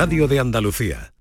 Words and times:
Radio 0.00 0.28
de 0.28 0.38
Andalucía. 0.38 1.12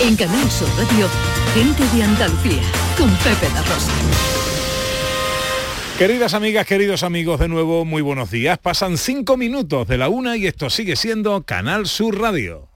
En 0.00 0.14
Canal 0.14 0.48
Sur 0.48 0.68
Radio, 0.78 1.08
gente 1.54 1.82
de 1.96 2.04
Andalucía, 2.04 2.62
con 2.96 3.10
Pepe 3.16 3.52
la 3.52 3.62
Rosa. 3.62 3.92
Queridas 5.98 6.34
amigas, 6.34 6.66
queridos 6.68 7.02
amigos, 7.02 7.40
de 7.40 7.48
nuevo, 7.48 7.84
muy 7.84 8.00
buenos 8.00 8.30
días. 8.30 8.58
Pasan 8.58 8.96
cinco 8.96 9.36
minutos 9.36 9.88
de 9.88 9.98
la 9.98 10.08
una 10.08 10.36
y 10.36 10.46
esto 10.46 10.70
sigue 10.70 10.94
siendo 10.94 11.42
Canal 11.42 11.88
Sur 11.88 12.20
Radio. 12.20 12.68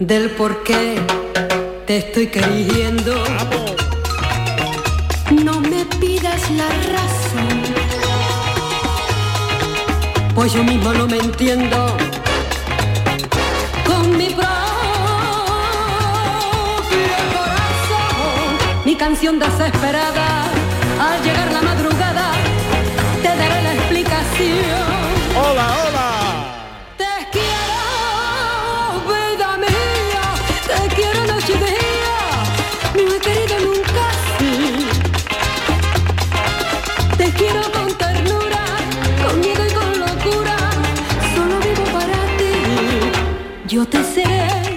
Del 0.00 0.30
por 0.30 0.62
qué 0.62 0.98
te 1.86 1.98
estoy 1.98 2.28
queriendo. 2.28 3.22
No 5.44 5.60
me 5.60 5.84
pidas 6.00 6.50
la 6.52 6.68
razón. 6.94 7.60
Pues 10.34 10.54
yo 10.54 10.64
mismo 10.64 10.94
no 10.94 11.06
me 11.06 11.18
entiendo. 11.18 11.98
Con 13.84 14.16
mi 14.16 14.30
propio 14.30 14.48
corazón. 17.34 18.56
Mi 18.86 18.96
canción 18.96 19.38
desesperada. 19.38 20.46
Al 20.98 21.22
llegar 21.22 21.39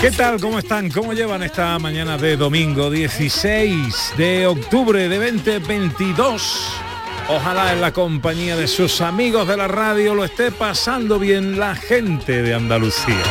¿Qué 0.04 0.12
tal? 0.12 0.38
¿Cómo 0.42 0.60
están? 0.60 0.92
¿Cómo 0.92 1.14
llevan 1.14 1.44
esta 1.44 1.80
mañana 1.80 2.18
de 2.18 2.36
domingo 2.36 2.92
16 2.92 4.16
de 4.18 4.46
octubre 4.48 5.08
de 5.08 5.32
2022? 5.32 6.74
Ojalá 7.30 7.72
en 7.72 7.80
la 7.80 7.94
compañía 7.94 8.58
de 8.58 8.68
sus 8.68 9.00
amigos 9.00 9.48
de 9.48 9.56
la 9.56 9.70
radio 9.70 10.14
lo 10.14 10.26
esté 10.26 10.52
pasando 10.52 11.20
bien 11.20 11.58
la 11.58 11.74
gente 11.74 12.42
de 12.42 12.54
Andalucía. 12.54 13.24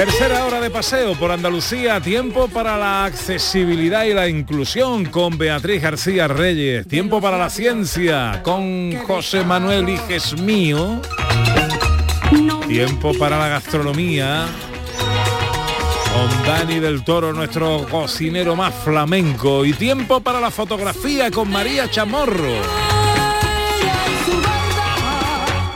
Tercera 0.00 0.46
hora 0.46 0.62
de 0.62 0.70
paseo 0.70 1.14
por 1.14 1.30
Andalucía, 1.30 2.00
tiempo 2.00 2.48
para 2.48 2.78
la 2.78 3.04
accesibilidad 3.04 4.04
y 4.04 4.14
la 4.14 4.28
inclusión 4.30 5.04
con 5.04 5.36
Beatriz 5.36 5.82
García 5.82 6.26
Reyes, 6.26 6.88
tiempo 6.88 7.20
para 7.20 7.36
la 7.36 7.50
ciencia 7.50 8.40
con 8.42 8.96
José 9.06 9.44
Manuel 9.44 9.90
Iges 9.90 10.40
Mío, 10.40 11.02
tiempo 12.66 13.12
para 13.18 13.38
la 13.38 13.48
gastronomía 13.48 14.46
con 16.14 16.46
Dani 16.46 16.80
del 16.80 17.04
Toro, 17.04 17.34
nuestro 17.34 17.86
cocinero 17.90 18.56
más 18.56 18.74
flamenco, 18.76 19.66
y 19.66 19.74
tiempo 19.74 20.20
para 20.20 20.40
la 20.40 20.50
fotografía 20.50 21.30
con 21.30 21.50
María 21.50 21.90
Chamorro. 21.90 22.89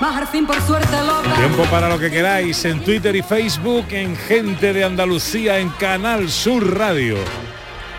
Por 0.05 0.61
suerte 0.61 1.01
loca. 1.01 1.35
Tiempo 1.37 1.65
para 1.71 1.89
lo 1.89 1.99
que 1.99 2.11
queráis 2.11 2.63
en 2.67 2.85
Twitter 2.85 3.17
y 3.17 3.23
Facebook, 3.23 3.87
en 3.91 4.15
Gente 4.15 4.75
de 4.75 4.85
Andalucía, 4.85 5.59
en 5.59 5.71
Canal 5.71 6.29
Sur 6.29 6.77
Radio. 6.77 7.17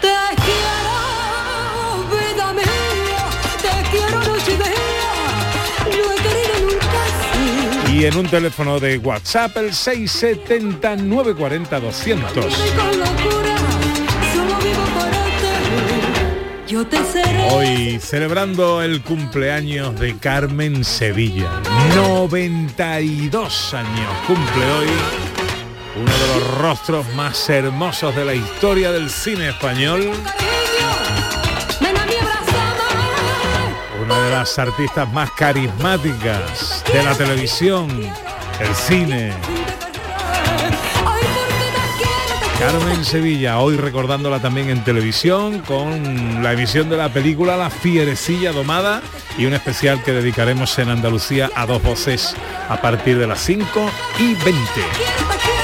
Te 0.02 0.14
quiero, 0.36 2.06
vida 2.12 2.54
mía, 2.54 2.66
te 3.60 3.90
quiero 3.90 4.20
noche 4.20 4.52
y 4.52 4.58
día, 4.58 5.98
no 5.98 6.12
he 6.12 6.16
querido 6.18 6.56
nunca 6.70 7.86
así. 7.88 7.94
Y 7.96 8.06
en 8.06 8.18
un 8.18 8.28
teléfono 8.28 8.80
de 8.80 9.00
WhatsApp 9.00 9.58
el 9.58 9.74
670 9.74 10.98
940 10.98 11.80
200. 11.80 13.45
Yo 16.76 16.86
te 16.86 17.02
seré. 17.06 17.52
Hoy 17.52 18.00
celebrando 18.02 18.82
el 18.82 19.02
cumpleaños 19.02 19.98
de 19.98 20.18
Carmen 20.18 20.84
Sevilla. 20.84 21.50
92 21.96 23.74
años 23.74 24.12
cumple 24.28 24.72
hoy 24.74 24.88
uno 25.96 26.12
de 26.12 26.28
los 26.38 26.58
rostros 26.58 27.06
más 27.16 27.50
hermosos 27.50 28.14
de 28.14 28.26
la 28.26 28.34
historia 28.34 28.92
del 28.92 29.10
cine 29.10 29.52
español. 29.52 30.12
Una 34.04 34.20
de 34.20 34.32
las 34.32 34.60
artistas 34.60 35.10
más 35.14 35.32
carismáticas 35.32 36.84
de 36.92 37.04
la 37.04 37.16
televisión, 37.16 37.90
el 38.60 38.76
cine. 38.76 39.32
Carmen 42.60 43.04
Sevilla, 43.04 43.60
hoy 43.60 43.76
recordándola 43.76 44.40
también 44.40 44.70
en 44.70 44.84
televisión 44.84 45.60
con 45.60 46.42
la 46.42 46.54
emisión 46.54 46.90
de 46.90 46.98
la 46.98 47.10
película 47.10 47.58
La 47.58 47.70
Fierecilla 47.70 48.52
Domada 48.54 49.02
y 49.38 49.46
un 49.46 49.54
especial 49.54 50.02
que 50.04 50.14
dedicaremos 50.14 50.78
en 50.80 50.90
Andalucía 50.90 51.52
a 51.56 51.66
dos 51.66 51.84
voces 51.84 52.36
a 52.70 52.82
partir 52.82 53.18
de 53.18 53.28
las 53.28 53.42
5 53.42 53.92
y 54.20 54.34
20. 54.36 55.55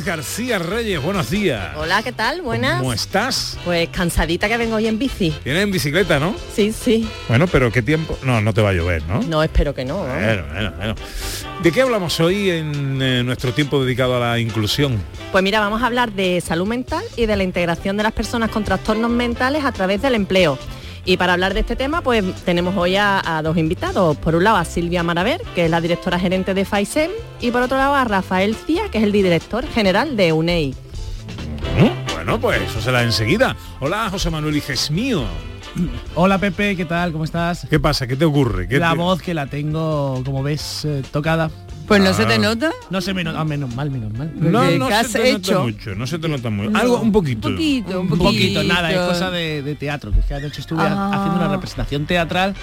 Beatriz 0.00 0.16
García 0.16 0.58
Reyes, 0.58 1.02
buenos 1.02 1.30
días. 1.30 1.76
Hola, 1.76 2.02
¿qué 2.02 2.12
tal? 2.12 2.40
Buenas. 2.40 2.78
¿Cómo 2.78 2.92
estás? 2.92 3.58
Pues 3.64 3.88
cansadita 3.90 4.48
que 4.48 4.56
vengo 4.56 4.76
hoy 4.76 4.86
en 4.86 4.98
bici. 4.98 5.30
Tienes 5.42 5.62
en 5.62 5.70
bicicleta, 5.70 6.18
¿no? 6.18 6.34
Sí, 6.54 6.72
sí. 6.72 7.08
Bueno, 7.28 7.46
pero 7.46 7.70
¿qué 7.70 7.82
tiempo? 7.82 8.16
No, 8.22 8.40
no 8.40 8.54
te 8.54 8.62
va 8.62 8.70
a 8.70 8.72
llover, 8.72 9.02
¿no? 9.04 9.22
No, 9.22 9.42
espero 9.42 9.74
que 9.74 9.84
no. 9.84 10.06
¿no? 10.06 10.14
Bueno, 10.14 10.44
bueno, 10.52 10.72
bueno. 10.76 10.94
¿De 11.62 11.72
qué 11.72 11.82
hablamos 11.82 12.18
hoy 12.20 12.50
en 12.50 13.02
eh, 13.02 13.22
nuestro 13.22 13.52
tiempo 13.52 13.82
dedicado 13.84 14.16
a 14.16 14.20
la 14.20 14.38
inclusión? 14.38 15.02
Pues 15.32 15.44
mira, 15.44 15.60
vamos 15.60 15.82
a 15.82 15.86
hablar 15.86 16.12
de 16.12 16.40
salud 16.40 16.66
mental 16.66 17.04
y 17.16 17.26
de 17.26 17.36
la 17.36 17.42
integración 17.42 17.96
de 17.98 18.02
las 18.02 18.12
personas 18.12 18.50
con 18.50 18.64
trastornos 18.64 19.10
mentales 19.10 19.64
a 19.64 19.72
través 19.72 20.00
del 20.00 20.14
empleo. 20.14 20.58
Y 21.10 21.16
para 21.16 21.32
hablar 21.32 21.54
de 21.54 21.60
este 21.60 21.74
tema, 21.74 22.02
pues 22.02 22.22
tenemos 22.44 22.76
hoy 22.76 22.94
a, 22.94 23.20
a 23.38 23.42
dos 23.42 23.56
invitados. 23.56 24.16
Por 24.18 24.36
un 24.36 24.44
lado 24.44 24.58
a 24.58 24.64
Silvia 24.64 25.02
Maraver, 25.02 25.42
que 25.56 25.64
es 25.64 25.70
la 25.70 25.80
directora 25.80 26.20
gerente 26.20 26.54
de 26.54 26.64
FAISEM, 26.64 27.10
y 27.40 27.50
por 27.50 27.62
otro 27.62 27.76
lado 27.78 27.96
a 27.96 28.04
Rafael 28.04 28.54
Cía, 28.54 28.88
que 28.92 28.98
es 28.98 29.02
el 29.04 29.10
director 29.10 29.66
general 29.66 30.16
de 30.16 30.32
UNEI. 30.32 30.70
¿Mm? 31.80 32.12
Bueno, 32.14 32.38
pues 32.40 32.62
eso 32.62 32.80
será 32.80 33.02
enseguida. 33.02 33.56
Hola, 33.80 34.08
José 34.08 34.30
Manuel 34.30 34.56
Iges 34.56 34.88
mío. 34.92 35.24
Hola 36.14 36.38
Pepe, 36.38 36.76
¿qué 36.76 36.84
tal? 36.84 37.10
¿Cómo 37.10 37.24
estás? 37.24 37.66
¿Qué 37.68 37.80
pasa? 37.80 38.06
¿Qué 38.06 38.14
te 38.14 38.24
ocurre? 38.24 38.68
¿Qué 38.68 38.78
La 38.78 38.92
te- 38.92 38.96
voz 38.98 39.20
que 39.20 39.34
la 39.34 39.46
tengo, 39.48 40.22
como 40.24 40.44
ves, 40.44 40.84
eh, 40.84 41.02
tocada. 41.10 41.50
Pues 41.90 42.00
no 42.04 42.14
se 42.14 42.24
te 42.24 42.38
nota. 42.38 42.70
No 42.88 43.00
se 43.00 43.12
me 43.12 43.24
nota, 43.24 43.40
ah, 43.40 43.44
menos 43.44 43.74
mal, 43.74 43.90
menos 43.90 44.12
mal. 44.16 44.30
No, 44.36 44.60
¿Qué 44.68 44.78
no 44.78 44.86
has 44.86 45.08
se 45.08 45.18
te 45.18 45.30
hecho? 45.32 45.54
nota 45.54 45.64
mucho, 45.64 45.94
no 45.96 46.06
se 46.06 46.20
te 46.20 46.28
nota 46.28 46.48
mucho. 46.48 46.76
Algo, 46.76 47.00
un 47.00 47.10
poquito. 47.10 47.48
Un 47.48 47.54
poquito, 47.54 47.90
un 48.00 48.06
Un 48.06 48.08
poquito. 48.10 48.24
poquito, 48.26 48.62
nada, 48.62 48.92
es 48.92 48.98
cosa 49.00 49.28
de, 49.32 49.60
de 49.62 49.74
teatro, 49.74 50.12
que 50.12 50.20
es 50.20 50.26
que 50.26 50.34
anoche 50.34 50.60
estuve 50.60 50.82
Ah. 50.82 51.10
haciendo 51.12 51.34
una 51.44 51.48
representación 51.48 52.06
teatral 52.06 52.54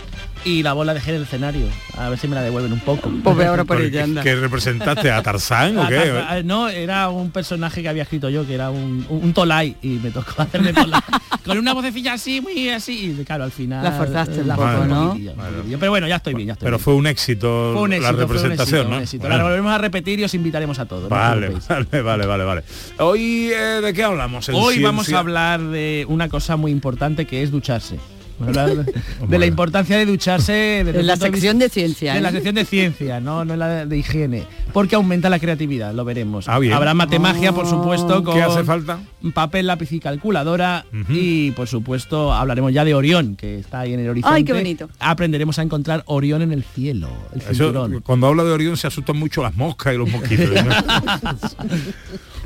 y 0.48 0.64
la 0.64 0.74
bola 0.74 0.94
dejé 0.94 1.12
en 1.12 1.18
el 1.18 1.24
escenario. 1.24 1.66
A 1.98 2.10
ver 2.10 2.18
si 2.20 2.28
me 2.28 2.36
la 2.36 2.42
devuelven 2.42 2.72
un 2.74 2.80
poco. 2.80 3.12
Pues 3.24 3.36
ve 3.36 3.46
ahora 3.46 3.64
por 3.66 3.78
¿Por 3.78 3.86
ella, 3.86 3.92
qué- 4.00 4.02
anda. 4.04 4.24
¿Que 4.24 4.36
representaste 4.36 5.12
a 5.12 5.22
Tarzán 5.22 5.78
o 5.78 5.88
qué? 5.88 6.14
ah, 6.28 6.42
No, 6.44 6.70
era 6.70 7.10
un 7.10 7.32
personaje 7.32 7.82
que 7.82 7.90
había 7.90 8.04
escrito 8.04 8.30
yo, 8.30 8.46
que 8.48 8.54
era 8.56 8.70
un, 8.70 9.06
un, 9.10 9.24
un 9.24 9.34
tolai, 9.34 9.76
y 9.82 10.00
me 10.02 10.12
tocó 10.12 10.42
hacerme 10.42 10.74
tolai. 10.74 11.02
Con 11.46 11.58
una 11.58 11.74
vocecilla 11.74 12.14
así, 12.14 12.42
muy 12.42 12.70
así, 12.70 13.16
y 13.20 13.24
claro, 13.24 13.44
al 13.46 13.52
final... 13.52 13.84
La 13.84 13.92
forzaste 13.94 14.44
la 14.44 14.56
poco, 14.56 14.68
forcé 14.70 14.88
¿no? 14.88 15.08
poquitillo, 15.10 15.32
un 15.32 15.38
poquitillo. 15.38 15.80
Pero 15.80 15.92
bueno, 15.92 16.08
ya 16.08 16.16
estoy 16.18 16.34
bien, 16.34 16.48
ya 16.48 16.54
estoy 16.54 16.66
Pero 16.66 16.78
bien. 16.78 16.84
fue 16.84 16.94
un 16.96 17.08
éxito, 17.08 17.72
Fue 17.74 17.82
un 17.84 17.94
éxito, 17.94 18.12
la 18.12 18.18
fue 18.18 18.24
un 18.26 18.30
representación, 18.34 18.80
éxito, 18.80 18.90
¿no? 18.90 18.96
un 18.98 19.04
éxito. 19.04 19.22
Bueno. 19.24 19.38
La 19.38 19.44
volvemos 19.44 19.72
a 19.74 19.78
repetir 19.78 20.20
y 20.20 20.24
os 20.24 20.34
invitaremos 20.34 20.80
a 20.80 20.86
todos. 20.86 21.10
Vale, 21.10 21.50
vale, 21.70 22.02
vale, 22.02 22.26
vale, 22.26 22.44
vale. 22.44 22.64
Hoy, 23.00 23.52
eh, 23.54 23.80
¿de 23.82 23.94
qué 23.94 24.04
hablamos? 24.04 24.48
en 24.50 24.56
Hoy 24.56 24.82
vamos 24.82 25.12
a 25.12 25.20
hablar 25.20 25.62
de 25.62 26.06
una 26.10 26.28
cosa 26.30 26.58
muy 26.58 26.72
importante 26.72 27.26
que 27.26 27.44
es 27.44 27.52
ducharse. 27.52 27.98
De, 28.40 29.40
la 29.40 29.46
importancia 29.46 29.98
de 29.98 30.06
ducharse 30.06 30.80
En 30.82 31.08
la 31.08 31.16
sección 31.16 31.58
de 31.58 31.70
ciencia. 31.70 32.16
en 32.16 32.24
la 32.24 32.30
¿eh? 32.30 32.34
sección 32.34 32.56
de 32.56 32.66
ciencia, 32.66 33.20
no, 33.20 33.44
no 33.46 33.54
en 33.54 33.60
la 33.60 33.68
de, 33.68 33.86
de 33.88 33.98
higiene. 33.98 34.44
Porque 34.74 34.96
aumenta 34.96 35.30
la 35.30 35.40
creatividad, 35.40 35.94
lo 35.94 36.06
veremos. 36.06 36.48
Ah, 36.48 36.60
bien. 36.60 36.74
Habrá 36.74 36.94
matemagia, 36.94 37.52
por 37.52 37.66
supuesto, 37.68 38.24
con 38.24 38.36
¿Qué 38.36 38.44
hace 38.44 38.64
falta? 38.64 39.00
papel, 39.34 39.68
lápiz 39.68 39.92
y 39.92 40.00
calculadora. 40.00 40.86
Y 41.10 41.52
por 41.52 41.68
supuesto 41.68 42.34
hablaremos 42.34 42.72
ya 42.74 42.86
de 42.86 42.94
Orión, 42.94 43.36
que 43.36 43.60
está 43.60 43.82
ahí 43.82 43.94
en 43.94 44.02
el 44.02 44.10
horizonte. 44.10 44.36
Ay, 44.36 44.44
qué 44.44 44.54
bonito. 44.54 44.90
Aprenderemos 45.00 45.58
a 45.60 45.64
encontrar 45.64 46.04
Orión 46.06 46.42
en 46.42 46.52
el 46.52 46.64
cielo, 46.64 47.10
el 47.34 47.42
Eso, 47.42 47.50
cinturón. 47.54 48.02
cuando 48.02 48.28
habla 48.28 48.44
de 48.44 48.52
Orión 48.52 48.78
se 48.78 48.88
asustan 48.88 49.18
mucho 49.18 49.42
las 49.42 49.56
moscas 49.56 49.94
y 49.96 49.98
los 49.98 50.10
mosquitos. 50.10 50.50
¿no? 50.50 50.72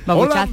Hola, 0.07 0.47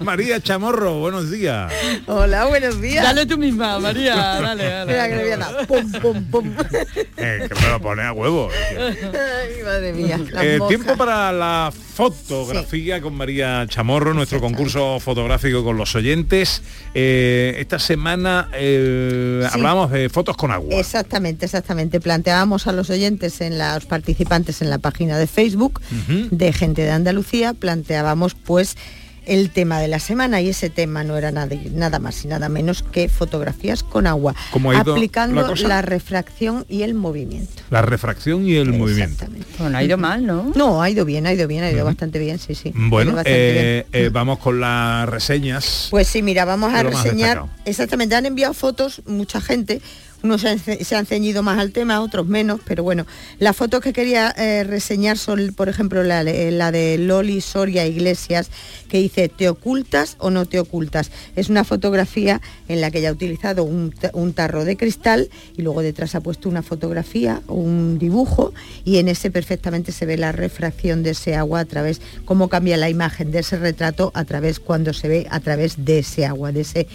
María 0.00 0.40
Chamorro, 0.40 0.98
buenos 1.00 1.30
días. 1.30 1.72
Hola, 2.06 2.44
buenos 2.46 2.80
días. 2.80 3.02
Dale 3.04 3.24
tú 3.26 3.38
misma, 3.38 3.78
María. 3.78 4.16
Dale, 4.16 4.64
dale. 4.64 4.92
Mira 4.92 5.08
que 5.08 5.16
le 5.16 5.22
voy 5.22 5.32
a 5.32 5.36
dar. 5.38 5.66
Pum, 5.66 5.92
pum, 5.92 6.24
pum. 6.30 6.54
Eh, 7.16 7.48
que 7.48 7.54
me 7.60 7.68
lo 7.70 7.80
pone 7.80 8.02
a 8.02 8.12
huevo. 8.12 8.50
Ay, 8.76 9.62
madre 9.64 9.92
mía. 9.94 10.20
las 10.30 10.44
Eh, 10.44 10.58
tiempo 10.68 10.96
para 10.96 11.32
la 11.32 11.72
fotografía 11.94 13.00
con 13.00 13.14
María 13.14 13.66
Chamorro, 13.68 14.12
nuestro 14.14 14.40
concurso 14.40 14.98
fotográfico 15.00 15.62
con 15.64 15.76
los 15.76 15.94
oyentes. 15.94 16.60
Eh, 16.94 17.56
esta 17.58 17.78
semana 17.78 18.48
eh, 18.52 19.42
Sí. 19.44 19.50
hablamos 19.54 19.90
de 19.90 20.08
fotos 20.08 20.36
con 20.36 20.50
agua. 20.50 20.74
Exactamente, 20.74 21.46
exactamente. 21.46 22.00
Planteábamos 22.00 22.66
a 22.66 22.72
los 22.72 22.90
oyentes, 22.90 23.40
en 23.40 23.58
la- 23.58 23.74
los 23.76 23.86
participantes 23.86 24.60
en 24.60 24.70
la 24.70 24.78
página 24.78 25.18
de 25.18 25.26
Facebook 25.26 25.80
de 26.30 26.52
Gente 26.52 26.82
de 26.82 26.90
Andalucía, 26.90 27.54
planteábamos 27.54 28.23
pues 28.32 28.76
el 29.26 29.50
tema 29.50 29.80
de 29.80 29.88
la 29.88 29.98
semana 29.98 30.40
y 30.40 30.48
ese 30.50 30.70
tema 30.70 31.04
no 31.04 31.16
era 31.16 31.30
nada, 31.30 31.56
nada 31.72 31.98
más 31.98 32.24
y 32.24 32.28
nada 32.28 32.48
menos 32.48 32.82
que 32.82 33.08
fotografías 33.08 33.82
con 33.82 34.06
agua, 34.06 34.34
¿Cómo 34.50 34.70
ha 34.70 34.80
ido 34.80 34.92
aplicando 34.92 35.42
la 35.42 35.48
cosa? 35.48 35.68
la 35.68 35.82
refracción 35.82 36.64
y 36.68 36.82
el 36.82 36.94
movimiento. 36.94 37.62
La 37.70 37.82
refracción 37.82 38.46
y 38.46 38.56
el 38.56 38.72
movimiento. 38.72 39.12
Exactamente. 39.14 39.46
Bueno, 39.58 39.78
ha 39.78 39.82
ido 39.82 39.96
mal, 39.98 40.26
¿no? 40.26 40.52
No, 40.54 40.82
ha 40.82 40.90
ido 40.90 41.04
bien, 41.04 41.26
ha 41.26 41.32
ido 41.32 41.48
bien, 41.48 41.64
ha 41.64 41.70
ido 41.70 41.84
bastante 41.84 42.18
bien, 42.18 42.38
sí, 42.38 42.54
sí. 42.54 42.72
Bueno, 42.74 43.12
bien. 43.12 43.24
eh, 43.26 43.86
eh, 43.92 44.10
vamos 44.12 44.38
con 44.38 44.60
las 44.60 45.08
reseñas. 45.08 45.88
Pues 45.90 46.06
sí, 46.08 46.22
mira, 46.22 46.44
vamos 46.44 46.72
a 46.74 46.82
reseñar. 46.82 47.44
Exactamente, 47.64 48.14
han 48.14 48.26
enviado 48.26 48.54
fotos 48.54 49.02
mucha 49.06 49.40
gente. 49.40 49.80
Unos 50.24 50.40
se 50.40 50.96
han, 50.96 51.04
ceñido 51.04 51.42
más 51.42 51.58
al 51.58 51.70
tema, 51.70 52.00
otros 52.00 52.26
menos, 52.26 52.58
pero 52.64 52.82
bueno, 52.82 53.04
las 53.38 53.54
fotos 53.54 53.82
que 53.82 53.92
quería 53.92 54.34
eh, 54.38 54.64
reseñar 54.64 55.18
son, 55.18 55.52
por 55.54 55.68
ejemplo, 55.68 56.02
la, 56.02 56.24
de- 56.24 56.96
Loli 56.98 57.42
Soria 57.42 57.86
Iglesias, 57.86 58.48
que 58.88 59.00
dice, 59.00 59.28
¿te 59.28 59.50
ocultas 59.50 60.16
o 60.18 60.30
no 60.30 60.46
te 60.46 60.58
ocultas? 60.58 61.10
Es 61.36 61.50
una 61.50 61.62
fotografía 61.62 62.40
en 62.68 62.80
la 62.80 62.90
que 62.90 63.00
ella 63.00 63.10
ha 63.10 63.12
utilizado 63.12 63.64
un, 63.64 63.94
un 64.14 64.32
tarro 64.32 64.64
de 64.64 64.78
cristal 64.78 65.28
y 65.58 65.60
luego 65.60 65.82
detrás 65.82 66.14
ha 66.14 66.22
puesto 66.22 66.48
una 66.48 66.62
fotografía 66.62 67.42
o 67.46 67.56
un 67.56 67.98
dibujo 67.98 68.54
y 68.82 68.96
en 68.96 69.08
ese 69.08 69.30
perfectamente 69.30 69.92
se 69.92 70.06
ve 70.06 70.16
la 70.16 70.32
refracción 70.32 71.02
de 71.02 71.10
ese 71.10 71.34
agua 71.34 71.60
a 71.60 71.64
través, 71.66 72.00
cómo 72.24 72.48
cambia 72.48 72.78
la 72.78 72.88
imagen 72.88 73.30
de 73.30 73.40
ese 73.40 73.58
retrato 73.58 74.10
a 74.14 74.24
través 74.24 74.58
cuando 74.58 74.94
se 74.94 75.06
ve 75.06 75.26
a 75.30 75.40
través 75.40 75.84
de 75.84 75.98
ese 75.98 76.24
agua, 76.24 76.50
de 76.50 76.62
ese 76.62 76.86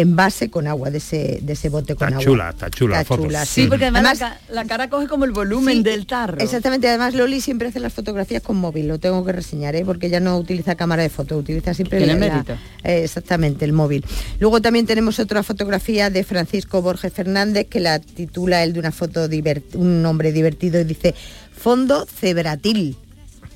envase 0.00 0.50
con 0.50 0.66
agua, 0.66 0.90
de 0.90 0.98
ese, 0.98 1.38
de 1.42 1.52
ese 1.52 1.68
bote 1.68 1.94
con 1.94 2.08
Está 2.08 2.18
agua. 2.18 2.24
chula, 2.24 2.48
está 2.50 2.70
chula 2.70 2.94
la 2.96 3.00
Está 3.02 3.14
foto. 3.14 3.24
chula, 3.26 3.44
Sí, 3.46 3.66
porque 3.68 3.84
además, 3.84 4.04
Además- 4.04 4.20
la, 4.20 4.28
ca- 4.28 4.40
la 4.54 4.64
cara 4.66 4.90
coge 4.90 5.06
como 5.08 5.24
el 5.24 5.32
volumen 5.32 5.78
Sí, 5.78 5.82
del 5.82 6.06
tarro. 6.06 6.38
Exactamente, 6.40 6.88
además 6.88 7.14
Loli 7.14 7.40
siempre 7.40 7.68
hace 7.68 7.80
las 7.80 7.92
fotografías 7.92 8.42
con 8.42 8.56
móvil, 8.56 8.88
lo 8.88 8.98
tengo 8.98 9.24
que 9.24 9.32
reseñar, 9.32 9.74
¿eh? 9.76 9.84
porque 9.84 10.06
ella 10.08 10.20
no 10.20 10.36
utiliza 10.38 10.74
cámara 10.74 11.02
de 11.02 11.08
foto, 11.08 11.36
utiliza 11.36 11.74
siempre 11.74 12.00
mérito. 12.16 12.52
eh, 12.84 13.02
exactamente 13.04 13.64
el 13.64 13.72
móvil. 13.72 14.04
Luego 14.40 14.60
también 14.60 14.86
tenemos 14.86 15.18
otra 15.18 15.42
fotografía 15.42 16.10
de 16.10 16.24
Francisco 16.24 16.82
Borges 16.82 17.12
Fernández 17.12 17.66
que 17.68 17.80
la 17.80 17.98
titula 17.98 18.62
él 18.62 18.72
de 18.72 18.80
una 18.80 18.92
foto 18.92 19.28
divert- 19.28 19.74
un 19.74 20.02
nombre 20.02 20.32
divertido 20.32 20.80
y 20.80 20.84
dice 20.84 21.14
fondo 21.56 22.06
cebratil. 22.06 22.96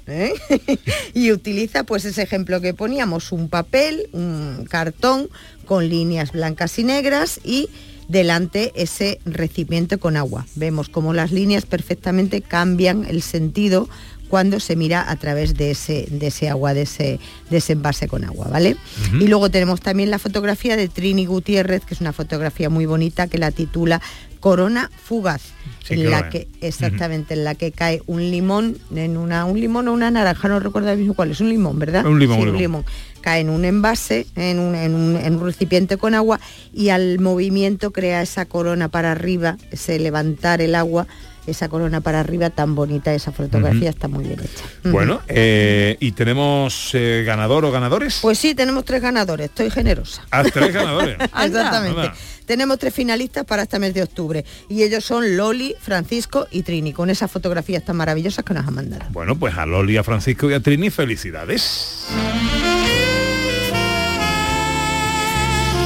¿Eh? 0.06 0.32
y 1.14 1.32
utiliza 1.32 1.84
pues 1.84 2.04
ese 2.04 2.22
ejemplo 2.22 2.60
que 2.60 2.74
poníamos, 2.74 3.32
un 3.32 3.48
papel, 3.48 4.08
un 4.12 4.66
cartón 4.68 5.28
con 5.64 5.88
líneas 5.88 6.32
blancas 6.32 6.78
y 6.78 6.84
negras 6.84 7.40
y 7.44 7.68
delante 8.08 8.72
ese 8.74 9.20
recipiente 9.24 9.98
con 9.98 10.16
agua. 10.16 10.46
Vemos 10.56 10.88
como 10.88 11.14
las 11.14 11.30
líneas 11.30 11.64
perfectamente 11.64 12.42
cambian 12.42 13.04
el 13.04 13.22
sentido 13.22 13.88
cuando 14.30 14.60
se 14.60 14.76
mira 14.76 15.10
a 15.10 15.16
través 15.16 15.54
de 15.54 15.72
ese, 15.72 16.06
de 16.10 16.28
ese 16.28 16.48
agua, 16.48 16.72
de 16.72 16.82
ese, 16.82 17.18
de 17.50 17.56
ese 17.58 17.72
envase 17.74 18.06
con 18.08 18.24
agua, 18.24 18.46
¿vale? 18.48 18.76
Y 19.20 19.26
luego 19.26 19.50
tenemos 19.50 19.80
también 19.80 20.10
la 20.10 20.18
fotografía 20.20 20.76
de 20.76 20.88
Trini 20.88 21.26
Gutiérrez, 21.26 21.84
que 21.84 21.94
es 21.94 22.00
una 22.00 22.12
fotografía 22.12 22.70
muy 22.70 22.86
bonita, 22.86 23.26
que 23.26 23.38
la 23.38 23.50
titula 23.50 24.00
Corona 24.38 24.90
Fugaz, 25.04 25.42
Sí, 25.84 25.94
en 25.94 26.10
la 26.10 26.28
que, 26.30 26.46
exactamente, 26.60 27.34
en 27.34 27.42
la 27.44 27.54
que 27.56 27.72
cae 27.72 28.02
un 28.06 28.20
limón, 28.30 28.78
en 28.94 29.16
una, 29.16 29.44
un 29.44 29.60
limón 29.60 29.88
o 29.88 29.92
una 29.92 30.10
naranja, 30.10 30.46
no 30.48 30.60
recuerdo 30.60 30.94
mismo 30.96 31.14
cuál 31.14 31.32
es, 31.32 31.40
un 31.40 31.48
limón, 31.48 31.78
¿verdad? 31.78 32.06
Un 32.06 32.18
limón, 32.20 32.36
Sí, 32.36 32.48
un 32.48 32.56
limón. 32.56 32.84
Cae 33.20 33.40
en 33.40 33.50
un 33.50 33.64
envase, 33.64 34.26
en 34.36 34.58
un, 34.60 34.74
en 34.76 34.94
un- 34.94 35.16
en 35.16 35.34
un 35.34 35.44
recipiente 35.44 35.96
con 35.96 36.14
agua 36.14 36.38
y 36.72 36.88
al 36.90 37.18
movimiento 37.18 37.90
crea 37.90 38.22
esa 38.22 38.44
corona 38.46 38.88
para 38.88 39.10
arriba, 39.12 39.58
ese 39.72 39.98
levantar 39.98 40.60
el 40.62 40.74
agua, 40.74 41.06
esa 41.50 41.68
corona 41.68 42.00
para 42.00 42.20
arriba 42.20 42.50
tan 42.50 42.74
bonita, 42.74 43.12
esa 43.14 43.32
fotografía 43.32 43.90
está 43.90 44.08
muy 44.08 44.24
bien 44.24 44.40
hecha. 44.40 44.64
Bueno, 44.84 45.20
eh, 45.28 45.96
y 46.00 46.12
tenemos 46.12 46.90
eh, 46.94 47.22
ganador 47.26 47.64
o 47.64 47.70
ganadores. 47.70 48.18
Pues 48.22 48.38
sí, 48.38 48.54
tenemos 48.54 48.84
tres 48.84 49.02
ganadores, 49.02 49.46
estoy 49.46 49.70
generosa. 49.70 50.22
Ah, 50.30 50.42
tres 50.42 50.72
ganadores. 50.72 51.16
Exactamente. 51.22 52.00
Anda. 52.00 52.14
Tenemos 52.50 52.78
tres 52.78 52.92
finalistas 52.92 53.44
para 53.44 53.62
este 53.62 53.78
mes 53.78 53.94
de 53.94 54.02
octubre 54.02 54.44
y 54.68 54.82
ellos 54.82 55.04
son 55.04 55.36
Loli, 55.36 55.76
Francisco 55.80 56.48
y 56.50 56.62
Trini, 56.62 56.92
con 56.92 57.08
esas 57.08 57.30
fotografías 57.30 57.84
tan 57.84 57.96
maravillosas 57.96 58.44
que 58.44 58.54
nos 58.54 58.66
han 58.66 58.74
mandado. 58.74 59.04
Bueno, 59.10 59.38
pues 59.38 59.56
a 59.56 59.66
Loli, 59.66 59.96
a 59.96 60.02
Francisco 60.02 60.50
y 60.50 60.54
a 60.54 60.60
Trini, 60.60 60.90
felicidades. 60.90 62.08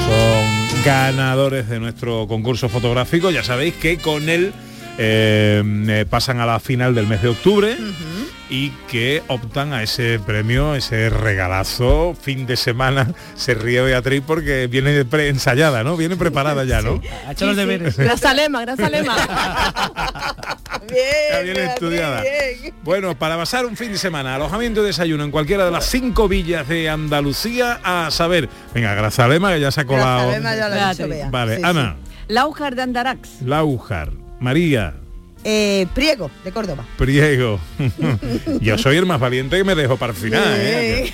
Son 0.06 0.82
ganadores 0.84 1.68
de 1.68 1.80
nuestro 1.80 2.26
concurso 2.26 2.68
fotográfico. 2.68 3.30
Ya 3.30 3.42
sabéis 3.42 3.74
que 3.74 3.98
con 3.98 4.28
él 4.28 4.52
eh, 4.52 4.73
eh, 4.98 6.06
pasan 6.08 6.40
a 6.40 6.46
la 6.46 6.60
final 6.60 6.94
del 6.94 7.06
mes 7.06 7.22
de 7.22 7.28
octubre 7.28 7.76
y 8.50 8.70
que 8.88 9.22
optan 9.28 9.72
a 9.72 9.82
ese 9.82 10.18
premio, 10.18 10.74
ese 10.74 11.10
regalazo, 11.10 12.16
fin 12.20 12.46
de 12.46 12.56
semana. 12.56 13.08
Se 13.34 13.54
ríe 13.54 13.80
Beatriz 13.82 14.22
porque 14.26 14.66
viene 14.66 15.04
preensayada, 15.04 15.82
¿no? 15.82 15.96
Viene 15.96 16.16
preparada 16.16 16.64
ya, 16.64 16.82
¿no? 16.82 17.00
Ha 17.26 17.32
hecho 17.32 17.46
los 17.46 17.56
deberes. 17.56 17.96
Gracias 17.96 18.34
Lema, 18.34 18.60
gracias 18.62 18.90
Lema. 18.90 19.16
Ya 21.30 21.40
viene 21.40 21.64
estudiada. 21.64 22.22
Bueno, 22.82 23.18
para 23.18 23.36
pasar 23.36 23.64
un 23.64 23.76
fin 23.76 23.92
de 23.92 23.98
semana, 23.98 24.34
alojamiento 24.34 24.82
y 24.82 24.86
desayuno 24.86 25.24
en 25.24 25.30
cualquiera 25.30 25.64
de 25.64 25.70
las 25.70 25.86
cinco 25.86 26.28
villas 26.28 26.68
de 26.68 26.90
Andalucía, 26.90 27.80
a 27.82 28.10
saber, 28.10 28.48
venga, 28.74 28.94
Grazalema, 28.94 29.54
que 29.54 29.60
ya 29.60 29.70
se 29.70 29.80
ha 29.80 29.84
colado. 29.86 30.28
Grazalema 30.28 30.56
ya 30.56 30.68
lo 30.68 30.74
ha 30.74 30.94
dicho. 30.94 31.30
Vale, 31.30 31.56
Sí, 31.56 31.62
Ana, 31.64 31.96
Laujar 32.28 32.74
de 32.74 32.82
Andarax. 32.82 33.42
Laujar, 33.42 34.10
María. 34.44 34.94
Eh, 35.42 35.86
Priego, 35.94 36.30
de 36.44 36.52
Córdoba. 36.52 36.84
Priego. 36.96 37.58
Yo 38.60 38.78
soy 38.78 38.96
el 38.98 39.06
más 39.06 39.18
valiente 39.18 39.56
que 39.56 39.64
me 39.64 39.74
dejo 39.74 39.96
para 39.96 40.12
el 40.12 40.18
final. 40.18 40.42
¿eh? 40.46 41.12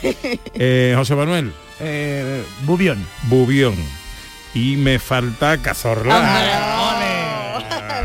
Eh, 0.55 0.95
José 0.97 1.15
Manuel, 1.15 1.53
Eh, 1.81 2.43
Bubión. 2.65 3.05
Bubión. 3.29 3.75
Y 4.53 4.77
me 4.77 4.99
falta 4.99 5.57
Cazorla. 5.59 6.97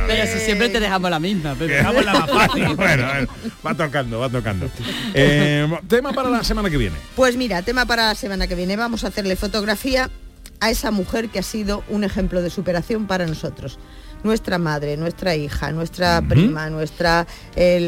Pero 0.08 0.32
si 0.32 0.40
siempre 0.46 0.70
te 0.70 0.80
dejamos 0.80 1.10
la 1.10 1.20
misma. 1.20 1.56
Dejamos 1.56 2.06
la 2.06 2.14
más 2.14 2.30
fácil. 2.30 2.64
bueno, 2.76 3.08
bueno, 3.08 3.28
va 3.66 3.74
tocando, 3.74 4.20
va 4.20 4.30
tocando. 4.30 4.70
Eh, 5.16 5.68
tema 5.88 6.14
para 6.14 6.30
la 6.30 6.44
semana 6.44 6.70
que 6.70 6.78
viene. 6.78 6.96
Pues 7.16 7.36
mira, 7.36 7.64
tema 7.64 7.86
para 7.88 8.08
la 8.10 8.16
semana 8.16 8.48
que 8.48 8.54
viene. 8.54 8.76
Vamos 8.76 9.04
a 9.04 9.08
hacerle 9.08 9.36
fotografía 9.36 10.10
a 10.60 10.70
esa 10.70 10.92
mujer 10.92 11.30
que 11.30 11.40
ha 11.40 11.44
sido 11.44 11.84
un 11.90 12.04
ejemplo 12.04 12.44
de 12.44 12.52
superación 12.52 13.08
para 13.08 13.26
nosotros. 13.26 13.80
Nuestra 14.26 14.58
madre, 14.58 14.98
nuestra 14.98 15.36
hija, 15.36 15.72
nuestra 15.72 16.20
prima, 16.28 16.68
nuestra 16.72 17.28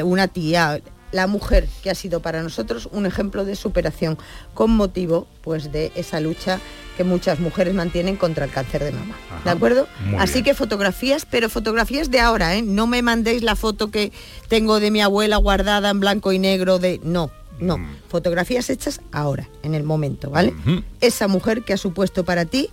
una 0.04 0.28
tía, 0.28 0.80
la 1.12 1.26
mujer 1.26 1.68
que 1.82 1.90
ha 1.90 1.96
sido 1.96 2.20
para 2.22 2.44
nosotros 2.44 2.88
un 2.92 3.08
ejemplo 3.08 3.44
de 3.44 3.56
superación 3.56 4.20
con 4.54 4.70
motivo 4.70 5.26
pues 5.42 5.72
de 5.72 5.92
esa 5.96 6.20
lucha 6.20 6.60
que 6.96 7.04
muchas 7.04 7.40
mujeres 7.40 7.74
mantienen 7.74 8.18
contra 8.18 8.46
el 8.46 8.52
cáncer 8.52 8.84
de 8.84 8.92
mama. 8.92 9.16
Ajá, 9.32 9.44
¿De 9.46 9.50
acuerdo? 9.50 9.88
Así 10.20 10.34
bien. 10.34 10.46
que 10.46 10.54
fotografías, 10.54 11.26
pero 11.26 11.50
fotografías 11.50 12.12
de 12.12 12.20
ahora, 12.20 12.56
¿eh? 12.56 12.62
No 12.62 12.86
me 12.86 13.02
mandéis 13.02 13.42
la 13.42 13.56
foto 13.56 13.90
que 13.90 14.12
tengo 14.48 14.80
de 14.80 14.92
mi 14.92 15.02
abuela 15.02 15.38
guardada 15.38 15.90
en 15.90 16.00
blanco 16.00 16.32
y 16.34 16.40
negro 16.40 16.78
de 16.78 17.00
no, 17.04 17.32
no, 17.60 17.80
Mm. 17.80 17.88
fotografías 18.10 18.70
hechas 18.70 19.02
ahora, 19.12 19.48
en 19.64 19.74
el 19.74 19.82
momento, 19.84 20.30
¿vale? 20.30 20.54
Esa 21.02 21.28
mujer 21.28 21.64
que 21.64 21.74
ha 21.74 21.78
supuesto 21.78 22.24
para 22.26 22.46
ti 22.46 22.70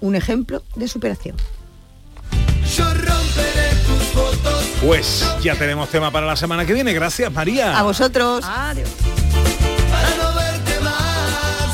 un 0.00 0.16
ejemplo 0.16 0.62
de 0.74 0.88
superación. 0.88 1.36
Pues 4.84 5.24
ya 5.40 5.54
tenemos 5.54 5.88
tema 5.88 6.10
para 6.10 6.26
la 6.26 6.36
semana 6.36 6.66
que 6.66 6.74
viene. 6.74 6.92
Gracias, 6.92 7.32
María. 7.32 7.78
A 7.78 7.82
vosotros. 7.82 8.44
Adiós. 8.44 8.88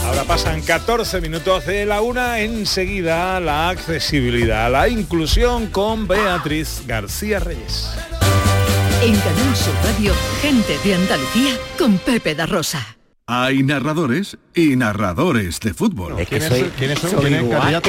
Ahora 0.05 0.25
Pasan 0.25 0.61
14 0.63 1.21
minutos 1.21 1.67
de 1.67 1.87
la 1.87 2.03
una, 2.03 2.41
enseguida 2.41 3.41
la 3.41 3.69
accesibilidad, 3.69 4.71
la 4.71 4.89
inclusión 4.89 5.69
con 5.69 6.07
Beatriz 6.07 6.83
García 6.87 7.41
Reyes. 7.41 7.91
En 9.03 9.17
Canal 9.19 9.57
Sur 9.57 9.75
Radio, 9.85 10.13
gente 10.43 10.79
de 10.85 10.95
Andalucía 10.95 11.57
con 11.79 11.99
Pepe 11.99 12.35
da 12.35 12.47
Rosa. 12.47 13.00
Hay 13.33 13.63
narradores 13.63 14.37
y 14.57 14.75
narradores 14.75 15.61
de 15.61 15.73
fútbol. 15.73 16.19
Es 16.19 16.29
que 16.29 16.41
soy, 16.41 16.69
son, 17.01 17.33
igual- 17.33 17.81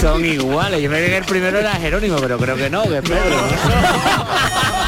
son 0.00 0.24
iguales. 0.24 0.82
Yo 0.82 0.88
me 0.88 0.96
que 1.04 1.16
el 1.18 1.24
primero 1.26 1.58
era 1.58 1.72
Jerónimo, 1.74 2.16
pero 2.16 2.38
creo 2.38 2.56
que 2.56 2.70
no, 2.70 2.82
que 2.84 2.96
es 2.96 3.02
Pedro. 3.02 3.48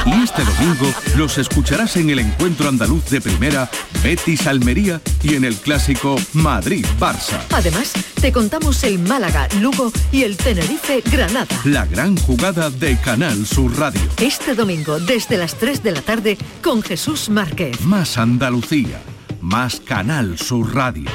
Y 0.06 0.22
este 0.24 0.42
domingo 0.44 0.90
los 1.18 1.36
escucharás 1.36 1.98
en 1.98 2.08
el 2.08 2.20
encuentro 2.20 2.70
andaluz 2.70 3.04
de 3.10 3.20
primera 3.20 3.68
Betis 4.02 4.46
Almería 4.46 5.02
y 5.22 5.34
en 5.34 5.44
el 5.44 5.56
clásico 5.56 6.16
Madrid 6.32 6.86
Barça. 6.98 7.38
Además, 7.52 7.92
te 8.18 8.32
contamos 8.32 8.82
el 8.84 8.98
Málaga, 9.00 9.46
Lugo 9.60 9.92
y 10.10 10.22
el 10.22 10.38
Tenerife 10.38 11.02
Granada. 11.12 11.46
La 11.64 11.84
gran 11.84 12.16
jugada 12.16 12.70
de 12.70 12.96
Canal 12.96 13.44
Sur 13.44 13.78
Radio. 13.78 14.00
Este 14.22 14.54
domingo, 14.54 14.98
desde 15.00 15.36
las 15.36 15.54
3 15.56 15.82
de 15.82 15.92
la 15.92 16.00
tarde, 16.00 16.38
con 16.62 16.80
Jesús 16.82 17.28
Márquez. 17.28 17.78
Más 17.82 18.16
Andalucía. 18.16 19.02
Más 19.40 19.80
Canal 19.80 20.38
Sur 20.38 20.75
Radio. 20.75 21.09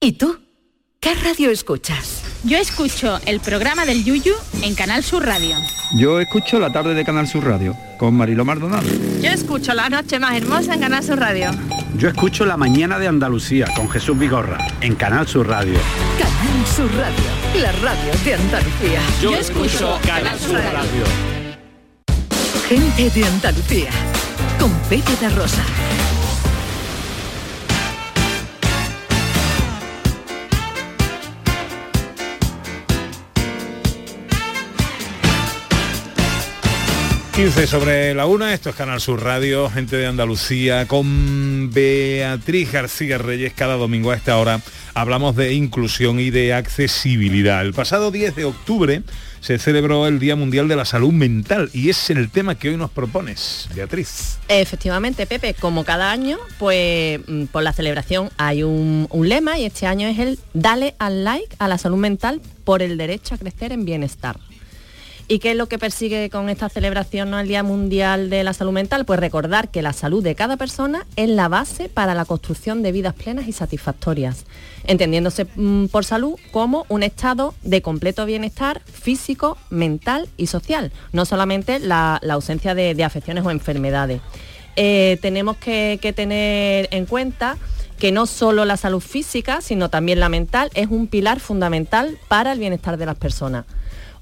¿Y 0.00 0.12
tú? 0.12 0.38
¿Qué 1.00 1.14
radio 1.14 1.50
escuchas? 1.50 2.22
Yo 2.42 2.58
escucho 2.58 3.20
el 3.26 3.38
programa 3.38 3.86
del 3.86 4.04
Yuyu 4.04 4.34
en 4.62 4.74
Canal 4.74 5.04
Sur 5.04 5.24
Radio. 5.24 5.54
Yo 5.96 6.18
escucho 6.18 6.58
la 6.58 6.72
tarde 6.72 6.94
de 6.94 7.04
Canal 7.04 7.28
Sur 7.28 7.44
Radio 7.44 7.76
con 7.98 8.14
Mariló 8.14 8.44
Maldonado. 8.44 8.88
Yo 9.22 9.30
escucho 9.30 9.72
la 9.74 9.88
noche 9.88 10.18
más 10.18 10.36
hermosa 10.36 10.74
en 10.74 10.80
Canal 10.80 11.04
Sur 11.04 11.20
Radio. 11.20 11.50
Yo 11.96 12.08
escucho 12.08 12.44
La 12.44 12.56
Mañana 12.56 12.98
de 12.98 13.06
Andalucía 13.06 13.68
con 13.76 13.88
Jesús 13.88 14.18
Vigorra 14.18 14.58
en 14.80 14.96
Canal 14.96 15.28
Sur 15.28 15.46
Radio. 15.46 15.78
Canal 16.18 16.66
Sur 16.66 16.90
Radio, 16.96 17.62
la 17.62 17.72
radio 17.72 18.12
de 18.24 18.34
Andalucía. 18.34 19.00
Yo 19.22 19.34
escucho 19.36 19.98
Canal 20.04 20.38
Sur 20.38 20.56
Radio. 20.56 21.04
Gente 22.68 23.10
de 23.10 23.24
Andalucía, 23.24 23.90
con 24.58 24.70
Pepe 24.88 25.12
da 25.20 25.30
Rosa. 25.30 25.62
15 37.38 37.68
sobre 37.68 38.14
la 38.16 38.26
una, 38.26 38.52
esto 38.52 38.70
es 38.70 38.74
Canal 38.74 39.00
Sur 39.00 39.22
Radio, 39.22 39.70
gente 39.70 39.96
de 39.96 40.08
Andalucía, 40.08 40.88
con 40.88 41.70
Beatriz 41.72 42.72
García 42.72 43.16
Reyes 43.16 43.52
cada 43.54 43.76
domingo 43.76 44.10
a 44.10 44.16
esta 44.16 44.36
hora 44.38 44.60
hablamos 44.92 45.36
de 45.36 45.54
inclusión 45.54 46.18
y 46.18 46.30
de 46.30 46.52
accesibilidad. 46.52 47.62
El 47.64 47.74
pasado 47.74 48.10
10 48.10 48.34
de 48.34 48.44
octubre 48.44 49.02
se 49.40 49.60
celebró 49.60 50.08
el 50.08 50.18
Día 50.18 50.34
Mundial 50.34 50.66
de 50.66 50.74
la 50.74 50.84
Salud 50.84 51.12
Mental 51.12 51.70
y 51.72 51.90
es 51.90 52.10
el 52.10 52.28
tema 52.28 52.56
que 52.56 52.70
hoy 52.70 52.76
nos 52.76 52.90
propones, 52.90 53.68
Beatriz. 53.72 54.38
Efectivamente, 54.48 55.24
Pepe, 55.26 55.54
como 55.54 55.84
cada 55.84 56.10
año, 56.10 56.38
pues 56.58 57.20
mm, 57.28 57.44
por 57.44 57.62
la 57.62 57.72
celebración 57.72 58.30
hay 58.36 58.64
un, 58.64 59.06
un 59.10 59.28
lema 59.28 59.60
y 59.60 59.64
este 59.64 59.86
año 59.86 60.08
es 60.08 60.18
el 60.18 60.40
Dale 60.54 60.96
al 60.98 61.22
like 61.22 61.54
a 61.60 61.68
la 61.68 61.78
salud 61.78 61.98
mental 61.98 62.40
por 62.64 62.82
el 62.82 62.98
derecho 62.98 63.36
a 63.36 63.38
crecer 63.38 63.70
en 63.70 63.84
bienestar. 63.84 64.40
¿Y 65.30 65.40
qué 65.40 65.50
es 65.50 65.56
lo 65.58 65.68
que 65.68 65.78
persigue 65.78 66.30
con 66.30 66.48
esta 66.48 66.70
celebración 66.70 67.28
¿no? 67.28 67.38
el 67.38 67.46
Día 67.46 67.62
Mundial 67.62 68.30
de 68.30 68.42
la 68.42 68.54
Salud 68.54 68.72
Mental? 68.72 69.04
Pues 69.04 69.20
recordar 69.20 69.68
que 69.68 69.82
la 69.82 69.92
salud 69.92 70.24
de 70.24 70.34
cada 70.34 70.56
persona 70.56 71.06
es 71.16 71.28
la 71.28 71.48
base 71.48 71.90
para 71.90 72.14
la 72.14 72.24
construcción 72.24 72.82
de 72.82 72.92
vidas 72.92 73.12
plenas 73.12 73.46
y 73.46 73.52
satisfactorias, 73.52 74.46
entendiéndose 74.84 75.46
mm, 75.54 75.88
por 75.88 76.06
salud 76.06 76.36
como 76.50 76.86
un 76.88 77.02
estado 77.02 77.54
de 77.62 77.82
completo 77.82 78.24
bienestar 78.24 78.80
físico, 78.86 79.58
mental 79.68 80.30
y 80.38 80.46
social, 80.46 80.92
no 81.12 81.26
solamente 81.26 81.78
la, 81.78 82.18
ausencia 82.30 82.74
de, 82.74 82.94
de 82.94 83.04
afecciones 83.04 83.44
o 83.44 83.50
enfermedades. 83.50 84.22
Eh, 84.76 85.18
tenemos 85.20 85.58
que, 85.58 85.98
que 86.00 86.14
tener 86.14 86.88
en 86.90 87.04
cuenta 87.04 87.58
que 87.98 88.12
no 88.12 88.24
solo 88.24 88.64
la 88.64 88.78
salud 88.78 89.00
física, 89.00 89.60
sino 89.60 89.90
también 89.90 90.20
la 90.20 90.30
mental 90.30 90.70
es 90.72 90.86
un 90.88 91.06
pilar 91.06 91.38
fundamental 91.38 92.16
para 92.28 92.52
el 92.52 92.60
bienestar 92.60 92.96
de 92.96 93.04
las 93.04 93.16
personas. 93.16 93.66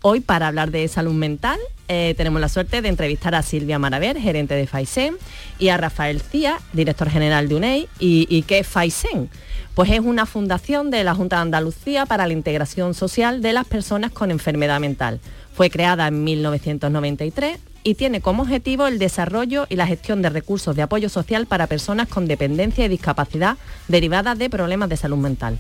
Hoy, 0.03 0.21
para 0.21 0.49
hablar 0.49 0.71
de 0.71 0.87
salud 0.89 1.15
mental, 1.15 1.59
eh, 1.89 2.15
tenemos 2.17 2.41
la 2.41 2.49
suerte 2.49 2.83
de 2.83 2.89
entrevistar 2.89 3.35
a 3.35 3.43
Silvia 3.43 3.79
Maraver, 3.79 4.19
gerente 4.19 4.55
de 4.55 4.67
FAISEN, 4.67 5.17
y 5.59 5.69
a 5.69 5.77
Rafael 5.77 6.21
Cía, 6.21 6.59
director 6.73 7.11
general 7.11 7.49
de 7.49 7.55
UNEI. 7.55 7.89
¿Y, 7.99 8.27
y 8.29 8.43
qué 8.43 8.61
es 8.61 8.67
FAISEN? 8.67 9.31
Pues 9.75 9.91
es 9.91 10.01
una 10.01 10.27
fundación 10.27 10.91
de 10.91 11.05
la 11.05 11.15
Junta 11.15 11.37
de 11.37 11.43
Andalucía 11.43 12.07
para 12.07 12.27
la 12.27 12.33
integración 12.33 12.95
social 12.95 13.43
de 13.43 13.53
las 13.53 13.67
personas 13.67 14.11
con 14.13 14.31
enfermedad 14.31 14.81
mental. 14.81 15.21
Fue 15.55 15.71
creada 15.71 16.09
en 16.09 16.25
1993 16.25 17.59
y 17.87 17.95
tiene 17.95 18.21
como 18.21 18.43
objetivo 18.43 18.89
el 18.89 18.99
desarrollo 18.99 19.67
y 19.69 19.77
la 19.77 19.87
gestión 19.87 20.21
de 20.21 20.29
recursos 20.29 20.75
de 20.75 20.83
apoyo 20.83 21.09
social 21.09 21.47
para 21.47 21.69
personas 21.69 22.09
con 22.09 22.27
dependencia 22.27 22.85
y 22.85 22.89
discapacidad 22.89 23.59
derivadas 23.87 24.37
de 24.39 24.51
problemas 24.51 24.89
de 24.89 24.97
salud 24.97 25.19
mental. 25.19 25.59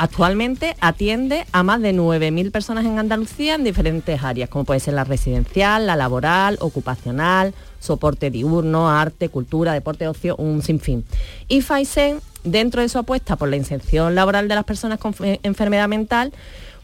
Actualmente 0.00 0.76
atiende 0.80 1.44
a 1.50 1.64
más 1.64 1.80
de 1.82 1.92
9.000 1.92 2.52
personas 2.52 2.86
en 2.86 3.00
Andalucía 3.00 3.56
en 3.56 3.64
diferentes 3.64 4.22
áreas, 4.22 4.48
como 4.48 4.64
puede 4.64 4.78
ser 4.78 4.94
la 4.94 5.02
residencial, 5.02 5.86
la 5.88 5.96
laboral, 5.96 6.56
ocupacional, 6.60 7.52
soporte 7.80 8.30
diurno, 8.30 8.88
arte, 8.88 9.28
cultura, 9.28 9.72
deporte, 9.72 10.06
ocio, 10.06 10.36
un 10.36 10.62
sinfín. 10.62 11.04
Y 11.48 11.62
FAISEN, 11.62 12.20
dentro 12.44 12.80
de 12.80 12.88
su 12.88 12.98
apuesta 12.98 13.34
por 13.34 13.48
la 13.48 13.56
inserción 13.56 14.14
laboral 14.14 14.46
de 14.46 14.54
las 14.54 14.64
personas 14.64 15.00
con 15.00 15.14
fe- 15.14 15.40
enfermedad 15.42 15.88
mental, 15.88 16.32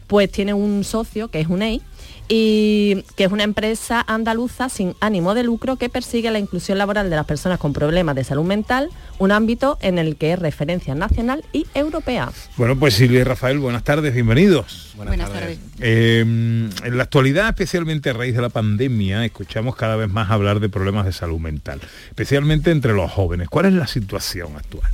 pues 0.07 0.29
tiene 0.29 0.53
un 0.53 0.83
socio 0.83 1.29
que 1.29 1.39
es 1.39 1.47
UNEI, 1.47 1.81
y 2.27 3.03
que 3.15 3.25
es 3.25 3.31
una 3.31 3.43
empresa 3.43 4.03
andaluza 4.07 4.69
sin 4.69 4.95
ánimo 4.99 5.33
de 5.33 5.43
lucro 5.43 5.75
que 5.75 5.89
persigue 5.89 6.31
la 6.31 6.39
inclusión 6.39 6.77
laboral 6.77 7.09
de 7.09 7.15
las 7.15 7.25
personas 7.25 7.59
con 7.59 7.73
problemas 7.73 8.15
de 8.15 8.23
salud 8.23 8.43
mental, 8.43 8.89
un 9.19 9.31
ámbito 9.31 9.77
en 9.81 9.99
el 9.99 10.15
que 10.15 10.33
es 10.33 10.39
referencia 10.39 10.95
nacional 10.95 11.43
y 11.53 11.67
europea. 11.73 12.31
Bueno, 12.57 12.77
pues 12.77 12.95
Silvia 12.95 13.21
y 13.21 13.23
Rafael, 13.23 13.59
buenas 13.59 13.83
tardes, 13.83 14.13
bienvenidos. 14.13 14.93
Buenas, 14.95 15.31
tardes. 15.31 15.59
Eh, 15.79 16.21
en 16.21 16.97
la 16.97 17.03
actualidad, 17.03 17.49
especialmente 17.49 18.09
a 18.09 18.13
raíz 18.13 18.35
de 18.35 18.41
la 18.41 18.49
pandemia, 18.49 19.23
escuchamos 19.25 19.75
cada 19.75 19.95
vez 19.95 20.09
más 20.09 20.31
hablar 20.31 20.59
de 20.59 20.69
problemas 20.69 21.05
de 21.05 21.11
salud 21.11 21.39
mental, 21.39 21.79
especialmente 22.09 22.71
entre 22.71 22.93
los 22.93 23.11
jóvenes. 23.11 23.49
¿Cuál 23.49 23.67
es 23.67 23.73
la 23.73 23.87
situación 23.87 24.55
actual? 24.55 24.91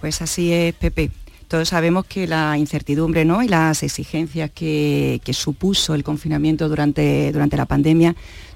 Pues 0.00 0.22
así 0.22 0.52
es, 0.52 0.74
Pepe. 0.74 1.10
Todos 1.48 1.70
sabemos 1.70 2.04
que 2.04 2.26
la 2.26 2.58
incertidumbre 2.58 3.24
¿no? 3.24 3.42
y 3.42 3.48
las 3.48 3.82
exigencias 3.82 4.50
que, 4.50 5.20
supuso 5.32 5.94
el 5.94 6.04
confinamiento 6.04 6.68
durante, 6.68 7.32
durante 7.32 7.56
la 7.56 7.64
pandemia, 7.64 8.14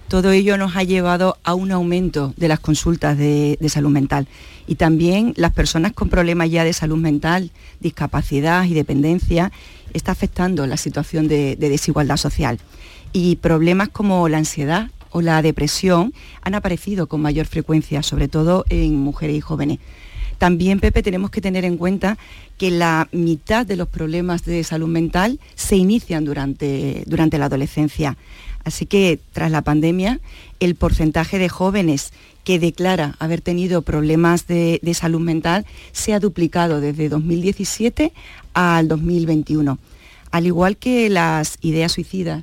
todo 0.08 0.30
ello 0.30 0.58
nos 0.58 0.76
ha 0.76 0.82
llevado 0.82 1.38
a 1.42 1.54
un 1.54 1.72
aumento 1.72 2.34
de 2.37 2.49
las 2.49 2.61
consultas 2.61 3.16
de, 3.16 3.56
salud 3.70 3.88
mental. 3.88 4.28
Y 4.66 4.75
también 4.75 5.32
las 5.37 5.54
personas 5.54 5.92
con 5.94 6.11
problemas 6.11 6.50
ya 6.50 6.64
de 6.64 6.75
salud 6.75 6.99
mental, 6.99 7.50
discapacidad 7.80 8.64
y 8.64 8.75
dependencia, 8.75 9.52
está 9.94 10.12
afectando 10.12 10.66
la 10.66 10.76
situación 10.76 11.28
de 11.28 11.56
desigualdad 11.56 12.18
social. 12.18 12.58
Y 13.14 13.37
problemas 13.37 13.88
como 13.88 14.28
la 14.28 14.37
ansiedad 14.37 14.90
o 15.12 15.22
la 15.22 15.40
depresión 15.40 16.12
han 16.42 16.54
aparecido 16.54 17.06
con 17.06 17.22
mayor 17.22 17.46
frecuencia, 17.46 18.02
sobre 18.02 18.28
todo 18.28 18.66
en 18.68 18.96
mujeres 18.96 19.37
y 19.37 19.40
jóvenes. 19.40 19.78
También, 20.42 20.80
Pepe, 20.80 21.04
tenemos 21.04 21.30
que 21.30 21.40
tener 21.40 21.64
en 21.64 21.76
cuenta 21.76 22.18
que 22.58 22.72
la 22.72 23.06
mitad 23.12 23.64
de 23.64 23.76
los 23.76 23.87
problemas 23.87 24.44
de 24.44 24.64
salud 24.64 24.88
mental 24.88 25.38
se 25.54 25.76
inician 25.76 26.25
durante, 26.25 27.04
durante 27.06 27.38
la 27.38 27.44
adolescencia. 27.44 28.16
Así 28.64 28.84
que 28.87 29.20
tras 29.32 29.52
la 29.52 29.62
pandemia, 29.62 30.18
el 30.58 30.75
porcentaje 30.75 31.38
de 31.38 31.49
jóvenes 31.49 32.12
que 32.42 32.58
declara 32.58 33.14
haber 33.20 33.40
tenido 33.40 33.82
problemas 33.82 34.49
de, 34.49 34.80
de 34.82 34.94
salud 34.94 35.20
mental 35.20 35.64
se 35.92 36.12
ha 36.12 36.18
duplicado 36.18 36.80
desde 36.80 37.08
2017 37.08 38.12
al 38.52 38.88
2021. 38.88 39.78
Al 40.32 40.46
igual 40.46 40.76
que 40.76 41.08
las 41.08 41.56
ideas 41.61 41.92
suicidas, 41.92 42.42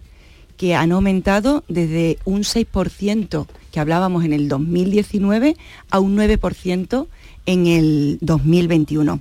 que 0.55 0.73
han 0.73 0.93
aumentado 0.93 1.65
desde 1.67 2.17
un 2.23 2.43
6% 2.43 3.45
que 3.73 3.79
hablábamos 3.81 4.23
en 4.23 4.31
el 4.31 4.47
2019 4.47 5.57
a 5.89 5.99
un 5.99 6.17
9% 6.17 7.07
en 7.49 7.65
el 7.65 8.17
2021. 8.21 9.19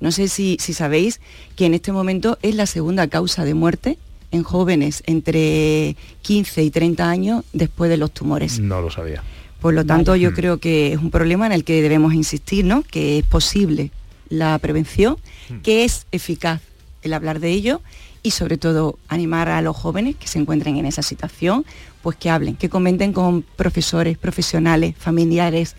No 0.00 0.12
sé 0.12 0.28
si, 0.28 0.56
si 0.60 0.72
sabéis 0.72 1.20
que 1.56 1.66
en 1.66 1.74
este 1.74 1.92
momento 1.92 2.38
es 2.40 2.54
la 2.54 2.64
segunda 2.64 3.06
causa 3.08 3.44
de 3.44 3.52
muerte 3.52 3.98
en 4.30 4.44
jóvenes 4.44 5.02
entre 5.06 5.94
15 6.22 6.62
y 6.62 6.70
30 6.70 7.06
años 7.10 7.44
después 7.52 7.90
de 7.90 7.98
los 7.98 8.12
tumores. 8.12 8.58
No 8.60 8.80
lo 8.80 8.90
sabía. 8.90 9.22
Por 9.60 9.74
lo 9.74 9.84
tanto, 9.84 10.16
yo 10.16 10.30
Mm. 10.30 10.34
creo 10.34 10.56
que 10.58 10.94
es 10.94 10.98
un 10.98 11.10
problema 11.10 11.44
en 11.44 11.52
el 11.52 11.64
que 11.64 11.82
debemos 11.82 12.14
insistir, 12.14 12.64
¿no? 12.64 12.82
Que 12.82 13.18
es 13.18 13.26
posible 13.26 13.90
la 14.30 14.58
prevención, 14.58 15.18
que 15.62 15.84
es 15.84 16.06
eficaz 16.12 16.62
el 17.02 17.12
hablar 17.12 17.40
de 17.40 17.50
ello 17.50 17.82
y 18.22 18.30
sobre 18.30 18.56
todo 18.56 18.98
animar 19.08 19.50
a 19.50 19.60
los 19.60 19.76
jóvenes 19.76 20.16
que 20.16 20.28
se 20.28 20.38
encuentren 20.38 20.78
en 20.78 20.86
esa 20.86 21.02
situación, 21.02 21.66
pues 22.02 22.16
que 22.16 22.30
hablen, 22.30 22.56
que 22.56 22.70
comenten 22.70 23.12
con 23.12 23.42
profesores, 23.42 24.16
profesionales, 24.16 24.94
familiares, 24.98 25.76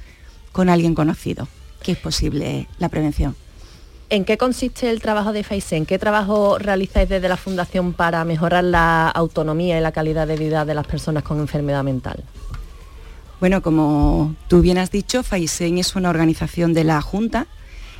con 0.51 0.69
alguien 0.69 0.95
conocido, 0.95 1.47
que 1.83 1.93
es 1.93 1.97
posible 1.97 2.67
la 2.79 2.89
prevención. 2.89 3.35
¿En 4.09 4.25
qué 4.25 4.37
consiste 4.37 4.89
el 4.89 5.01
trabajo 5.01 5.31
de 5.31 5.43
FAISEN? 5.43 5.85
¿Qué 5.85 5.97
trabajo 5.97 6.57
realizáis 6.57 7.07
desde 7.07 7.29
la 7.29 7.37
Fundación 7.37 7.93
para 7.93 8.25
mejorar 8.25 8.65
la 8.65 9.07
autonomía 9.07 9.77
y 9.77 9.81
la 9.81 9.93
calidad 9.93 10.27
de 10.27 10.35
vida 10.35 10.65
de 10.65 10.73
las 10.73 10.85
personas 10.85 11.23
con 11.23 11.39
enfermedad 11.39 11.83
mental? 11.83 12.23
Bueno, 13.39 13.61
como 13.61 14.35
tú 14.49 14.61
bien 14.61 14.77
has 14.77 14.91
dicho, 14.91 15.23
FAISEN 15.23 15.77
es 15.77 15.95
una 15.95 16.09
organización 16.09 16.73
de 16.73 16.83
la 16.83 17.01
Junta 17.01 17.47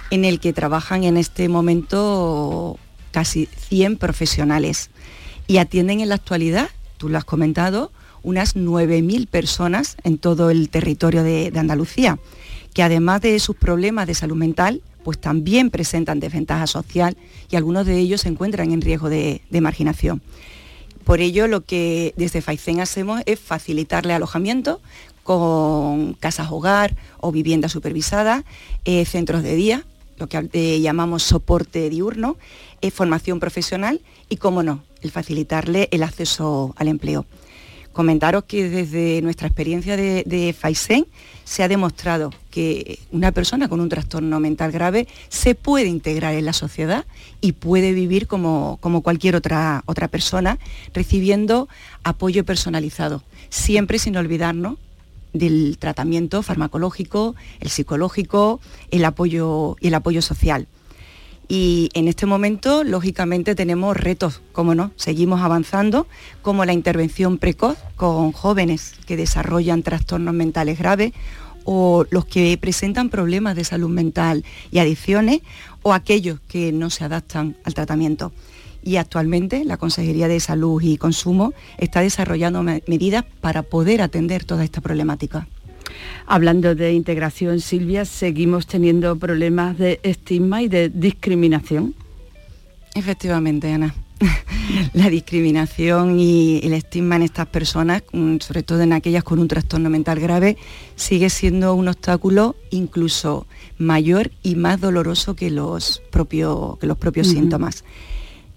en 0.10 0.26
el 0.26 0.42
que 0.42 0.52
trabajan 0.52 1.06
en 1.06 1.16
este 1.16 1.48
momento 1.48 2.78
casi 3.12 3.46
100 3.70 3.98
profesionales 3.98 4.90
y 5.48 5.58
atienden 5.58 6.02
en 6.02 6.10
la 6.10 6.16
actualidad, 6.16 6.70
tú 6.98 7.08
lo 7.08 7.18
has 7.18 7.26
comentado, 7.26 7.92
unas 8.22 8.56
9.000 8.56 9.28
personas 9.28 9.96
en 10.04 10.18
todo 10.18 10.50
el 10.50 10.70
territorio 10.70 11.24
de, 11.24 11.52
de 11.52 11.60
Andalucía, 11.60 12.20
que 12.74 12.84
además 12.84 13.22
de 13.22 13.40
sus 13.40 13.56
problemas 13.56 14.08
de 14.08 14.14
salud 14.14 14.38
mental, 14.38 14.82
pues 15.04 15.20
también 15.20 15.70
presentan 15.70 16.20
desventaja 16.20 16.68
social 16.68 17.18
y 17.50 17.56
algunos 17.56 17.86
de 17.86 17.98
ellos 17.98 18.22
se 18.22 18.30
encuentran 18.30 18.72
en 18.72 18.82
riesgo 18.82 19.10
de, 19.10 19.42
marginación. 19.62 20.22
Por 21.04 21.20
ello, 21.20 21.48
lo 21.48 21.62
que 21.62 22.14
desde 22.16 22.42
FAICEN 22.42 22.80
hacemos 22.80 23.22
es 23.26 23.40
facilitarle 23.40 24.14
alojamiento 24.14 24.80
con 25.24 26.14
casas 26.14 26.52
hogar 26.52 26.96
o 27.20 27.32
vivienda 27.32 27.70
supervisada, 27.70 28.44
eh, 28.86 29.06
centros 29.06 29.44
de 29.44 29.56
día, 29.56 29.86
lo 30.18 30.28
que 30.28 30.50
eh, 30.54 30.80
llamamos 30.80 31.24
soporte 31.24 31.90
diurno, 31.90 32.38
eh, 32.82 32.92
formación 32.92 33.40
profesional 33.40 34.02
y, 34.30 34.38
cómo 34.38 34.64
no, 34.64 34.84
el 35.02 35.12
facilitarle 35.12 35.90
el 35.92 36.04
acceso 36.04 36.74
al 36.78 36.88
empleo. 36.88 37.26
Comentaros 37.94 38.46
que 38.46 38.70
desde 38.70 39.22
nuestra 39.22 39.48
experiencia 39.48 39.98
de, 39.98 40.24
de 40.26 40.54
FAISEN 40.54 41.06
se 41.44 41.64
ha 41.64 41.68
demostrado 41.68 42.32
que 42.50 43.00
una 43.12 43.32
persona 43.32 43.68
con 43.68 43.82
un 43.82 43.90
trastorno 43.90 44.40
mental 44.40 44.72
grave 44.72 45.08
se 45.30 45.56
puede 45.56 45.88
integrar 45.88 46.34
en 46.36 46.46
la 46.46 46.54
sociedad 46.54 47.06
y 47.42 47.54
puede 47.54 47.92
vivir 47.92 48.28
como, 48.28 48.78
como 48.80 49.02
cualquier 49.02 49.36
otra, 49.36 49.84
otra 49.86 50.08
persona, 50.08 50.60
recibiendo 50.94 51.68
apoyo 52.04 52.46
personalizado, 52.46 53.24
siempre 53.50 54.00
sin 54.00 54.16
olvidarnos 54.16 54.78
del 55.34 55.78
tratamiento 55.78 56.44
farmacológico, 56.44 57.36
el 57.60 57.70
psicológico, 57.70 58.60
el 58.92 59.06
apoyo 59.06 59.76
y 59.80 59.88
el 59.88 59.94
apoyo 59.94 60.22
social. 60.22 60.68
Y 61.54 61.90
en 61.96 62.08
este 62.08 62.26
momento, 62.26 62.86
lógicamente, 62.86 63.56
tenemos 63.56 63.98
retos, 63.98 64.42
como 64.54 64.74
no, 64.74 64.94
seguimos 64.96 65.42
avanzando, 65.42 66.08
como 66.42 66.64
la 66.64 66.72
intervención 66.72 67.38
precoz 67.38 67.78
con 67.98 68.32
jóvenes 68.32 68.94
que 69.06 69.18
desarrollan 69.18 69.84
trastornos 69.84 70.34
mentales 70.34 70.80
graves 70.80 71.12
o 71.66 72.06
los 72.10 72.24
que 72.24 72.58
presentan 72.58 73.10
problemas 73.10 73.58
de 73.58 73.66
salud 73.66 73.90
mental 73.90 74.46
y 74.72 74.80
adicciones 74.80 75.42
o 75.82 75.92
aquellos 75.92 76.40
que 76.48 76.72
no 76.72 76.90
se 76.90 77.04
adaptan 77.04 77.58
al 77.66 77.74
tratamiento. 77.74 78.32
Y 78.82 78.96
actualmente 78.96 79.66
la 79.66 79.76
Consejería 79.76 80.30
de 80.30 80.40
Salud 80.40 80.82
y 80.82 80.96
Consumo 80.96 81.52
está 81.78 82.00
desarrollando 82.00 82.64
me 82.64 82.82
medidas 82.88 83.26
para 83.42 83.62
poder 83.62 84.02
atender 84.02 84.46
toda 84.46 84.64
esta 84.64 84.80
problemática. 84.80 85.50
Hablando 86.26 86.76
de 86.76 86.94
integración, 86.94 87.60
Silvia, 87.60 88.06
seguimos 88.06 88.68
teniendo 88.68 89.16
problemas 89.18 89.78
de 89.78 90.00
estigma 90.04 90.62
y 90.62 90.68
de 90.68 90.90
discriminación. 90.90 91.96
Efectivamente, 92.96 93.72
Ana. 93.72 93.94
La 94.94 95.10
discriminación 95.10 96.20
y 96.20 96.60
el 96.64 96.74
estigma 96.74 97.16
en 97.16 97.24
estas 97.24 97.48
personas, 97.48 98.04
mm, 98.12 98.38
sobre 98.40 98.64
todo 98.64 98.82
en 98.82 98.94
aquellas 98.94 99.24
con 99.24 99.40
un 99.40 99.48
trastorno 99.48 99.90
mental 99.90 100.20
grave, 100.20 100.58
sigue 100.96 101.30
siendo 101.30 101.74
un 101.74 101.88
obstáculo 101.88 102.56
incluso 102.70 103.48
mayor 103.78 104.32
y 104.44 104.56
más 104.56 104.80
doloroso 104.80 105.36
que 105.36 105.50
los, 105.50 106.02
propio, 106.12 106.78
que 106.80 106.88
los 106.88 106.98
propios 106.98 107.28
síntomas. 107.28 107.84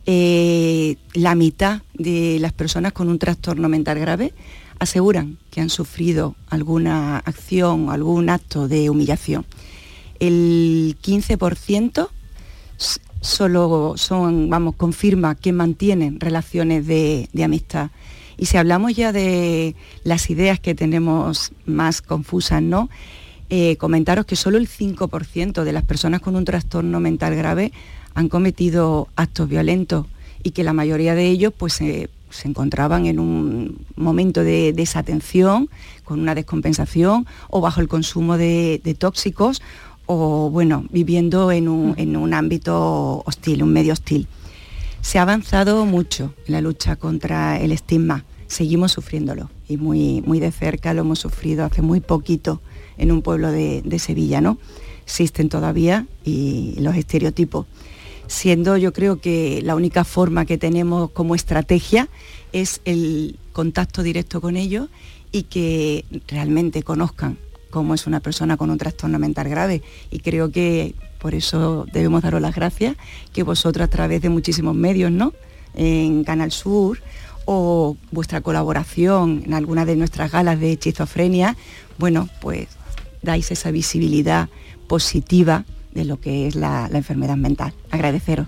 Eh, 0.06 0.96
la 1.14 1.34
mitad 1.34 1.80
de 1.94 2.38
las 2.38 2.52
personas 2.52 2.92
con 2.92 3.08
un 3.08 3.18
trastorno 3.18 3.70
mental 3.70 3.98
grave 3.98 4.34
aseguran 4.78 5.38
que 5.50 5.60
han 5.60 5.70
sufrido 5.70 6.34
alguna 6.48 7.18
acción 7.18 7.88
o 7.88 7.92
algún 7.92 8.28
acto 8.30 8.68
de 8.68 8.90
humillación. 8.90 9.44
El 10.20 10.96
15% 11.02 12.08
s- 12.78 13.00
solo 13.20 13.94
son, 13.96 14.48
vamos, 14.50 14.74
confirma 14.76 15.34
que 15.34 15.52
mantienen 15.52 16.20
relaciones 16.20 16.86
de, 16.86 17.28
de 17.32 17.44
amistad. 17.44 17.90
Y 18.36 18.46
si 18.46 18.56
hablamos 18.56 18.94
ya 18.94 19.12
de 19.12 19.74
las 20.02 20.28
ideas 20.30 20.58
que 20.60 20.74
tenemos 20.74 21.52
más 21.66 22.02
confusas, 22.02 22.62
¿no? 22.62 22.90
Eh, 23.50 23.76
comentaros 23.76 24.24
que 24.26 24.36
solo 24.36 24.58
el 24.58 24.66
5% 24.68 25.64
de 25.64 25.72
las 25.72 25.84
personas 25.84 26.20
con 26.20 26.34
un 26.34 26.44
trastorno 26.44 26.98
mental 26.98 27.34
grave 27.36 27.72
han 28.14 28.28
cometido 28.28 29.08
actos 29.16 29.48
violentos 29.48 30.06
y 30.42 30.50
que 30.50 30.64
la 30.64 30.72
mayoría 30.72 31.14
de 31.14 31.26
ellos 31.28 31.52
pues 31.56 31.80
eh, 31.80 32.08
se 32.34 32.48
encontraban 32.48 33.06
en 33.06 33.20
un 33.20 33.86
momento 33.94 34.42
de 34.42 34.72
desatención, 34.72 35.70
con 36.02 36.20
una 36.20 36.34
descompensación 36.34 37.26
o 37.48 37.60
bajo 37.60 37.80
el 37.80 37.86
consumo 37.86 38.36
de, 38.36 38.96
tóxicos 38.98 39.62
o 40.06 40.50
bueno, 40.50 40.84
viviendo 40.90 41.52
en 41.52 41.68
un, 41.68 41.94
en 41.96 42.16
un 42.16 42.34
ámbito 42.34 43.22
hostil, 43.24 43.62
un 43.62 43.72
medio 43.72 43.92
hostil. 43.92 44.26
Se 45.00 45.18
ha 45.18 45.22
avanzado 45.22 45.84
mucho 45.86 46.34
en 46.46 46.54
la 46.54 46.60
lucha 46.60 46.96
contra 46.96 47.60
el 47.60 47.70
estigma, 47.70 48.24
seguimos 48.48 48.92
sufriéndolo 48.92 49.48
y 49.68 49.76
muy, 49.76 50.20
muy 50.26 50.40
de 50.40 50.50
cerca 50.50 50.92
lo 50.92 51.02
hemos 51.02 51.20
sufrido 51.20 51.64
hace 51.64 51.82
muy 51.82 52.00
poquito 52.00 52.60
en 52.98 53.12
un 53.12 53.22
pueblo 53.22 53.52
de, 53.52 53.82
de 53.82 53.98
Sevilla, 53.98 54.40
¿no? 54.40 54.58
Existen 55.04 55.48
todavía 55.48 56.06
y 56.24 56.74
los 56.78 56.96
estereotipos 56.96 57.66
siendo 58.26 58.76
yo 58.76 58.92
creo 58.92 59.20
que 59.20 59.60
la 59.62 59.74
única 59.74 60.04
forma 60.04 60.46
que 60.46 60.58
tenemos 60.58 61.10
como 61.10 61.34
estrategia 61.34 62.08
es 62.52 62.80
el 62.84 63.38
contacto 63.52 64.02
directo 64.02 64.40
con 64.40 64.56
ellos 64.56 64.88
y 65.32 65.44
que 65.44 66.04
realmente 66.28 66.82
conozcan 66.82 67.38
cómo 67.70 67.94
es 67.94 68.06
una 68.06 68.20
persona 68.20 68.56
con 68.56 68.70
un 68.70 68.78
trastorno 68.78 69.18
mental 69.18 69.48
grave. 69.48 69.82
Y 70.10 70.20
creo 70.20 70.52
que 70.52 70.94
por 71.18 71.34
eso 71.34 71.86
debemos 71.92 72.22
daros 72.22 72.40
las 72.40 72.54
gracias, 72.54 72.96
que 73.32 73.42
vosotros 73.42 73.84
a 73.84 73.90
través 73.90 74.22
de 74.22 74.28
muchísimos 74.28 74.76
medios, 74.76 75.10
¿no? 75.10 75.32
En 75.74 76.22
Canal 76.22 76.52
Sur 76.52 77.00
o 77.46 77.96
vuestra 78.12 78.40
colaboración 78.40 79.42
en 79.44 79.54
alguna 79.54 79.84
de 79.84 79.96
nuestras 79.96 80.30
galas 80.30 80.60
de 80.60 80.74
esquizofrenia, 80.74 81.56
bueno, 81.98 82.28
pues 82.40 82.68
dais 83.22 83.50
esa 83.50 83.70
visibilidad 83.70 84.48
positiva 84.86 85.64
de 85.94 86.04
lo 86.04 86.20
que 86.20 86.46
es 86.46 86.54
la, 86.54 86.88
la 86.90 86.98
enfermedad 86.98 87.36
mental. 87.36 87.72
Agradeceros. 87.90 88.46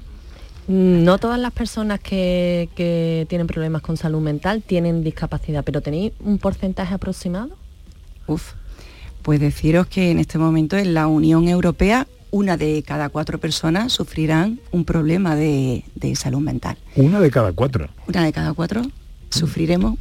No 0.68 1.18
todas 1.18 1.38
las 1.38 1.52
personas 1.52 2.00
que, 2.00 2.68
que 2.74 3.26
tienen 3.28 3.46
problemas 3.46 3.82
con 3.82 3.96
salud 3.96 4.20
mental 4.20 4.62
tienen 4.62 5.04
discapacidad, 5.04 5.64
pero 5.64 5.80
¿tenéis 5.80 6.12
un 6.20 6.38
porcentaje 6.38 6.92
aproximado? 6.92 7.50
Uf, 8.26 8.52
pues 9.22 9.38
deciros 9.38 9.86
que 9.86 10.10
en 10.10 10.18
este 10.18 10.38
momento 10.38 10.76
en 10.76 10.92
la 10.92 11.06
Unión 11.06 11.48
Europea 11.48 12.08
una 12.32 12.56
de 12.56 12.82
cada 12.82 13.08
cuatro 13.08 13.38
personas 13.38 13.92
sufrirán 13.92 14.60
un 14.72 14.84
problema 14.84 15.36
de, 15.36 15.84
de 15.94 16.16
salud 16.16 16.40
mental. 16.40 16.76
Una 16.96 17.20
de 17.20 17.30
cada 17.30 17.52
cuatro. 17.52 17.88
Una 18.08 18.24
de 18.24 18.32
cada 18.32 18.52
cuatro 18.52 18.82
sufriremos 19.30 19.98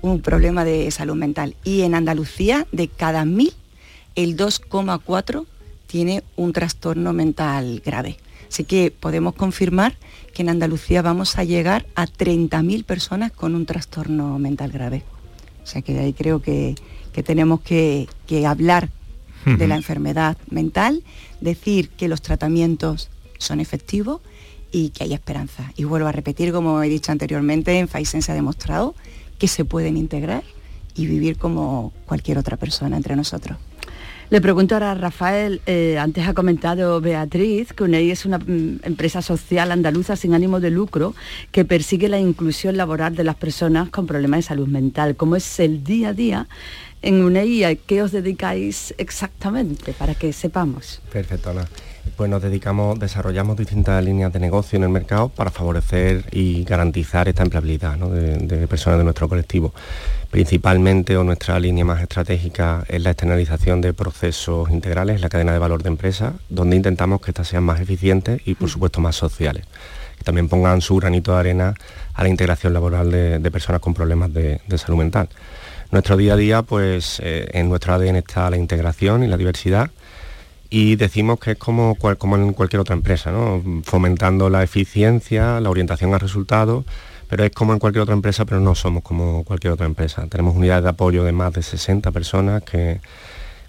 un 0.00 0.20
problema 0.20 0.64
de 0.64 0.90
salud 0.90 1.14
mental. 1.14 1.54
Y 1.64 1.82
en 1.82 1.94
Andalucía, 1.94 2.66
de 2.72 2.88
cada 2.88 3.24
mil, 3.24 3.52
el 4.14 4.36
2,4 4.36 5.46
tiene 5.90 6.22
un 6.36 6.52
trastorno 6.52 7.12
mental 7.12 7.82
grave. 7.84 8.16
Así 8.48 8.62
que 8.62 8.92
podemos 8.92 9.34
confirmar 9.34 9.96
que 10.32 10.42
en 10.42 10.48
Andalucía 10.48 11.02
vamos 11.02 11.36
a 11.36 11.42
llegar 11.42 11.86
a 11.96 12.06
30.000 12.06 12.84
personas 12.84 13.32
con 13.32 13.56
un 13.56 13.66
trastorno 13.66 14.38
mental 14.38 14.70
grave. 14.70 15.02
O 15.64 15.66
sea 15.66 15.82
que 15.82 15.92
de 15.92 16.00
ahí 16.00 16.12
creo 16.12 16.40
que, 16.40 16.76
que 17.12 17.24
tenemos 17.24 17.60
que, 17.62 18.08
que 18.28 18.46
hablar 18.46 18.88
de 19.44 19.66
la 19.66 19.74
enfermedad 19.74 20.36
mental, 20.50 21.02
decir 21.40 21.88
que 21.88 22.08
los 22.08 22.22
tratamientos 22.22 23.10
son 23.38 23.58
efectivos 23.58 24.20
y 24.70 24.90
que 24.90 25.04
hay 25.04 25.14
esperanza. 25.14 25.72
Y 25.76 25.84
vuelvo 25.84 26.06
a 26.06 26.12
repetir, 26.12 26.52
como 26.52 26.82
he 26.82 26.88
dicho 26.88 27.10
anteriormente, 27.10 27.76
en 27.78 27.88
Faisen 27.88 28.22
se 28.22 28.30
ha 28.30 28.34
demostrado 28.36 28.94
que 29.38 29.48
se 29.48 29.64
pueden 29.64 29.96
integrar 29.96 30.44
y 30.94 31.06
vivir 31.06 31.36
como 31.36 31.92
cualquier 32.06 32.38
otra 32.38 32.56
persona 32.56 32.96
entre 32.96 33.16
nosotros. 33.16 33.58
Le 34.30 34.40
pregunto 34.40 34.76
ahora 34.76 34.92
a 34.92 34.94
Rafael, 34.94 35.60
eh, 35.66 35.98
antes 35.98 36.28
ha 36.28 36.34
comentado 36.34 37.00
Beatriz 37.00 37.72
que 37.72 37.82
UNEI 37.82 38.12
es 38.12 38.24
una 38.24 38.38
mm, 38.38 38.82
empresa 38.84 39.22
social 39.22 39.72
andaluza 39.72 40.14
sin 40.14 40.34
ánimo 40.34 40.60
de 40.60 40.70
lucro 40.70 41.16
que 41.50 41.64
persigue 41.64 42.08
la 42.08 42.20
inclusión 42.20 42.76
laboral 42.76 43.16
de 43.16 43.24
las 43.24 43.34
personas 43.34 43.90
con 43.90 44.06
problemas 44.06 44.38
de 44.38 44.42
salud 44.42 44.68
mental. 44.68 45.16
¿Cómo 45.16 45.34
es 45.34 45.58
el 45.58 45.82
día 45.82 46.10
a 46.10 46.12
día 46.12 46.46
en 47.02 47.24
UNEI, 47.24 47.64
¿a 47.64 47.74
qué 47.74 48.02
os 48.02 48.12
dedicáis 48.12 48.94
exactamente 48.98 49.92
para 49.94 50.14
que 50.14 50.32
sepamos? 50.32 51.02
Perfecto, 51.10 51.50
Ana. 51.50 51.66
Pues 52.16 52.28
nos 52.28 52.42
dedicamos, 52.42 52.98
desarrollamos 52.98 53.56
distintas 53.56 54.04
líneas 54.04 54.32
de 54.32 54.40
negocio 54.40 54.76
en 54.76 54.82
el 54.82 54.90
mercado 54.90 55.28
para 55.30 55.50
favorecer 55.50 56.24
y 56.32 56.64
garantizar 56.64 57.28
esta 57.28 57.42
empleabilidad 57.42 57.96
¿no? 57.96 58.10
de, 58.10 58.36
de 58.36 58.66
personas 58.68 58.98
de 58.98 59.04
nuestro 59.04 59.28
colectivo. 59.28 59.72
Principalmente 60.30 61.16
o 61.16 61.24
nuestra 61.24 61.58
línea 61.58 61.84
más 61.84 62.02
estratégica 62.02 62.84
es 62.88 63.02
la 63.02 63.10
externalización 63.10 63.80
de 63.80 63.94
procesos 63.94 64.70
integrales 64.70 65.16
en 65.16 65.22
la 65.22 65.28
cadena 65.28 65.52
de 65.52 65.58
valor 65.58 65.82
de 65.82 65.88
empresa, 65.88 66.34
donde 66.48 66.76
intentamos 66.76 67.20
que 67.20 67.30
éstas 67.30 67.48
sean 67.48 67.64
más 67.64 67.80
eficientes 67.80 68.40
y 68.44 68.54
por 68.54 68.68
supuesto 68.68 69.00
más 69.00 69.16
sociales. 69.16 69.64
Que 70.18 70.24
también 70.24 70.48
pongan 70.48 70.82
su 70.82 70.96
granito 70.96 71.32
de 71.32 71.40
arena 71.40 71.74
a 72.14 72.22
la 72.22 72.28
integración 72.28 72.74
laboral 72.74 73.10
de, 73.10 73.38
de 73.38 73.50
personas 73.50 73.80
con 73.80 73.94
problemas 73.94 74.32
de, 74.32 74.60
de 74.66 74.78
salud 74.78 74.98
mental. 74.98 75.28
Nuestro 75.90 76.16
día 76.16 76.34
a 76.34 76.36
día, 76.36 76.62
pues 76.62 77.20
eh, 77.24 77.48
en 77.52 77.68
nuestro 77.68 77.94
ADN 77.94 78.16
está 78.16 78.48
la 78.48 78.56
integración 78.56 79.24
y 79.24 79.26
la 79.26 79.36
diversidad 79.36 79.90
y 80.70 80.94
decimos 80.94 81.40
que 81.40 81.52
es 81.52 81.58
como, 81.58 81.96
como 81.96 82.36
en 82.36 82.52
cualquier 82.52 82.80
otra 82.80 82.94
empresa, 82.94 83.32
fomentando 83.82 84.48
la 84.48 84.62
eficiencia, 84.62 85.58
la 85.60 85.68
orientación 85.68 86.14
a 86.14 86.18
resultados, 86.18 86.84
pero 87.28 87.44
es 87.44 87.50
como 87.50 87.72
en 87.72 87.80
cualquier 87.80 88.02
otra 88.02 88.14
empresa, 88.14 88.44
pero 88.44 88.60
no 88.60 88.76
somos 88.76 89.02
como 89.02 89.44
cualquier 89.44 89.72
otra 89.72 89.86
empresa. 89.86 90.26
Tenemos 90.28 90.54
unidades 90.54 90.84
de 90.84 90.90
apoyo 90.90 91.24
de 91.24 91.32
más 91.32 91.52
de 91.52 91.62
60 91.62 92.12
personas 92.12 92.62
que 92.62 93.00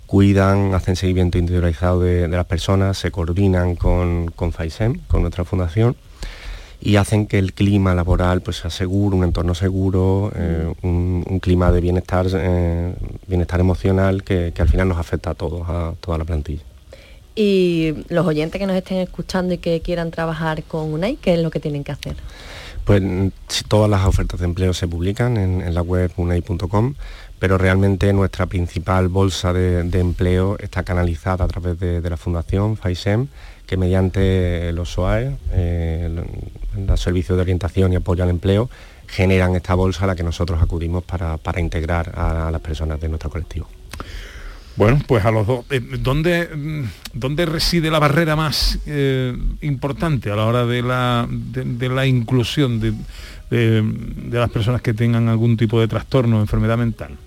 cuidan, 0.06 0.76
hacen 0.76 0.96
seguimiento 0.96 1.40
individualizado 1.40 2.02
de, 2.02 2.28
las 2.28 2.46
personas, 2.46 3.00
se 3.00 3.10
coordinan 3.10 3.76
con, 3.76 4.32
con 4.36 4.52
FAISEM, 4.52 5.00
con 5.08 5.22
nuestra 5.22 5.44
fundación, 5.44 5.96
y 6.82 6.98
hacen 6.98 7.26
que 7.26 7.40
el 7.40 7.54
clima 7.54 7.96
laboral 7.96 8.42
pues, 8.42 8.58
sea 8.58 8.70
seguro, 8.70 9.18
un 9.18 9.24
entorno 9.24 9.56
seguro, 9.56 10.32
eh, 10.36 10.72
un, 10.84 11.40
clima 11.42 11.72
de 11.72 11.82
bienestar, 11.82 12.28
eh, 12.32 12.94
bienestar 13.28 13.60
emocional 13.60 14.24
que 14.24 14.54
al 14.58 14.68
final 14.68 14.90
nos 14.90 15.00
afecta 15.00 15.32
a 15.32 15.34
todos, 15.34 15.68
a 15.68 15.94
toda 16.00 16.18
la 16.20 16.26
plantilla. 16.26 16.64
Y 17.36 17.94
los 18.10 18.26
oyentes 18.26 18.60
que 18.60 18.68
nos 18.68 18.76
estén 18.76 18.98
escuchando 18.98 19.54
y 19.54 19.58
que 19.58 19.82
quieran 19.82 20.12
trabajar 20.12 20.64
con 20.64 20.92
UNAI, 20.94 21.16
¿qué 21.16 21.34
es 21.36 21.40
lo 21.40 21.50
que 21.50 21.60
tienen 21.60 21.84
que 21.84 21.92
hacer? 21.94 22.16
Pues 22.84 23.02
todas 23.68 23.90
las 23.90 24.06
ofertas 24.06 24.40
de 24.40 24.46
empleo 24.46 24.74
se 24.74 24.88
publican 24.88 25.38
en, 25.38 25.74
la 25.74 25.82
web 25.82 26.12
unai.com, 26.18 26.96
pero 27.40 27.58
realmente 27.58 28.12
nuestra 28.12 28.48
principal 28.48 29.08
bolsa 29.08 29.54
de, 29.54 30.00
empleo 30.00 30.58
está 30.60 30.84
canalizada 30.84 31.46
a 31.46 31.48
través 31.48 31.80
de, 31.80 32.02
la 32.10 32.18
Fundación 32.18 32.76
FAISEM, 32.76 33.28
que 33.66 33.78
mediante 33.78 34.74
los 34.74 34.90
SOAE, 34.92 35.38
eh, 35.54 36.10
lo- 36.12 36.86
los 36.86 37.00
servicios 37.00 37.38
de 37.38 37.44
orientación 37.44 37.94
y 37.94 37.96
apoyo 37.96 38.24
al 38.24 38.30
empleo, 38.30 38.70
generan 39.08 39.56
esta 39.56 39.74
bolsa 39.76 40.06
a 40.06 40.08
la 40.08 40.16
que 40.16 40.24
nosotros 40.24 40.62
acudimos 40.62 41.04
para, 41.04 41.38
para 41.38 41.62
integrar 41.62 42.12
a 42.18 42.50
las 42.52 42.62
personas 42.62 43.00
de 43.00 43.10
nuestro 43.10 43.30
colectivo. 43.30 43.68
Bueno, 44.78 45.00
pues 45.06 45.26
a 45.26 45.32
los 45.32 45.46
dos. 45.46 45.66
eh, 45.70 45.80
¿dónde, 46.00 46.48
mm, 46.56 46.84
¿Dónde 47.14 47.46
reside 47.46 47.92
la 47.92 48.00
barrera 48.00 48.36
más 48.36 48.80
eh, 48.86 49.36
importante 49.62 50.32
a 50.32 50.36
la 50.36 50.46
hora 50.46 50.66
de 50.66 50.82
la, 50.82 51.28
de, 51.30 51.90
la 51.90 52.06
inclusión 52.08 52.80
de, 52.80 52.94
de- 53.50 53.84
las 54.40 54.50
personas 54.50 54.82
que 54.82 54.94
tengan 54.94 55.28
algún 55.28 55.58
tipo 55.58 55.80
de 55.80 55.88
trastorno 55.88 56.38
o 56.38 56.42
enfermedad 56.42 56.78
mental? 56.78 57.18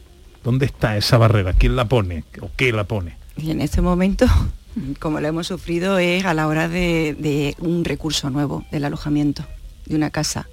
¿Dónde 0.42 0.66
está 0.66 0.96
esa 0.96 1.18
barrera? 1.18 1.52
¿Quién 1.52 1.76
la 1.76 1.86
pone? 1.86 2.24
¿O 2.40 2.50
qué 2.56 2.72
la 2.72 2.84
pone? 2.84 3.16
Y 3.36 3.50
en 3.50 3.60
este 3.60 3.80
momento, 3.82 4.26
como 4.98 5.20
lo 5.20 5.28
hemos 5.28 5.46
sufrido, 5.46 5.98
es 5.98 6.24
a 6.24 6.32
la 6.34 6.46
hora 6.48 6.68
de 6.68 7.54
un 7.58 7.84
recurso 7.84 8.30
nuevo, 8.30 8.64
del 8.72 8.84
alojamiento, 8.86 9.44
de 9.86 9.96
una 9.96 10.10
casa. 10.10 10.48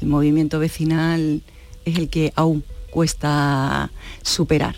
El 0.00 0.08
movimiento 0.08 0.58
vecinal 0.58 1.42
es 1.84 1.96
el 1.98 2.08
que 2.08 2.32
aún 2.34 2.64
cuesta 2.90 3.90
superar 4.22 4.74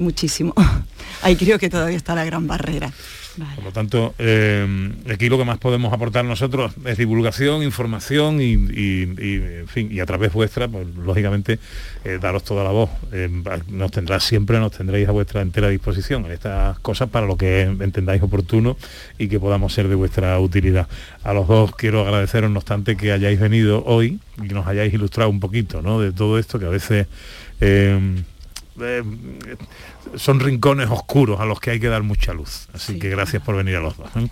muchísimo. 0.00 0.54
Ahí 1.22 1.36
creo 1.36 1.58
que 1.58 1.68
todavía 1.70 1.96
está 1.96 2.14
la 2.14 2.24
gran 2.24 2.46
barrera. 2.46 2.90
Por 3.54 3.64
lo 3.64 3.72
tanto, 3.72 4.14
eh, 4.18 4.90
aquí 5.10 5.28
lo 5.28 5.38
que 5.38 5.44
más 5.44 5.56
podemos 5.58 5.92
aportar 5.92 6.24
nosotros 6.24 6.72
es 6.84 6.98
divulgación, 6.98 7.62
información 7.62 8.40
y, 8.40 8.52
y- 8.54 9.14
y, 9.18 9.34
en 9.60 9.68
fin, 9.68 9.88
y 9.90 10.00
a 10.00 10.04
través 10.06 10.32
vuestra, 10.32 10.66
pues 10.68 10.86
lógicamente, 10.96 11.58
eh, 12.04 12.18
daros 12.20 12.42
toda 12.44 12.64
la 12.64 12.70
voz. 12.70 12.90
Eh, 13.12 13.28
nos 13.68 13.92
tendrá 13.92 14.18
siempre, 14.20 14.58
nos 14.58 14.72
tendréis 14.72 15.08
a 15.08 15.12
vuestra 15.12 15.42
entera 15.42 15.68
disposición 15.68 16.26
en 16.26 16.32
estas 16.32 16.80
cosas 16.80 17.08
para 17.08 17.26
lo 17.26 17.36
que 17.36 17.62
entendáis 17.62 18.20
oportuno 18.20 18.76
y 19.16 19.28
que 19.28 19.38
podamos 19.38 19.72
ser 19.72 19.88
de 19.88 19.94
vuestra 19.94 20.38
utilidad. 20.40 20.88
A 21.22 21.32
los 21.32 21.46
dos 21.46 21.74
quiero 21.76 22.00
agradeceros, 22.02 22.50
no 22.50 22.58
obstante, 22.58 22.96
que 22.96 23.12
hayáis 23.12 23.38
venido 23.40 23.84
hoy 23.86 24.18
y 24.42 24.48
nos 24.52 24.66
hayáis 24.66 24.92
ilustrado 24.92 25.30
un 25.30 25.40
poquito 25.40 25.82
¿no? 25.82 26.00
de 26.00 26.12
todo 26.12 26.38
esto 26.38 26.58
que 26.58 26.66
a 26.66 26.70
veces... 26.70 27.06
eh, 27.60 28.22
eh, 28.82 29.02
son 30.16 30.40
rincones 30.40 30.88
oscuros 30.90 31.40
a 31.40 31.44
los 31.44 31.60
que 31.60 31.70
hay 31.70 31.80
que 31.80 31.88
dar 31.88 32.02
mucha 32.02 32.32
luz. 32.32 32.68
Así 32.72 32.98
que 32.98 33.08
gracias 33.08 33.42
por 33.42 33.56
venir 33.56 33.76
a 33.76 33.80
los 33.80 33.96
dos. 33.96 34.08
¿eh? 34.16 34.28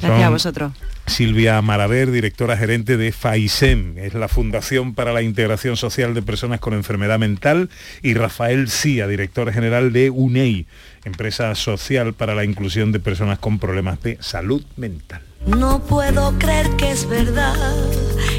Gracias 0.00 0.22
a 0.22 0.30
vosotros. 0.30 0.72
Silvia 1.06 1.60
Maraver, 1.62 2.10
directora 2.10 2.56
gerente 2.56 2.96
de 2.96 3.12
FAISEM, 3.12 3.98
es 3.98 4.14
la 4.14 4.28
Fundación 4.28 4.94
para 4.94 5.12
la 5.12 5.22
Integración 5.22 5.76
Social 5.76 6.14
de 6.14 6.22
Personas 6.22 6.60
con 6.60 6.74
Enfermedad 6.74 7.18
Mental, 7.18 7.70
y 8.02 8.14
Rafael 8.14 8.68
Cía, 8.68 9.06
director 9.06 9.52
general 9.52 9.92
de 9.92 10.10
UNEI, 10.10 10.66
empresa 11.04 11.54
social 11.54 12.14
para 12.14 12.34
la 12.34 12.44
inclusión 12.44 12.92
de 12.92 13.00
personas 13.00 13.38
con 13.38 13.58
problemas 13.58 14.02
de 14.02 14.18
salud 14.20 14.64
mental. 14.76 15.22
No 15.46 15.80
puedo 15.80 16.36
creer 16.38 16.68
que 16.76 16.90
es 16.90 17.08
verdad 17.08 17.54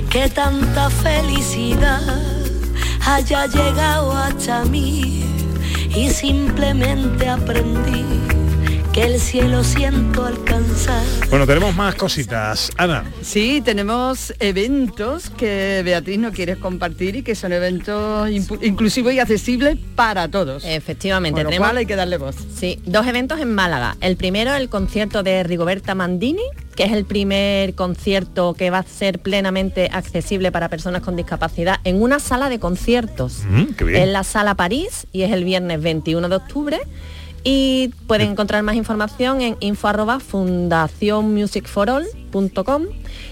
que 0.10 0.30
tanta 0.30 0.90
felicidad 0.90 2.02
haya 3.06 3.46
llegado 3.46 4.12
hasta 4.12 4.66
mí 4.66 5.24
y 5.96 6.10
simplemente 6.10 7.28
aprendí 7.28 8.06
que 8.98 9.04
el 9.04 9.20
cielo 9.20 9.64
siento 9.64 10.26
alcanzar. 10.26 11.04
Bueno, 11.30 11.46
tenemos 11.46 11.76
más 11.76 11.94
cositas. 11.94 12.72
Ana, 12.78 13.04
Sí, 13.22 13.62
tenemos 13.64 14.34
eventos 14.40 15.30
que 15.30 15.84
Beatriz 15.86 16.18
no 16.18 16.32
quiere 16.32 16.56
compartir 16.58 17.16
y 17.18 17.22
que 17.22 17.36
son 17.36 17.54
eventos 17.54 18.28
inclusivos 18.32 19.14
y 19.14 19.20
accesibles 19.20 19.78
para 19.96 20.28
todos. 20.30 20.64
Efectivamente, 20.66 21.36
Con 21.36 21.44
lo 21.44 21.50
tenemos- 21.52 21.68
cual 21.68 21.78
hay 21.78 21.86
que 21.86 21.96
darle 21.96 22.18
voz. 22.18 22.38
Sí, 22.56 22.80
dos 22.88 23.06
eventos 23.06 23.40
en 23.40 23.54
Málaga. 23.54 23.98
El 24.02 24.18
primero, 24.18 24.56
el 24.56 24.68
concierto 24.68 25.22
de 25.22 25.44
Rigoberta 25.44 25.94
Mandini, 25.94 26.42
que 26.76 26.86
es 26.86 26.92
el 26.92 27.06
primer 27.06 27.76
concierto 27.76 28.56
que 28.56 28.72
va 28.72 28.80
a 28.80 28.84
ser 28.84 29.20
plenamente 29.20 29.90
accesible 29.94 30.52
para 30.52 30.70
personas 30.70 31.04
con 31.04 31.16
discapacidad 31.16 31.80
en 31.84 32.02
una 32.02 32.18
sala 32.18 32.50
de 32.50 32.58
conciertos. 32.58 33.44
Mm. 33.48 33.90
En 33.90 34.12
la 34.14 34.24
Sala 34.24 34.56
París 34.56 35.06
y 35.12 35.22
es 35.22 35.32
el 35.32 35.44
viernes 35.44 35.84
21 35.84 36.30
de 36.30 36.36
octubre. 36.36 36.80
Y 37.50 37.94
pueden 38.08 38.32
encontrar 38.32 38.62
más 38.62 38.76
información 38.76 39.40
en 39.40 39.56
info 39.62 39.88
arroba 39.88 40.20
fundacionmusicforall.com. 40.20 42.84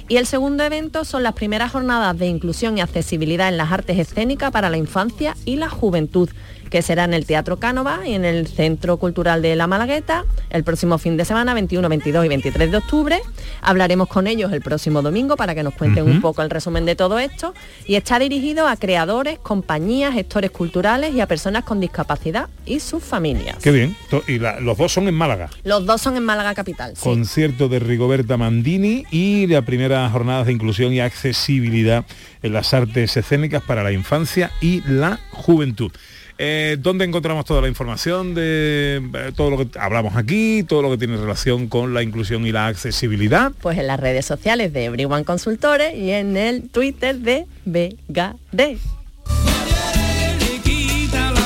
Y 0.08 0.16
el 0.16 0.26
segundo 0.26 0.64
evento 0.64 1.04
son 1.04 1.24
las 1.24 1.34
primeras 1.34 1.74
jornadas 1.74 2.18
de 2.18 2.28
inclusión 2.28 2.78
y 2.78 2.82
accesibilidad 2.82 3.50
en 3.50 3.58
las 3.58 3.74
artes 3.74 4.00
escénicas 4.00 4.52
para 4.52 4.70
la 4.70 4.78
infancia 4.78 5.36
y 5.44 5.58
la 5.58 5.70
juventud, 5.70 6.30
que 6.76 6.82
será 6.82 7.06
en 7.06 7.14
el 7.14 7.26
Teatro 7.26 7.56
Cánova 7.56 8.02
y 8.06 8.16
en 8.16 8.26
el 8.26 8.48
Centro 8.48 8.98
Cultural 8.98 9.42
de 9.42 9.56
La 9.56 9.66
Malagueta 9.66 10.26
el 10.50 10.66
próximo 10.66 10.98
fin 10.98 11.16
de 11.16 11.24
semana, 11.24 11.54
21, 11.54 11.88
22 11.88 12.26
y 12.26 12.28
23 12.28 12.70
de 12.70 12.76
octubre. 12.76 13.22
Hablaremos 13.62 14.10
con 14.10 14.28
ellos 14.28 14.52
el 14.52 14.60
próximo 14.60 15.02
domingo 15.02 15.38
para 15.38 15.56
que 15.56 15.64
nos 15.64 15.74
cuenten 15.74 16.04
un 16.04 16.20
poco 16.20 16.42
el 16.42 16.50
resumen 16.50 16.84
de 16.86 16.98
todo 16.98 17.18
esto. 17.18 17.54
Y 17.88 17.96
está 17.96 18.20
dirigido 18.20 18.68
a 18.68 18.76
creadores, 18.76 19.40
compañías, 19.40 20.14
gestores 20.16 20.52
culturales 20.52 21.16
y 21.16 21.22
a 21.22 21.28
personas 21.28 21.64
con 21.64 21.80
discapacidad 21.80 22.50
y 22.66 22.82
sus 22.82 23.02
familias. 23.02 23.56
qué 23.64 23.72
bien. 23.72 23.96
Y 24.28 24.38
la- 24.40 24.60
los 24.60 24.78
dos 24.78 24.92
son 24.92 25.08
en 25.08 25.14
Málaga. 25.14 25.50
Los 25.64 25.86
dos 25.86 26.02
son 26.02 26.18
en 26.18 26.26
Málaga 26.26 26.54
Capital. 26.56 26.92
sí. 26.98 27.04
concierto 27.06 27.70
de 27.70 27.80
Rigoberta 27.80 28.36
Mandini 28.36 29.06
y 29.12 29.48
la 29.48 29.62
primera 29.62 30.10
jornada 30.10 30.44
de 30.44 30.52
inclusión 30.52 30.92
y 30.92 31.00
accesibilidad 31.00 32.04
en 32.44 32.52
las 32.52 32.74
artes 32.74 33.16
escénicas 33.16 33.64
para 33.64 33.82
la 33.82 33.94
infancia 33.94 34.52
y 34.60 34.82
la 34.86 35.22
juventud. 35.32 35.94
Eh, 36.38 36.76
¿Dónde 36.80 37.06
encontramos 37.06 37.46
toda 37.46 37.62
la 37.62 37.70
información 37.70 38.36
de 38.36 39.02
eh, 39.14 39.32
todo 39.36 39.52
lo 39.52 39.58
que 39.58 39.80
hablamos 39.80 40.18
aquí, 40.18 40.64
todo 40.64 40.82
lo 40.82 40.92
que 40.92 40.98
tiene 40.98 41.16
relación 41.16 41.68
con 41.68 41.94
la 41.94 42.04
inclusión 42.04 42.46
y 42.46 42.52
la 42.52 42.68
accesibilidad? 42.68 43.54
Pues 43.62 43.78
en 43.78 43.88
las 43.88 44.00
redes 44.00 44.26
sociales 44.26 44.74
de 44.74 44.86
Everyone 44.86 45.24
Consultores 45.24 45.96
y 45.96 46.12
en 46.12 46.36
el 46.36 46.70
Twitter 46.70 47.16
de 47.18 47.46
VegaD. 47.64 48.78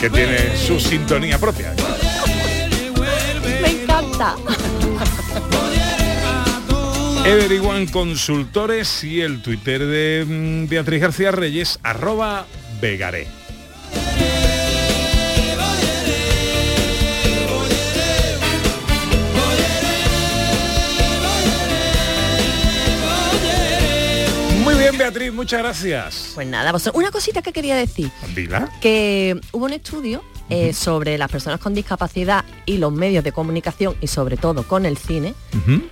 Que 0.01 0.09
tiene 0.09 0.57
su 0.57 0.79
sintonía 0.79 1.37
propia. 1.37 1.73
Me 3.61 3.69
encanta. 3.83 4.35
Everyone 7.25 7.85
Consultores 7.91 9.03
y 9.03 9.21
el 9.21 9.43
Twitter 9.43 9.85
de 9.85 10.25
mm, 10.25 10.67
Beatriz 10.67 11.01
García 11.01 11.31
Reyes, 11.31 11.79
arroba 11.83 12.47
Vegaré. 12.81 13.38
Bien, 24.91 24.97
Beatriz, 24.97 25.33
muchas 25.33 25.59
gracias. 25.59 26.31
Pues 26.35 26.47
nada, 26.47 26.73
una 26.93 27.11
cosita 27.11 27.41
que 27.41 27.51
quería 27.53 27.75
decir. 27.75 28.11
Dila. 28.35 28.69
que 28.81 29.39
hubo 29.51 29.65
un 29.65 29.73
estudio 29.73 30.23
eh, 30.49 30.73
sobre 30.73 31.17
las 31.17 31.29
personas 31.29 31.59
con 31.59 31.73
discapacidad 31.75 32.43
y 32.65 32.77
los 32.77 32.91
medios 32.91 33.23
de 33.23 33.31
comunicación 33.31 33.95
y 34.01 34.07
sobre 34.07 34.35
todo 34.37 34.63
con 34.63 34.85
el 34.85 34.97
cine, 34.97 35.33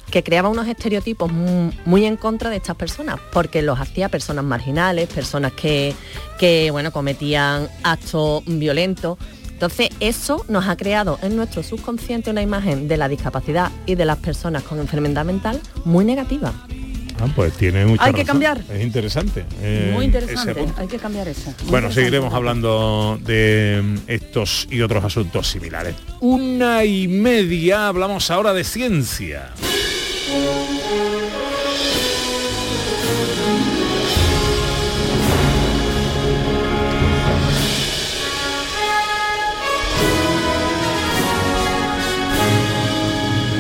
que 0.10 0.24
creaba 0.24 0.50
unos 0.50 0.68
estereotipos 0.68 1.32
mu- 1.32 1.72
muy, 1.86 2.06
en 2.06 2.18
contra 2.18 2.50
de 2.50 2.56
estas 2.58 2.76
personas, 2.76 3.20
porque 3.32 3.62
los 3.62 3.80
hacía 3.80 4.10
personas 4.10 4.44
marginales, 4.44 5.08
personas 5.10 5.52
que, 5.54 5.94
que 6.40 6.72
bueno, 6.72 6.92
cometían 6.92 7.68
actos 7.84 8.44
violentos. 8.48 9.18
Entonces 9.52 9.90
eso 10.00 10.46
nos 10.50 10.68
ha 10.68 10.76
creado 10.78 11.18
en 11.22 11.36
nuestro 11.36 11.62
subconsciente 11.64 12.30
una 12.32 12.42
imagen 12.44 12.88
de 12.88 12.98
la 12.98 13.08
discapacidad 13.10 13.72
y 13.88 13.96
de 13.96 14.06
las 14.06 14.18
personas 14.18 14.64
con 14.64 14.80
enfermedad 14.80 15.26
mental 15.26 15.60
muy 15.86 16.06
negativa. 16.06 16.54
Ah, 17.20 17.28
pues 17.36 17.54
tiene 17.54 17.86
mucha 17.86 18.04
Hay 18.06 18.12
que 18.14 18.18
razón. 18.22 18.26
cambiar. 18.28 18.62
Es 18.72 18.84
interesante. 18.84 19.46
eh, 19.62 19.92
Muy 19.94 20.06
interesante, 20.06 20.66
hay 20.78 20.88
que 20.88 20.98
cambiar 20.98 21.28
eso. 21.28 21.54
Muy 21.62 21.70
Bueno, 21.72 21.92
seguiremos 21.92 22.34
hablando 22.34 23.20
de 23.24 23.82
mm, 23.84 23.96
estos 24.08 24.68
y 24.70 24.82
otros 24.82 25.04
asuntos 25.04 25.48
similares. 25.48 25.96
Una 26.20 26.84
y 26.86 27.08
media, 27.08 27.88
hablamos 27.88 28.30
ahora 28.30 28.54
de 28.54 28.64
ciencia. 28.64 29.50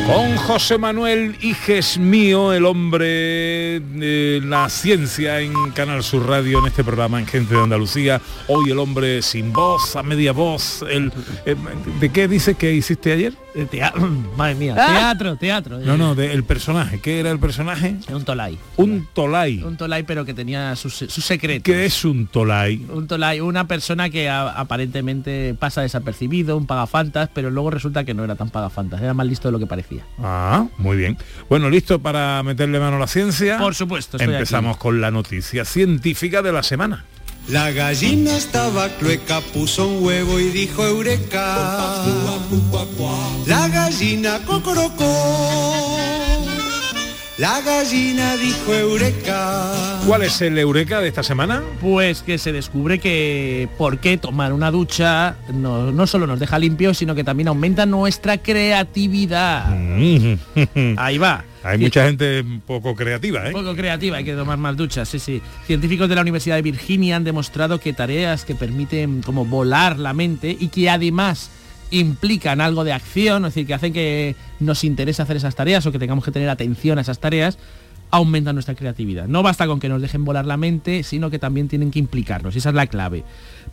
Con 0.07 0.37
José 0.37 0.77
Manuel 0.77 1.35
Iges 1.41 1.97
mío, 1.97 2.53
el 2.53 2.65
hombre 2.65 3.81
de 3.81 4.41
la 4.43 4.69
ciencia 4.69 5.41
en 5.41 5.51
Canal 5.75 6.01
Sur 6.01 6.25
Radio, 6.27 6.59
en 6.59 6.67
este 6.67 6.81
programa 6.85 7.19
en 7.19 7.27
Gente 7.27 7.53
de 7.55 7.61
Andalucía. 7.61 8.21
Hoy 8.47 8.71
el 8.71 8.79
hombre 8.79 9.21
sin 9.21 9.51
voz, 9.51 9.97
a 9.97 10.03
media 10.03 10.31
voz. 10.31 10.81
El, 10.89 11.11
eh, 11.45 11.55
¿De 11.99 12.09
qué 12.09 12.29
dice 12.29 12.55
que 12.55 12.73
hiciste 12.73 13.11
ayer? 13.11 13.33
Madre 14.37 14.55
mía, 14.55 14.75
Ah. 14.77 14.87
teatro, 14.97 15.35
teatro. 15.35 15.79
No, 15.79 15.97
no, 15.97 16.15
del 16.15 16.43
personaje. 16.45 16.99
¿Qué 17.01 17.19
era 17.19 17.31
el 17.31 17.39
personaje? 17.39 17.95
Un 18.09 18.23
tolai. 18.23 18.57
Un 18.77 19.07
tolai. 19.13 19.61
Un 19.63 19.75
tolai 19.75 20.03
pero 20.03 20.23
que 20.23 20.33
tenía 20.33 20.75
sus, 20.77 20.93
sus 20.93 21.25
secretos. 21.25 21.63
¿Qué 21.63 21.85
es 21.85 22.05
un 22.05 22.27
tolai? 22.27 22.81
Un 22.93 23.07
tolai, 23.07 23.41
una 23.41 23.67
persona 23.67 24.09
que 24.09 24.29
a- 24.29 24.49
aparentemente 24.51 25.53
pasa 25.59 25.81
desapercibido, 25.81 26.55
un 26.55 26.65
pagafantas, 26.65 27.29
pero 27.33 27.49
luego 27.49 27.71
resulta 27.71 28.05
que 28.05 28.13
no 28.13 28.23
era 28.23 28.35
tan 28.35 28.49
pagafantas, 28.51 29.01
era 29.01 29.13
más 29.13 29.27
listo 29.27 29.47
de 29.49 29.51
lo 29.51 29.59
que 29.59 29.65
parecía. 29.67 29.96
Ah, 30.19 30.67
muy 30.77 30.97
bien. 30.97 31.17
Bueno, 31.49 31.69
¿listo 31.69 31.99
para 31.99 32.41
meterle 32.43 32.79
mano 32.79 32.97
a 32.97 32.99
la 32.99 33.07
ciencia? 33.07 33.57
Por 33.57 33.75
supuesto, 33.75 34.17
estoy 34.17 34.33
Empezamos 34.33 34.77
con 34.77 35.01
la 35.01 35.11
noticia 35.11 35.65
científica 35.65 36.41
de 36.41 36.51
la 36.51 36.63
semana. 36.63 37.05
La 37.49 37.71
gallina 37.71 38.35
estaba 38.35 38.89
clueca, 38.97 39.39
puso 39.53 39.87
un 39.87 40.03
huevo 40.05 40.37
y 40.37 40.49
dijo 40.49 40.85
eureka. 40.85 42.03
La 43.45 43.69
gallina 43.69 44.39
cocorocó. 44.45 45.97
La 47.37 47.61
gallina 47.61 48.35
dijo 48.35 48.73
eureka. 48.73 49.26
¿Cuál 50.07 50.23
es 50.23 50.41
el 50.41 50.57
eureka 50.57 51.01
de 51.01 51.09
esta 51.09 51.21
semana? 51.21 51.61
Pues 51.81 52.21
que 52.21 52.37
se 52.37 52.53
descubre 52.53 52.97
que 52.97 53.67
por 53.77 53.99
qué 53.99 54.17
tomar 54.17 54.53
una 54.53 54.71
ducha 54.71 55.35
no, 55.53 55.91
no 55.91 56.07
solo 56.07 56.25
nos 56.25 56.39
deja 56.39 56.57
limpios, 56.59 56.97
sino 56.97 57.13
que 57.13 57.25
también 57.25 57.49
aumenta 57.49 57.85
nuestra 57.85 58.37
creatividad. 58.37 59.69
Ahí 60.95 61.17
va. 61.17 61.43
Hay 61.61 61.77
mucha 61.77 62.05
gente 62.05 62.45
poco 62.65 62.95
creativa, 62.95 63.49
¿eh? 63.49 63.51
Poco 63.51 63.75
creativa, 63.75 64.15
hay 64.15 64.23
que 64.23 64.33
tomar 64.33 64.57
más 64.57 64.77
duchas, 64.77 65.09
sí, 65.09 65.19
sí. 65.19 65.41
Científicos 65.65 66.07
de 66.07 66.15
la 66.15 66.21
Universidad 66.21 66.55
de 66.55 66.61
Virginia 66.61 67.17
han 67.17 67.25
demostrado 67.25 67.81
que 67.81 67.91
tareas 67.91 68.45
que 68.45 68.55
permiten 68.55 69.21
como 69.21 69.43
volar 69.43 69.99
la 69.99 70.13
mente 70.13 70.55
y 70.57 70.69
que 70.69 70.89
además 70.89 71.51
implican 71.91 72.61
algo 72.61 72.85
de 72.85 72.93
acción, 72.93 73.43
es 73.45 73.53
decir, 73.53 73.67
que 73.67 73.73
hacen 73.73 73.91
que 73.91 74.37
nos 74.61 74.85
interese 74.85 75.21
hacer 75.21 75.35
esas 75.35 75.55
tareas 75.55 75.85
o 75.85 75.91
que 75.91 75.99
tengamos 75.99 76.23
que 76.23 76.31
tener 76.31 76.49
atención 76.49 76.97
a 76.97 77.01
esas 77.01 77.19
tareas, 77.19 77.57
aumentan 78.09 78.55
nuestra 78.55 78.75
creatividad. 78.75 79.27
No 79.27 79.43
basta 79.43 79.67
con 79.67 79.79
que 79.79 79.89
nos 79.89 80.01
dejen 80.01 80.23
volar 80.25 80.45
la 80.45 80.57
mente, 80.57 81.03
sino 81.03 81.29
que 81.29 81.39
también 81.39 81.67
tienen 81.67 81.91
que 81.91 81.99
implicarnos, 81.99 82.55
y 82.55 82.59
esa 82.59 82.69
es 82.69 82.75
la 82.75 82.87
clave. 82.87 83.23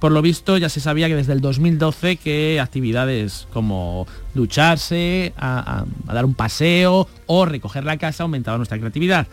Por 0.01 0.11
lo 0.13 0.21
visto 0.23 0.59
ya 0.59 0.69
se 0.69 0.81
sabía 0.81 1.09
que 1.09 1.15
desde 1.17 1.33
el 1.33 1.41
2012 1.41 2.17
que 2.17 2.59
actividades 2.61 3.47
como 3.53 4.07
ducharse, 4.35 5.33
a, 5.37 5.85
a- 6.09 6.13
dar 6.15 6.25
un 6.25 6.35
paseo 6.35 7.09
o 7.27 7.45
recoger 7.47 7.85
la 7.85 7.97
casa 7.97 8.25
aumentaban 8.25 8.59
nuestra 8.59 8.79
creatividad. 8.79 9.27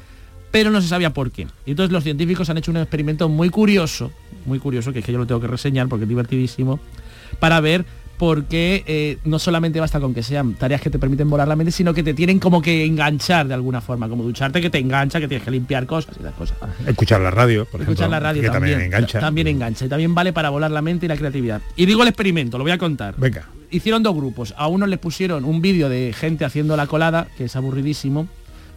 Pero 0.51 0.69
no 0.69 0.81
se 0.81 0.87
sabía 0.89 1.13
por 1.13 1.31
qué. 1.31 1.47
Y 1.65 1.71
entonces 1.71 1.91
los 1.93 2.03
científicos 2.03 2.49
han 2.49 2.57
hecho 2.57 2.71
un 2.71 2.77
experimento 2.77 3.29
muy 3.29 3.49
curioso, 3.49 4.11
muy 4.45 4.59
curioso, 4.59 4.91
que 4.91 4.99
es 4.99 5.05
que 5.05 5.11
yo 5.13 5.17
lo 5.17 5.25
tengo 5.25 5.39
que 5.39 5.47
reseñar 5.47 5.87
porque 5.87 6.03
es 6.03 6.09
divertidísimo, 6.09 6.79
para 7.39 7.59
ver 7.61 7.85
por 8.21 8.45
qué 8.45 8.83
eh, 8.85 9.17
no 9.25 9.39
solamente 9.39 9.79
basta 9.79 9.99
con 9.99 10.13
que 10.13 10.21
sean 10.21 10.53
tareas 10.53 10.79
que 10.79 10.91
te 10.91 10.99
permiten 10.99 11.27
volar 11.27 11.47
la 11.47 11.55
mente, 11.55 11.71
sino 11.71 11.91
que 11.91 12.03
te 12.03 12.13
tienen 12.13 12.37
como 12.37 12.61
que 12.61 12.85
enganchar 12.85 13.47
de 13.47 13.55
alguna 13.55 13.81
forma, 13.81 14.07
como 14.07 14.21
ducharte 14.21 14.61
que 14.61 14.69
te 14.69 14.77
engancha, 14.77 15.19
que 15.19 15.27
tienes 15.27 15.43
que 15.43 15.49
limpiar 15.49 15.87
cosas 15.87 16.15
y 16.19 16.23
las 16.23 16.35
cosas. 16.35 16.55
Escuchar 16.85 17.19
la 17.19 17.31
radio, 17.31 17.65
por 17.65 17.81
Escuchar 17.81 18.03
ejemplo. 18.03 18.09
la 18.11 18.19
radio 18.19 18.41
que 18.43 18.49
también, 18.51 18.73
también 18.77 18.93
engancha. 18.93 19.19
También 19.19 19.47
engancha. 19.47 19.85
Y 19.85 19.89
también 19.89 20.13
vale 20.13 20.33
para 20.33 20.51
volar 20.51 20.69
la 20.69 20.83
mente 20.83 21.07
y 21.07 21.09
la 21.09 21.17
creatividad. 21.17 21.63
Y 21.75 21.87
digo 21.87 22.03
el 22.03 22.09
experimento, 22.09 22.59
lo 22.59 22.63
voy 22.63 22.73
a 22.73 22.77
contar. 22.77 23.15
Venga. 23.17 23.47
Hicieron 23.71 24.03
dos 24.03 24.15
grupos. 24.15 24.53
A 24.55 24.67
unos 24.67 24.87
les 24.87 24.99
pusieron 24.99 25.43
un 25.43 25.59
vídeo 25.63 25.89
de 25.89 26.13
gente 26.13 26.45
haciendo 26.45 26.77
la 26.77 26.85
colada, 26.85 27.27
que 27.39 27.45
es 27.45 27.55
aburridísimo, 27.55 28.27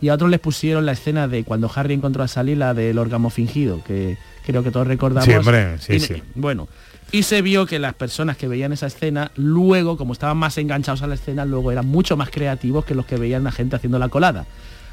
y 0.00 0.08
a 0.08 0.14
otros 0.14 0.30
les 0.30 0.40
pusieron 0.40 0.86
la 0.86 0.92
escena 0.92 1.28
de 1.28 1.44
cuando 1.44 1.70
Harry 1.74 1.92
encontró 1.92 2.22
a 2.22 2.28
Sally, 2.28 2.54
la 2.54 2.72
del 2.72 2.96
órgano 2.96 3.28
fingido, 3.28 3.84
que 3.84 4.16
creo 4.46 4.62
que 4.62 4.70
todos 4.70 4.86
recordamos. 4.86 5.26
Sí, 5.26 5.32
hombre, 5.34 5.78
sí, 5.80 5.96
Y- 5.96 6.00
sí. 6.00 6.22
Bueno, 6.34 6.66
y 7.12 7.22
se 7.22 7.42
vio 7.42 7.66
que 7.66 7.78
las 7.78 7.94
personas 7.94 8.36
que 8.36 8.48
veían 8.48 8.72
esa 8.72 8.86
escena, 8.86 9.30
luego, 9.36 9.96
como 9.96 10.12
estaban 10.12 10.36
más 10.36 10.58
enganchados 10.58 11.02
a 11.02 11.06
la 11.06 11.14
escena, 11.14 11.44
luego 11.44 11.70
eran 11.70 11.86
mucho 11.86 12.16
más 12.16 12.30
creativos 12.30 12.84
que 12.84 12.94
los 12.94 13.06
que 13.06 13.16
veían 13.16 13.46
a 13.46 13.52
gente 13.52 13.76
haciendo 13.76 13.98
la 13.98 14.08
colada. 14.08 14.46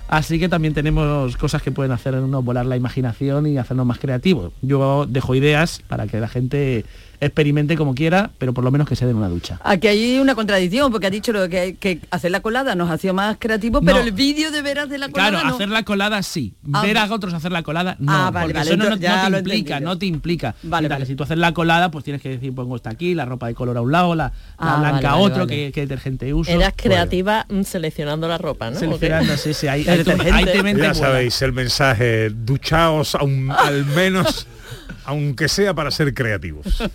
Así 0.08 0.40
que 0.40 0.50
también 0.50 0.74
tenemos 0.74 1.38
cosas 1.38 1.62
que 1.62 1.72
pueden 1.72 1.94
hacernos 1.94 2.44
volar 2.44 2.66
la 2.66 2.76
imaginación 2.76 3.48
y 3.48 3.58
hacernos 3.58 3.86
más 3.86 3.98
creativos. 3.98 4.52
Yo 4.62 5.06
dejo 5.08 5.36
ideas 5.36 5.82
para 5.88 6.06
que 6.06 6.20
la 6.20 6.28
gente 6.28 6.86
experimente 7.22 7.78
como 7.78 7.96
quiera, 7.96 8.32
pero 8.38 8.54
por 8.54 8.64
lo 8.64 8.72
menos 8.72 8.88
que 8.90 8.96
se 8.96 9.06
den 9.06 9.16
una 9.16 9.30
ducha. 9.30 9.60
Aquí 9.64 9.88
hay 9.88 10.18
una 10.20 10.36
contradicción, 10.36 10.92
porque 10.92 11.08
ha 11.08 11.10
dicho 11.12 11.32
lo 11.32 11.48
que, 11.48 11.78
que 11.80 12.02
hacer 12.12 12.32
la 12.32 12.42
colada 12.42 12.76
nos 12.76 12.90
hacía 12.90 13.14
más 13.14 13.38
creativos, 13.40 13.82
pero 13.86 14.00
No. 14.00 14.04
el 14.04 14.12
vídeo 14.12 14.52
de 14.52 14.62
veras 14.62 14.90
de 14.90 14.98
la 14.98 15.08
colada 15.10 15.30
Claro, 15.30 15.48
no. 15.48 15.56
hacer 15.56 15.70
la 15.70 15.84
colada 15.84 16.22
sí. 16.24 16.56
Ah, 16.74 16.82
Ver 16.82 16.98
a 16.98 17.06
otros 17.14 17.34
hacer 17.34 17.52
la 17.52 17.62
colada 17.64 17.96
no. 18.00 18.12
Ah, 18.12 18.32
vale, 18.32 18.48
porque 18.54 18.58
vale, 18.60 18.70
eso 18.72 18.78
no, 18.78 18.84
te 18.98 19.38
implica, 19.38 19.80
no 19.80 19.98
te 19.98 20.06
implica. 20.08 20.56
Vale, 20.64 20.88
vale. 20.88 21.06
Si 21.06 21.16
tú 21.16 21.24
haces 21.24 21.38
la 21.38 21.54
colada, 21.54 21.92
pues 21.92 22.04
tienes 22.04 22.22
que 22.22 22.30
decir, 22.30 22.54
pongo 22.56 22.76
esta 22.76 22.90
aquí, 22.90 23.14
la 23.14 23.26
ropa 23.26 23.48
de 23.48 23.54
color 23.54 23.78
a 23.78 23.82
un 23.82 23.92
lado, 23.92 24.16
la, 24.16 24.26
la 24.28 24.34
Ah, 24.58 24.78
blanca 24.80 24.96
vale, 24.96 25.08
a 25.08 25.16
otro, 25.18 25.48
qué 25.48 25.72
detergente 25.76 26.34
uso. 26.34 26.50
Eras 26.52 26.74
Pues, 26.74 26.84
creativa 26.88 27.46
mm, 27.50 27.62
seleccionando 27.62 28.28
la 28.28 28.38
ropa, 28.40 28.72
¿no? 28.72 28.80
Seleccionando, 28.80 29.38
sí, 29.38 29.54
sí, 29.54 29.68
ahí- 29.68 29.88
ahí 29.88 30.04
tú- 30.04 30.12
ahí 30.12 30.46
te 30.46 30.56
Ya 30.56 30.62
vuela. 30.64 30.94
sabéis 30.96 31.40
el 31.44 31.54
mensaje, 31.54 32.30
duchaos 32.32 33.16
aun- 33.16 33.52
al 33.52 33.86
menos, 33.86 34.48
aunque 35.06 35.48
sea 35.48 35.74
para 35.74 35.92
ser 35.92 36.14
creativos. 36.14 36.66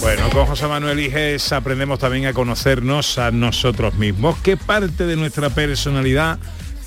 Bueno, 0.00 0.30
con 0.30 0.46
José 0.46 0.66
Manuel 0.66 0.98
Iges 0.98 1.52
aprendemos 1.52 1.98
también 1.98 2.24
a 2.24 2.32
conocernos 2.32 3.18
a 3.18 3.30
nosotros 3.30 3.94
mismos. 3.94 4.36
¿Qué 4.42 4.56
parte 4.56 5.04
de 5.04 5.14
nuestra 5.14 5.50
personalidad 5.50 6.38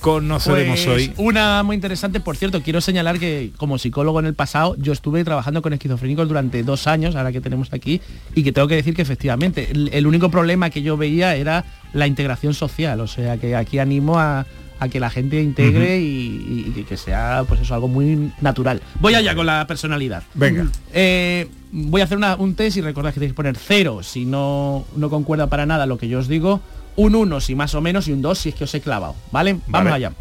conoceremos 0.01 0.83
Pues, 0.83 0.87
hoy? 0.87 1.13
Una 1.17 1.61
muy 1.61 1.75
interesante, 1.75 2.19
por 2.19 2.35
cierto, 2.35 2.63
quiero 2.63 2.81
señalar 2.81 3.19
que 3.19 3.51
como 3.57 3.77
psicólogo 3.77 4.19
en 4.19 4.25
el 4.25 4.33
pasado 4.33 4.75
yo 4.79 4.91
estuve 4.93 5.23
trabajando 5.23 5.61
con 5.61 5.73
esquizofrénicos 5.73 6.27
durante 6.27 6.63
dos 6.63 6.87
años, 6.87 7.15
ahora 7.15 7.31
que 7.31 7.39
tenemos 7.39 7.71
aquí, 7.71 8.01
y 8.33 8.43
que 8.43 8.51
tengo 8.51 8.67
que 8.67 8.75
decir 8.75 8.95
que 8.95 9.03
efectivamente 9.03 9.69
el, 9.71 9.91
el 9.93 10.07
único 10.07 10.29
problema 10.29 10.71
que 10.71 10.81
yo 10.81 10.97
veía 10.97 11.35
era 11.35 11.65
la 11.93 12.07
integración 12.07 12.55
social, 12.55 12.99
o 12.99 13.07
sea 13.07 13.37
que 13.37 13.55
aquí 13.55 13.77
animo 13.77 14.19
a, 14.19 14.47
a 14.83 14.89
que 14.89 14.99
la 14.99 15.09
gente 15.09 15.41
integre 15.41 15.99
y, 15.99 16.73
y 16.75 16.83
que 16.83 16.97
sea 16.97 17.43
pues 17.47 17.61
eso 17.61 17.73
algo 17.73 17.87
muy 17.87 18.31
natural. 18.41 18.81
Voy 18.99 19.15
allá 19.15 19.35
con 19.35 19.45
la 19.45 19.65
personalidad. 19.67 20.23
Venga. 20.33 20.67
Eh, 20.93 21.47
voy 21.71 22.01
a 22.01 22.03
hacer 22.03 22.17
una- 22.17 22.35
un 22.35 22.55
test 22.55 22.77
y 22.77 22.81
recordad 22.81 23.09
que 23.11 23.15
tenéis 23.15 23.31
que 23.33 23.37
poner 23.37 23.57
cero 23.57 24.01
si 24.03 24.25
no, 24.25 24.85
no 24.95 25.09
concuerda 25.09 25.47
para 25.47 25.65
nada 25.65 25.85
lo 25.85 25.97
que 25.97 26.07
yo 26.07 26.19
os 26.19 26.27
digo, 26.27 26.61
un 26.95 27.15
1 27.15 27.39
si 27.41 27.55
más 27.55 27.73
o 27.75 27.81
menos 27.81 28.07
y 28.07 28.11
un 28.11 28.21
2 28.21 28.37
si 28.37 28.49
es 28.49 28.55
que 28.55 28.63
os 28.65 28.73
he 28.75 28.81
clavado, 28.81 29.15
¿vale? 29.31 29.53
Vamos 29.67 29.91
Vale. 29.91 30.05
allá. 30.05 30.11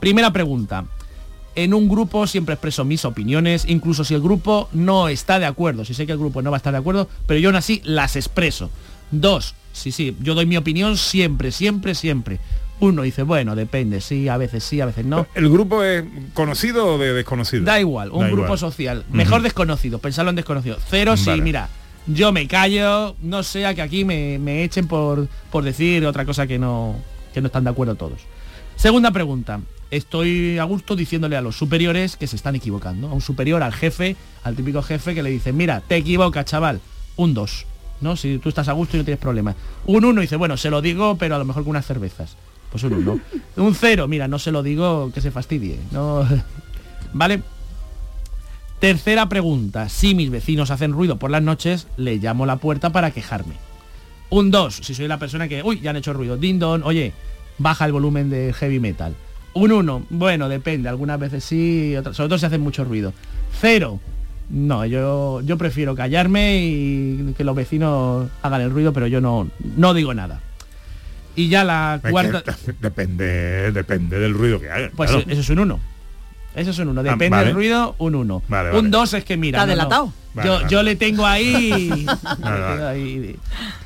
Primera 0.00 0.32
pregunta. 0.32 0.84
En 1.54 1.72
un 1.72 1.88
grupo 1.88 2.26
siempre 2.26 2.52
expreso 2.54 2.84
mis 2.84 3.04
opiniones, 3.06 3.64
incluso 3.66 4.04
si 4.04 4.12
el 4.14 4.20
grupo 4.20 4.68
no 4.72 5.08
está 5.08 5.38
de 5.38 5.46
acuerdo. 5.46 5.86
Si 5.86 5.94
sé 5.94 6.04
que 6.04 6.12
el 6.12 6.18
grupo 6.18 6.42
no 6.42 6.50
va 6.50 6.56
a 6.56 6.58
estar 6.58 6.72
de 6.72 6.78
acuerdo, 6.80 7.08
pero 7.26 7.40
yo 7.40 7.48
aún 7.48 7.56
así 7.56 7.80
las 7.84 8.14
expreso. 8.16 8.68
Dos, 9.10 9.54
sí, 9.72 9.90
sí, 9.90 10.14
yo 10.20 10.34
doy 10.34 10.44
mi 10.44 10.58
opinión 10.58 10.98
siempre, 10.98 11.50
siempre, 11.52 11.94
siempre. 11.94 12.40
Uno 12.78 13.02
dice, 13.02 13.22
bueno, 13.22 13.56
depende, 13.56 14.00
sí, 14.02 14.28
a 14.28 14.36
veces 14.36 14.62
sí, 14.62 14.80
a 14.80 14.86
veces 14.86 15.04
no. 15.06 15.26
¿El 15.34 15.48
grupo 15.48 15.82
es 15.82 16.04
conocido 16.34 16.94
o 16.94 16.98
de 16.98 17.12
desconocido? 17.14 17.64
Da 17.64 17.80
igual, 17.80 18.10
un 18.12 18.20
Da 18.20 18.26
grupo 18.28 18.44
igual. 18.44 18.58
social. 18.58 19.04
Mejor 19.10 19.40
desconocido, 19.42 19.98
pensarlo 19.98 20.30
en 20.30 20.36
desconocido. 20.36 20.76
Cero 20.88 21.16
sí, 21.16 21.30
mira, 21.40 21.68
yo 22.06 22.32
me 22.32 22.46
callo, 22.46 23.16
no 23.22 23.42
sea 23.42 23.74
que 23.74 23.80
aquí 23.80 24.04
me, 24.04 24.38
me 24.38 24.62
echen 24.62 24.86
por, 24.88 25.26
por 25.50 25.64
decir 25.64 26.04
otra 26.04 26.26
cosa 26.26 26.46
que 26.46 26.58
no, 26.58 26.96
que 27.32 27.40
no 27.40 27.46
están 27.46 27.64
de 27.64 27.70
acuerdo 27.70 27.94
todos. 27.94 28.20
Segunda 28.76 29.10
pregunta. 29.10 29.60
Estoy 29.90 30.58
a 30.58 30.64
gusto 30.64 30.96
diciéndole 30.96 31.36
a 31.36 31.40
los 31.40 31.56
superiores 31.56 32.16
que 32.16 32.26
se 32.26 32.36
están 32.36 32.56
equivocando. 32.56 33.08
A 33.08 33.12
un 33.14 33.20
superior, 33.22 33.62
al 33.62 33.72
jefe, 33.72 34.16
al 34.42 34.54
típico 34.56 34.82
jefe 34.82 35.14
que 35.14 35.22
le 35.22 35.30
dice, 35.30 35.52
mira, 35.52 35.80
te 35.86 35.96
equivocas, 35.96 36.44
chaval. 36.44 36.80
Un 37.14 37.32
2. 37.32 37.66
¿No? 38.02 38.16
Si 38.16 38.36
tú 38.38 38.50
estás 38.50 38.68
a 38.68 38.72
gusto 38.72 38.96
y 38.96 39.00
no 39.00 39.04
tienes 39.04 39.20
problemas. 39.20 39.54
Un 39.86 40.04
1 40.04 40.20
dice, 40.20 40.36
bueno, 40.36 40.56
se 40.58 40.68
lo 40.70 40.82
digo, 40.82 41.16
pero 41.16 41.36
a 41.36 41.38
lo 41.38 41.44
mejor 41.46 41.62
con 41.62 41.70
unas 41.70 41.86
cervezas. 41.86 42.36
Pues 42.76 42.92
un 42.92 42.98
1. 42.98 43.20
un 43.56 43.74
0, 43.74 44.06
mira, 44.06 44.28
no 44.28 44.38
se 44.38 44.52
lo 44.52 44.62
digo, 44.62 45.10
que 45.14 45.22
se 45.22 45.30
fastidie. 45.30 45.78
No. 45.92 46.26
¿Vale? 47.14 47.42
Tercera 48.80 49.30
pregunta. 49.30 49.88
Si 49.88 50.14
mis 50.14 50.28
vecinos 50.28 50.70
hacen 50.70 50.92
ruido 50.92 51.16
por 51.16 51.30
las 51.30 51.42
noches, 51.42 51.86
le 51.96 52.18
llamo 52.18 52.44
a 52.44 52.46
la 52.46 52.56
puerta 52.56 52.90
para 52.92 53.12
quejarme. 53.12 53.54
Un 54.28 54.50
2. 54.50 54.80
Si 54.82 54.94
soy 54.94 55.08
la 55.08 55.18
persona 55.18 55.48
que, 55.48 55.62
uy, 55.62 55.80
ya 55.80 55.88
han 55.88 55.96
hecho 55.96 56.12
ruido. 56.12 56.36
Ding 56.36 56.58
dong, 56.58 56.82
oye, 56.84 57.14
baja 57.56 57.86
el 57.86 57.92
volumen 57.92 58.28
de 58.28 58.52
heavy 58.52 58.78
metal. 58.78 59.16
Un 59.54 59.72
1. 59.72 60.06
Bueno, 60.10 60.50
depende. 60.50 60.90
Algunas 60.90 61.18
veces 61.18 61.44
sí, 61.44 61.96
otras, 61.96 62.14
sobre 62.14 62.28
todo 62.28 62.38
si 62.38 62.44
hacen 62.44 62.60
mucho 62.60 62.84
ruido. 62.84 63.14
Cero. 63.58 64.00
No, 64.50 64.84
yo, 64.84 65.40
yo 65.40 65.56
prefiero 65.56 65.94
callarme 65.94 66.58
y 66.62 67.34
que 67.38 67.42
los 67.42 67.56
vecinos 67.56 68.28
hagan 68.42 68.60
el 68.60 68.70
ruido, 68.70 68.92
pero 68.92 69.06
yo 69.06 69.22
no, 69.22 69.48
no 69.76 69.94
digo 69.94 70.12
nada. 70.12 70.42
Y 71.36 71.48
ya 71.48 71.64
la 71.64 72.00
que 72.02 72.10
cuarta... 72.10 72.42
depende, 72.80 73.70
depende 73.72 74.18
del 74.18 74.34
ruido 74.34 74.58
que 74.60 74.70
haga. 74.70 74.90
Pues 74.96 75.10
claro. 75.10 75.24
eso 75.28 75.40
es 75.40 75.48
un 75.50 75.58
1. 75.60 75.80
Eso 76.56 76.70
es 76.70 76.78
un 76.78 76.88
1. 76.88 77.02
Depende 77.02 77.28
vale. 77.28 77.44
del 77.46 77.54
ruido, 77.54 77.94
un 77.98 78.14
1. 78.14 78.42
Vale, 78.48 78.70
Un 78.70 78.76
vale. 78.76 78.88
2 78.88 79.14
es 79.14 79.24
que 79.24 79.36
mira. 79.36 79.58
Está 79.58 79.66
no, 79.66 79.72
no. 79.72 79.76
delatado. 79.76 80.12
Vale, 80.32 80.48
yo, 80.48 80.54
vale. 80.54 80.66
yo 80.70 80.82
le 80.82 80.96
tengo 80.96 81.26
ahí, 81.26 81.88
Vale, 82.38 82.60
vale. 82.60 82.84
ahí- 82.84 83.36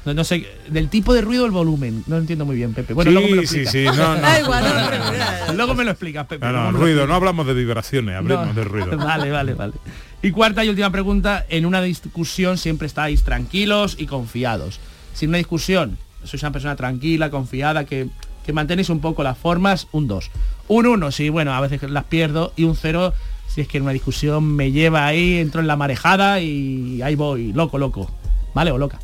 no, 0.05 0.15
no 0.15 0.25
sé, 0.25 0.47
del 0.69 0.89
tipo 0.89 1.13
de 1.15 1.21
ruido 1.21 1.45
el 1.47 1.51
volumen. 1.53 2.03
No 2.07 2.15
lo 2.17 2.21
entiendo 2.23 2.45
muy 2.45 2.55
bien, 2.57 2.73
Pepe. 2.73 2.93
Bueno, 2.95 3.11
Sí, 3.11 3.15
luego 3.15 3.29
me 3.29 3.37
lo 3.37 3.43
sí, 3.49 3.61
explicas. 3.61 3.95
sí, 3.95 4.01
no, 4.01 5.53
luego 5.55 5.75
me 5.75 5.85
lo 5.85 5.91
explicas, 5.91 6.27
Pepe. 6.27 6.47
No, 6.47 6.73
ruido, 6.73 7.07
no 7.07 7.15
hablamos 7.15 7.47
de 7.47 7.55
vibraciones, 7.55 8.17
hablemos 8.17 8.49
No. 8.49 8.55
de 8.55 8.65
ruido. 8.65 8.97
Vale, 8.97 9.31
vale, 9.31 9.55
vale. 9.55 9.73
Y 10.23 10.31
cuarta 10.33 10.65
y 10.65 10.69
última 10.69 10.91
pregunta, 10.91 11.47
en 11.49 11.67
una 11.67 11.81
discusión 11.83 12.59
siempre 12.59 12.87
estáis 12.87 13.23
tranquilos 13.23 13.97
y 13.99 14.07
confiados. 14.07 14.79
Si 15.15 15.25
en 15.25 15.31
una 15.31 15.39
discusión 15.39 15.99
sois 16.25 16.43
una 16.43 16.53
persona 16.53 16.77
tranquila, 16.77 17.31
confiada, 17.31 17.85
que, 17.85 18.09
que 18.45 18.53
mantenéis 18.53 18.91
un 18.91 19.01
poco 19.01 19.23
las 19.23 19.39
formas, 19.39 19.89
un 19.93 20.07
2. 20.09 20.31
Un 20.69 20.87
1, 20.87 21.11
sí, 21.11 21.29
bueno, 21.29 21.53
a 21.53 21.61
veces 21.61 21.83
las 21.91 22.05
pierdo, 22.05 22.53
y 22.57 22.65
un 22.65 22.77
0, 22.77 23.13
si 23.47 23.61
es 23.61 23.69
que 23.69 23.79
en 23.79 23.85
una 23.85 23.93
discusión 23.93 24.45
me 24.45 24.73
lleva 24.73 25.07
ahí, 25.07 25.39
entro 25.39 25.61
en 25.61 25.67
la 25.67 25.77
marejada 25.77 26.41
y 26.41 27.03
ahí 27.03 27.15
voy, 27.15 27.53
loco, 27.53 27.79
loco. 27.79 28.11
¿Vale 28.55 28.71
o 28.71 28.79
loca? 28.79 28.99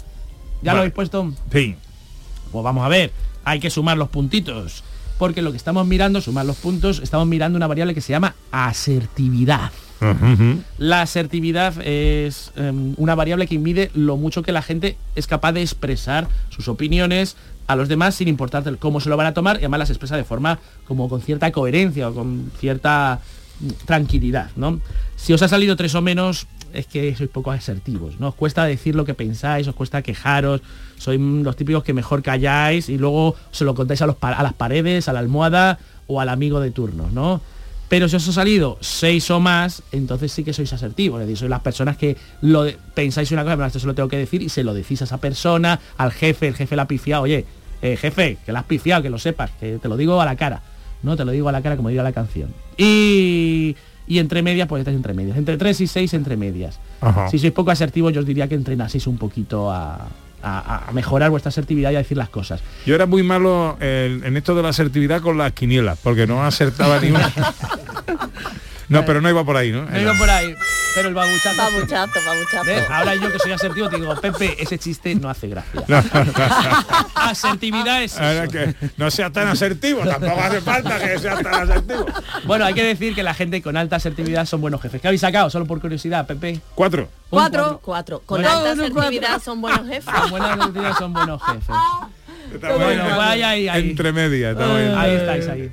¿Ya 0.62 0.72
lo 0.72 0.78
habéis 0.80 0.94
puesto? 0.94 1.32
Sí. 1.52 1.76
Pues 2.50 2.64
vamos 2.64 2.84
a 2.84 2.88
ver, 2.88 3.12
hay 3.44 3.60
que 3.60 3.70
sumar 3.70 3.96
los 3.96 4.08
puntitos. 4.08 4.82
Porque 5.18 5.42
lo 5.42 5.50
que 5.50 5.56
estamos 5.56 5.86
mirando, 5.86 6.20
sumar 6.20 6.44
los 6.44 6.56
puntos, 6.56 7.00
estamos 7.02 7.26
mirando 7.26 7.56
una 7.56 7.66
variable 7.66 7.94
que 7.94 8.00
se 8.00 8.12
llama 8.12 8.34
asertividad. 8.50 9.70
La 10.78 11.02
asertividad 11.02 11.74
es 11.86 12.52
em, 12.56 12.94
una 12.96 13.14
variable 13.14 13.46
que 13.46 13.58
mide 13.58 13.90
lo 13.94 14.16
mucho 14.16 14.42
que 14.42 14.52
la 14.52 14.62
gente 14.62 14.96
es 15.14 15.26
capaz 15.26 15.52
de 15.52 15.62
expresar 15.62 16.28
sus 16.50 16.68
opiniones 16.68 17.36
a 17.66 17.76
los 17.76 17.88
demás 17.88 18.14
sin 18.14 18.28
importar 18.28 18.78
cómo 18.78 19.00
se 19.00 19.08
lo 19.08 19.16
van 19.16 19.26
a 19.26 19.34
tomar 19.34 19.56
y 19.56 19.60
además 19.60 19.80
las 19.80 19.90
expresa 19.90 20.16
de 20.16 20.24
forma 20.24 20.58
como 20.86 21.08
con 21.08 21.20
cierta 21.20 21.50
coherencia 21.50 22.08
o 22.08 22.14
con 22.14 22.50
cierta 22.58 23.20
mm, 23.60 23.68
tranquilidad, 23.84 24.50
¿no? 24.56 24.80
Si 25.16 25.32
os 25.32 25.42
ha 25.42 25.48
salido 25.48 25.76
tres 25.76 25.94
o 25.94 26.02
menos 26.02 26.46
es 26.72 26.86
que 26.86 27.14
sois 27.16 27.30
poco 27.30 27.50
asertivos, 27.50 28.20
¿no? 28.20 28.28
Os 28.28 28.34
cuesta 28.34 28.64
decir 28.64 28.94
lo 28.94 29.04
que 29.04 29.14
pensáis, 29.14 29.66
os 29.66 29.74
cuesta 29.74 30.02
quejaros, 30.02 30.60
sois 30.98 31.18
los 31.18 31.56
típicos 31.56 31.82
que 31.82 31.94
mejor 31.94 32.22
calláis 32.22 32.88
y 32.88 32.98
luego 32.98 33.34
se 33.50 33.64
lo 33.64 33.74
contáis 33.74 34.02
a, 34.02 34.16
a 34.20 34.42
las 34.42 34.52
paredes, 34.52 35.08
a 35.08 35.12
la 35.12 35.20
almohada 35.20 35.78
o 36.06 36.20
al 36.20 36.28
amigo 36.28 36.60
de 36.60 36.70
turno, 36.70 37.08
¿no? 37.12 37.40
Pero 37.88 38.08
si 38.08 38.16
os 38.16 38.28
ha 38.28 38.32
salido 38.32 38.78
seis 38.80 39.30
o 39.30 39.38
más, 39.38 39.82
entonces 39.92 40.32
sí 40.32 40.42
que 40.42 40.52
sois 40.52 40.72
asertivos. 40.72 41.20
Es 41.20 41.26
decir, 41.26 41.38
sois 41.38 41.50
las 41.50 41.60
personas 41.60 41.96
que 41.96 42.16
lo 42.40 42.64
de- 42.64 42.76
pensáis 42.94 43.30
una 43.30 43.44
cosa, 43.44 43.56
pero 43.56 43.66
esto 43.66 43.78
se 43.78 43.86
lo 43.86 43.94
tengo 43.94 44.08
que 44.08 44.16
decir 44.18 44.42
y 44.42 44.48
se 44.48 44.64
lo 44.64 44.74
decís 44.74 45.00
a 45.02 45.04
esa 45.04 45.18
persona, 45.18 45.78
al 45.96 46.10
jefe, 46.12 46.48
el 46.48 46.54
jefe 46.54 46.74
la 46.74 46.82
ha 46.82 46.88
pifiado, 46.88 47.22
oye, 47.22 47.44
eh, 47.82 47.96
jefe, 47.96 48.38
que 48.44 48.52
la 48.52 48.60
has 48.60 48.64
pifiado, 48.66 49.02
que 49.02 49.10
lo 49.10 49.18
sepas, 49.18 49.50
que 49.60 49.78
te 49.78 49.88
lo 49.88 49.96
digo 49.96 50.20
a 50.20 50.24
la 50.24 50.34
cara. 50.34 50.62
No, 51.02 51.16
te 51.16 51.24
lo 51.24 51.30
digo 51.30 51.48
a 51.48 51.52
la 51.52 51.62
cara 51.62 51.76
como 51.76 51.90
diga 51.90 52.02
la 52.02 52.12
canción. 52.12 52.52
Y, 52.76 53.76
y 54.08 54.18
entre 54.18 54.42
medias, 54.42 54.66
pues 54.66 54.80
estáis 54.80 54.96
entre 54.96 55.14
medias. 55.14 55.36
Entre 55.36 55.56
3 55.56 55.80
y 55.82 55.86
6 55.86 56.14
entre 56.14 56.36
medias. 56.36 56.80
Ajá. 57.00 57.28
Si 57.30 57.38
sois 57.38 57.52
poco 57.52 57.70
asertivos, 57.70 58.12
yo 58.12 58.20
os 58.20 58.26
diría 58.26 58.48
que 58.48 58.54
entrenaseis 58.56 59.06
un 59.06 59.18
poquito 59.18 59.70
a, 59.70 60.08
a- 60.42 60.88
a 60.88 60.92
mejorar 60.92 61.30
vuestra 61.30 61.48
asertividad 61.48 61.90
y 61.90 61.94
a 61.96 61.98
decir 61.98 62.16
las 62.16 62.28
cosas. 62.28 62.60
Yo 62.86 62.94
era 62.94 63.06
muy 63.06 63.22
malo 63.22 63.76
en, 63.80 64.24
en 64.24 64.36
esto 64.36 64.54
de 64.54 64.62
la 64.62 64.68
asertividad 64.70 65.20
con 65.20 65.38
las 65.38 65.52
quinielas, 65.52 65.98
porque 66.02 66.26
no 66.26 66.44
acertaba 66.44 67.00
ni 67.00 67.10
una. 67.10 67.32
No, 68.88 69.04
pero 69.04 69.20
no 69.20 69.28
iba 69.28 69.44
por 69.44 69.56
ahí, 69.56 69.72
¿no? 69.72 69.82
No 69.84 70.00
iba 70.00 70.12
por 70.14 70.30
ahí, 70.30 70.54
pero 70.94 71.08
el 71.08 71.14
babuchazo. 71.14 71.56
Babuchazo, 71.56 72.20
babuchazo. 72.24 72.64
¿Ves? 72.64 72.84
Ahora 72.90 73.14
yo 73.16 73.32
que 73.32 73.38
soy 73.38 73.52
asertivo 73.52 73.88
te 73.88 73.96
digo, 73.96 74.14
Pepe, 74.20 74.56
ese 74.62 74.78
chiste 74.78 75.14
no 75.14 75.28
hace 75.28 75.48
gracia. 75.48 75.82
No. 75.88 76.02
Asertividad 77.14 78.02
es 78.02 78.16
eso. 78.18 78.50
que 78.52 78.74
no 78.96 79.10
sea 79.10 79.30
tan 79.30 79.48
asertivo, 79.48 80.02
tampoco 80.04 80.40
hace 80.40 80.60
falta 80.60 80.98
que 80.98 81.18
sea 81.18 81.36
tan 81.38 81.54
asertivo. 81.70 82.06
Bueno, 82.44 82.64
hay 82.64 82.74
que 82.74 82.84
decir 82.84 83.14
que 83.14 83.22
la 83.22 83.34
gente 83.34 83.62
con 83.62 83.76
alta 83.76 83.96
asertividad 83.96 84.46
son 84.46 84.60
buenos 84.60 84.80
jefes. 84.80 85.00
¿Qué 85.00 85.08
habéis 85.08 85.20
sacado? 85.20 85.50
Solo 85.50 85.66
por 85.66 85.80
curiosidad, 85.80 86.26
Pepe. 86.26 86.60
Cuatro. 86.74 87.08
Cuatro. 87.30 87.80
Cuatro. 87.82 88.22
Con 88.24 88.40
Bueno. 88.42 88.56
alta 88.56 88.74
No, 88.74 88.76
no, 88.76 88.82
asertividad 88.84 89.28
cuatro. 89.28 89.44
son 89.44 89.60
buenos 89.60 89.86
jefes. 89.88 90.14
Con 90.14 90.30
buena 90.30 90.52
asertividad 90.54 90.92
son 90.98 91.12
buenos 91.12 91.42
jefes. 91.42 91.62
Estamos 92.54 92.78
Bueno, 92.78 93.02
en- 93.08 93.14
pues 93.16 93.26
ahí, 93.26 93.42
ahí. 93.68 93.90
Entre 93.90 94.12
medias. 94.12 94.52
estamos 94.52 94.78
en- 94.80 94.94
Ahí 94.96 95.10
estáis, 95.16 95.48
ahí. 95.48 95.72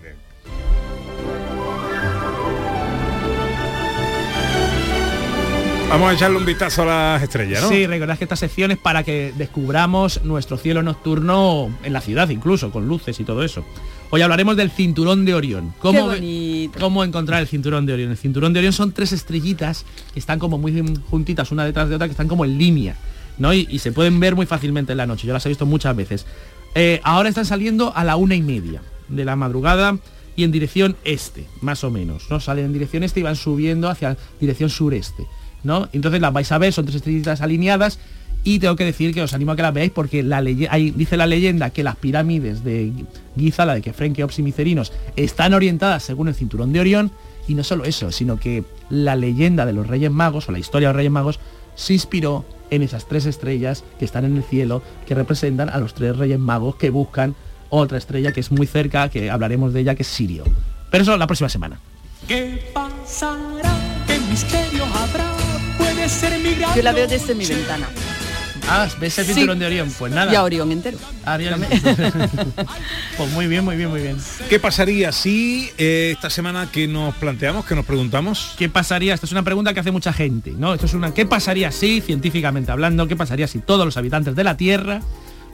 Vamos 5.94 6.10
a 6.10 6.14
echarle 6.16 6.38
un 6.40 6.46
vistazo 6.48 6.82
a 6.82 6.86
las 6.86 7.22
estrellas, 7.22 7.62
¿no? 7.62 7.70
Sí, 7.70 7.86
recordad 7.86 8.18
que 8.18 8.24
esta 8.24 8.36
sección 8.36 8.72
es 8.72 8.80
para 8.80 9.04
que 9.04 9.32
descubramos 9.38 10.24
nuestro 10.24 10.58
cielo 10.58 10.82
nocturno 10.82 11.70
en 11.84 11.94
la 11.94 12.02
ciudad 12.02 12.30
incluso, 12.30 12.72
con 12.72 12.88
luces 12.88 13.20
y 13.20 13.24
todo 13.24 13.44
eso. 13.44 13.64
Hoy 14.10 14.24
hablaremos 14.24 14.58
del 14.58 14.72
cinturón 14.72 15.24
de 15.24 15.36
Orión. 15.36 15.72
¿Cómo. 15.78 16.10
¿Cómo 16.80 17.04
encontrar 17.04 17.42
el 17.42 17.48
cinturón 17.48 17.86
de 17.86 17.94
Orión? 17.94 18.10
El 18.10 18.18
cinturón 18.18 18.54
de 18.54 18.62
Orión 18.62 18.74
son 18.74 18.92
tres 18.92 19.12
estrellitas 19.12 19.86
que 20.16 20.20
están 20.20 20.40
como 20.40 20.58
muy 20.58 20.84
juntitas 21.12 21.52
una 21.52 21.64
detrás 21.64 21.90
de 21.90 21.96
otra, 21.96 22.08
que 22.08 22.14
están 22.14 22.28
como 22.28 22.44
en 22.44 22.58
línea, 22.58 22.96
¿no? 23.38 23.54
Y, 23.54 23.68
y 23.70 23.78
se 23.78 23.92
pueden 23.92 24.20
ver 24.20 24.34
muy 24.34 24.48
fácilmente 24.48 24.94
en 24.94 24.98
la 24.98 25.06
noche. 25.06 25.28
Yo 25.28 25.34
las 25.34 25.46
he 25.46 25.50
visto 25.50 25.68
muchas 25.68 25.96
veces. 25.96 26.26
Eh, 26.74 27.02
ahora 27.04 27.30
están 27.30 27.46
saliendo 27.46 27.96
a 27.96 28.04
la 28.04 28.16
una 28.16 28.34
y 28.34 28.42
media 28.42 28.82
de 29.10 29.26
la 29.26 29.36
madrugada 29.36 30.00
y 30.36 30.44
en 30.44 30.52
dirección 30.52 30.96
este, 31.04 31.46
más 31.62 31.84
o 31.84 31.92
menos. 31.92 32.32
¿no? 32.32 32.40
Salen 32.40 32.66
en 32.66 32.74
dirección 32.74 33.04
este 33.04 33.20
y 33.20 33.24
van 33.24 33.36
subiendo 33.36 33.90
hacia 33.90 34.18
dirección 34.40 34.72
sureste. 34.72 35.28
¿No? 35.64 35.90
Entonces 35.94 36.22
las 36.22 36.34
vais 36.34 36.52
a 36.52 36.58
ver, 36.58 36.74
son 36.74 36.86
tres 36.86 36.98
estrellitas 36.98 37.42
alineadas 37.42 38.00
y 38.44 38.60
tengo 38.60 38.76
que 38.76 38.84
decir 38.84 39.14
que 39.14 39.22
os 39.22 39.34
animo 39.34 39.54
a 39.54 39.56
que 39.56 39.62
las 39.62 39.74
veáis 39.74 39.92
porque 39.92 40.24
dice 40.96 41.18
la 41.18 41.28
leyenda 41.28 41.70
que 41.70 41.84
las 41.84 41.96
pirámides 41.96 42.64
de 42.64 42.92
Giza, 43.38 43.66
la 43.66 43.76
de 43.76 43.82
Kefren, 43.82 44.14
Keops 44.14 44.40
y 44.40 44.44
Micerinos, 44.44 44.92
están 45.16 45.54
orientadas 45.54 46.04
según 46.04 46.28
el 46.28 46.36
cinturón 46.36 46.74
de 46.74 46.82
Orión 46.82 47.12
y 47.48 47.56
no 47.56 47.64
solo 47.64 47.86
eso, 47.86 48.12
sino 48.12 48.38
que 48.38 48.64
la 48.90 49.16
leyenda 49.16 49.66
de 49.66 49.74
los 49.74 49.88
Reyes 49.88 50.12
Magos 50.12 50.50
o 50.50 50.52
la 50.52 50.60
historia 50.60 50.90
de 50.90 50.94
los 50.94 50.98
Reyes 50.98 51.12
Magos 51.12 51.40
se 51.76 51.94
inspiró 51.94 52.46
en 52.70 52.82
esas 52.82 53.08
tres 53.08 53.26
estrellas 53.26 53.84
que 54.00 54.06
están 54.06 54.26
en 54.26 54.38
el 54.38 54.44
cielo 54.44 54.82
que 55.08 55.16
representan 55.16 55.70
a 55.70 55.78
los 55.78 55.94
tres 55.94 56.18
Reyes 56.18 56.40
Magos 56.40 56.76
que 56.76 56.90
buscan 56.90 57.36
otra 57.70 57.98
estrella 57.98 58.32
que 58.32 58.40
es 58.40 58.52
muy 58.52 58.68
cerca, 58.68 59.10
que 59.10 59.32
hablaremos 59.32 59.74
de 59.74 59.82
ella, 59.82 59.96
que 59.96 60.04
es 60.04 60.08
Sirio. 60.08 60.44
Pero 60.92 61.02
eso 61.02 61.18
la 61.18 61.28
próxima 61.28 61.50
semana. 61.50 61.80
Yo 66.76 66.82
la 66.82 66.92
veo 66.92 67.08
desde 67.08 67.34
mi 67.34 67.46
ventana. 67.46 67.88
Ah, 68.70 68.90
¿ves 69.00 69.20
el 69.20 69.26
Sí. 69.26 69.34
cinturón 69.34 69.60
de 69.60 69.66
Orión? 69.68 69.90
Pues 69.98 70.12
nada. 70.12 70.32
Y 70.32 70.36
a 70.36 70.44
Orión 70.44 70.72
entero. 70.72 70.98
Ariel. 71.26 71.56
pues 73.18 73.32
muy 73.32 73.48
bien, 73.48 73.64
muy 73.64 73.76
bien, 73.78 73.90
muy 73.90 74.02
bien. 74.02 74.18
¿Qué 74.50 74.60
pasaría 74.60 75.12
si 75.14 75.70
eh, 75.78 76.12
esta 76.14 76.30
semana 76.30 76.70
que 76.72 76.88
nos 76.88 77.16
planteamos, 77.16 77.66
que 77.66 77.76
nos 77.76 77.86
preguntamos? 77.86 78.54
¿Qué 78.58 78.68
pasaría? 78.68 79.14
Esta 79.14 79.26
es 79.28 79.32
una 79.32 79.44
pregunta 79.44 79.74
que 79.74 79.80
hace 79.80 79.92
mucha 79.92 80.12
gente, 80.12 80.52
¿no? 80.58 80.74
Esto 80.74 80.88
es 80.88 80.94
una 80.94 81.14
¿qué 81.14 81.26
pasaría 81.26 81.72
si, 81.72 82.02
científicamente 82.02 82.72
hablando, 82.72 83.08
qué 83.08 83.16
pasaría 83.16 83.48
si 83.48 83.60
todos 83.60 83.86
los 83.86 83.96
habitantes 83.96 84.36
de 84.36 84.44
la 84.44 84.58
Tierra 84.58 85.02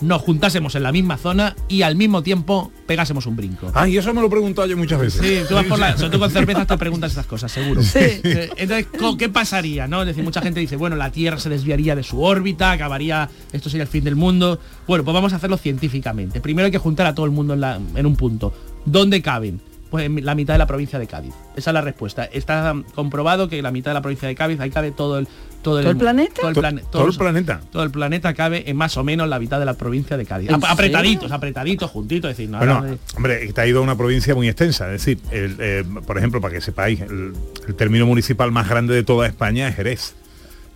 nos 0.01 0.21
juntásemos 0.21 0.75
en 0.75 0.83
la 0.83 0.91
misma 0.91 1.17
zona 1.17 1.55
y 1.67 1.81
al 1.81 1.95
mismo 1.95 2.23
tiempo 2.23 2.71
pegásemos 2.87 3.25
un 3.25 3.35
brinco? 3.35 3.71
Ay, 3.73 3.97
eso 3.97 4.13
me 4.13 4.21
lo 4.21 4.27
he 4.27 4.29
preguntado 4.29 4.67
yo 4.67 4.77
muchas 4.77 4.99
veces. 4.99 5.21
Sí, 5.21 5.41
tú 5.47 5.55
vas 5.55 5.65
por 5.65 5.77
la, 5.79 5.93
sobre 5.97 6.09
todo 6.09 6.19
con 6.21 6.31
cervezas 6.31 6.67
te 6.67 6.77
preguntas 6.77 7.11
estas 7.11 7.25
cosas, 7.25 7.51
seguro. 7.51 7.81
Sí. 7.83 7.99
Entonces, 8.23 8.87
¿co- 8.97 9.17
¿qué 9.17 9.29
pasaría? 9.29 9.87
¿no? 9.87 10.01
Es 10.01 10.07
decir, 10.07 10.23
mucha 10.23 10.41
gente 10.41 10.59
dice, 10.59 10.75
bueno, 10.75 10.95
la 10.95 11.11
Tierra 11.11 11.37
se 11.39 11.49
desviaría 11.49 11.95
de 11.95 12.03
su 12.03 12.21
órbita, 12.21 12.71
acabaría, 12.71 13.29
esto 13.51 13.69
sería 13.69 13.83
el 13.83 13.89
fin 13.89 14.03
del 14.03 14.15
mundo. 14.15 14.59
Bueno, 14.87 15.03
pues 15.03 15.13
vamos 15.13 15.33
a 15.33 15.35
hacerlo 15.37 15.57
científicamente. 15.57 16.41
Primero 16.41 16.65
hay 16.67 16.71
que 16.71 16.77
juntar 16.77 17.05
a 17.07 17.15
todo 17.15 17.25
el 17.25 17.31
mundo 17.31 17.53
en, 17.53 17.61
la- 17.61 17.79
en 17.95 18.05
un 18.05 18.15
punto. 18.15 18.53
¿Dónde 18.85 19.21
caben? 19.21 19.61
Pues 19.89 20.05
en 20.05 20.23
la 20.23 20.35
mitad 20.35 20.53
de 20.53 20.59
la 20.59 20.67
provincia 20.67 20.99
de 20.99 21.07
Cádiz. 21.07 21.33
Esa 21.55 21.71
es 21.71 21.73
la 21.73 21.81
respuesta. 21.81 22.25
Está 22.25 22.75
comprobado 22.93 23.49
que 23.49 23.57
en 23.57 23.63
la 23.63 23.71
mitad 23.71 23.89
de 23.89 23.95
la 23.95 24.01
provincia 24.03 24.27
de 24.27 24.35
Cádiz 24.35 24.59
ahí 24.59 24.69
cabe 24.69 24.91
todo 24.91 25.17
el 25.17 25.27
todo, 25.61 25.79
¿Todo 25.81 25.91
el 25.91 25.97
planeta? 25.97 26.33
todo 26.41 26.49
el, 26.49 26.55
To- 26.55 26.61
plane- 26.61 26.83
todo 26.91 27.01
el 27.01 27.07
los- 27.07 27.17
planeta. 27.17 27.61
todo 27.71 27.83
el 27.83 27.91
planeta 27.91 28.33
cabe 28.33 28.69
en 28.69 28.77
más 28.77 28.95
o 28.97 29.03
menos 29.03 29.27
la 29.27 29.39
mitad 29.39 29.59
de 29.59 29.65
la 29.65 29.73
provincia 29.75 30.15
de 30.17 30.25
Cádiz. 30.25 30.49
¿En 30.49 30.55
Ap- 30.55 30.63
apretaditos, 30.65 31.23
serio? 31.23 31.35
apretaditos, 31.35 31.91
juntitos, 31.91 32.31
es 32.31 32.37
decir, 32.37 32.49
Bueno, 32.55 32.81
de- 32.81 32.97
hombre, 33.15 33.43
está 33.43 33.65
ido 33.67 33.79
a 33.79 33.83
una 33.83 33.97
provincia 33.97 34.33
muy 34.35 34.47
extensa. 34.47 34.85
Es 34.93 35.05
decir, 35.05 35.19
el, 35.31 35.55
eh, 35.59 35.83
por 36.07 36.17
ejemplo, 36.17 36.39
para 36.41 36.53
que 36.53 36.61
sepáis, 36.61 37.01
el, 37.01 37.33
el 37.67 37.75
término 37.75 38.05
municipal 38.05 38.51
más 38.51 38.69
grande 38.69 38.93
de 38.95 39.03
toda 39.03 39.27
España 39.27 39.67
es 39.67 39.75
Jerez. 39.75 40.15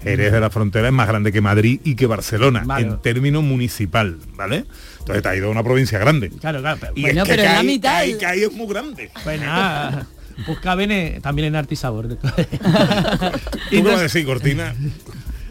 Jerez 0.01 0.33
de 0.33 0.39
la 0.41 0.49
frontera 0.49 0.87
es 0.89 0.93
más 0.93 1.07
grande 1.07 1.31
que 1.31 1.39
Madrid 1.39 1.79
y 1.85 1.95
que 1.95 2.07
Barcelona, 2.07 2.63
Vale. 2.65 2.87
en 2.87 2.97
término 3.01 3.41
municipal, 3.41 4.17
¿vale? 4.35 4.65
Entonces 4.99 5.15
está 5.15 5.33
ido 5.33 5.47
a 5.47 5.51
una 5.51 5.63
provincia 5.63 5.97
grande. 5.97 6.29
Claro, 6.29 6.59
claro. 6.59 6.77
pero- 6.81 6.91
Y 6.95 7.03
Bueno, 7.03 7.21
es 7.23 7.29
que 7.29 7.35
pero 7.35 7.47
en 7.47 7.53
la 7.55 7.63
mitad- 7.63 8.03
es 8.05 8.51
muy 8.51 8.67
grande. 8.67 9.09
Pues 9.23 9.39
pues 10.45 10.59
eh, 10.63 11.19
también 11.21 11.47
en 11.47 11.55
arte 11.55 11.73
y 11.73 11.77
sabor. 11.77 12.07
¿Tú 12.17 12.17
qué 13.69 13.81
vas 13.81 13.99
a 13.99 14.03
decir, 14.03 14.25
Cortina? 14.25 14.75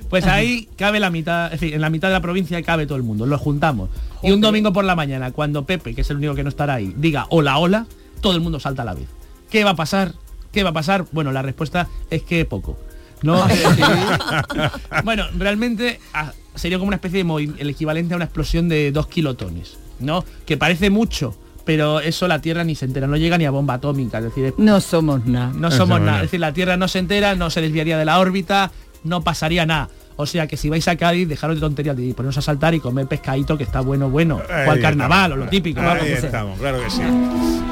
Pues 0.08 0.26
ahí 0.26 0.68
cabe 0.76 1.00
la 1.00 1.10
mitad, 1.10 1.46
es 1.46 1.60
decir, 1.60 1.74
en 1.74 1.80
la 1.80 1.88
mitad 1.88 2.08
de 2.08 2.14
la 2.14 2.20
provincia 2.20 2.62
cabe 2.62 2.86
todo 2.86 2.96
el 2.96 3.02
mundo, 3.02 3.24
lo 3.26 3.38
juntamos. 3.38 3.88
Y 4.22 4.30
un 4.32 4.40
domingo 4.40 4.72
por 4.72 4.84
la 4.84 4.94
mañana, 4.94 5.32
cuando 5.32 5.64
Pepe, 5.64 5.94
que 5.94 6.02
es 6.02 6.10
el 6.10 6.18
único 6.18 6.34
que 6.34 6.42
no 6.42 6.50
estará 6.50 6.74
ahí, 6.74 6.94
diga 6.96 7.26
hola, 7.30 7.58
hola, 7.58 7.86
todo 8.20 8.34
el 8.34 8.40
mundo 8.40 8.60
salta 8.60 8.82
a 8.82 8.84
la 8.84 8.94
vez. 8.94 9.08
¿Qué 9.50 9.64
va 9.64 9.70
a 9.70 9.76
pasar? 9.76 10.14
¿Qué 10.52 10.62
va 10.62 10.70
a 10.70 10.74
pasar? 10.74 11.06
Bueno, 11.12 11.32
la 11.32 11.42
respuesta 11.42 11.88
es 12.10 12.22
que 12.22 12.44
poco. 12.44 12.78
¿no? 13.22 13.46
Bueno, 15.04 15.24
realmente 15.36 16.00
ah, 16.12 16.32
sería 16.54 16.78
como 16.78 16.88
una 16.88 16.96
especie 16.96 17.24
de 17.24 17.52
el 17.58 17.70
equivalente 17.70 18.14
a 18.14 18.16
una 18.16 18.26
explosión 18.26 18.68
de 18.68 18.92
dos 18.92 19.06
kilotones, 19.06 19.78
¿no? 20.00 20.24
Que 20.46 20.56
parece 20.56 20.90
mucho, 20.90 21.36
pero 21.64 22.00
eso 22.00 22.28
la 22.28 22.40
Tierra 22.40 22.64
ni 22.64 22.74
se 22.74 22.84
entera, 22.84 23.06
no 23.06 23.16
llega 23.16 23.38
ni 23.38 23.44
a 23.44 23.50
bomba 23.50 23.74
atómica, 23.74 24.18
es 24.18 24.24
decir, 24.24 24.54
No 24.58 24.80
somos 24.80 25.24
nada. 25.26 25.52
no 25.54 25.70
somos 25.70 26.00
nada. 26.00 26.16
Es 26.18 26.22
decir, 26.24 26.40
la 26.40 26.52
Tierra 26.52 26.76
no 26.76 26.88
se 26.88 26.98
entera, 26.98 27.34
no 27.34 27.50
se 27.50 27.60
desviaría 27.60 27.96
de 27.98 28.04
la 28.04 28.18
órbita, 28.18 28.70
no 29.04 29.22
pasaría 29.22 29.66
nada. 29.66 29.88
O 30.16 30.26
sea 30.26 30.46
que 30.46 30.58
si 30.58 30.68
vais 30.68 30.86
a 30.88 30.96
Cádiz, 30.96 31.26
dejaros 31.26 31.56
de 31.56 31.60
tonterías 31.60 31.98
y 31.98 32.12
poneros 32.12 32.36
a 32.36 32.42
saltar 32.42 32.74
y 32.74 32.80
comer 32.80 33.06
pescadito 33.06 33.56
que 33.56 33.64
está 33.64 33.80
bueno, 33.80 34.10
bueno. 34.10 34.40
Ahí 34.50 34.68
o 34.68 34.70
al 34.72 34.80
carnaval, 34.80 35.22
estamos. 35.32 35.42
o 35.42 35.44
lo 35.46 35.50
típico. 35.50 35.80
Ahí 35.80 35.86
vamos, 35.86 36.06
estamos, 36.06 36.58
claro 36.58 36.80
que 36.84 36.90
sí. 36.90 37.00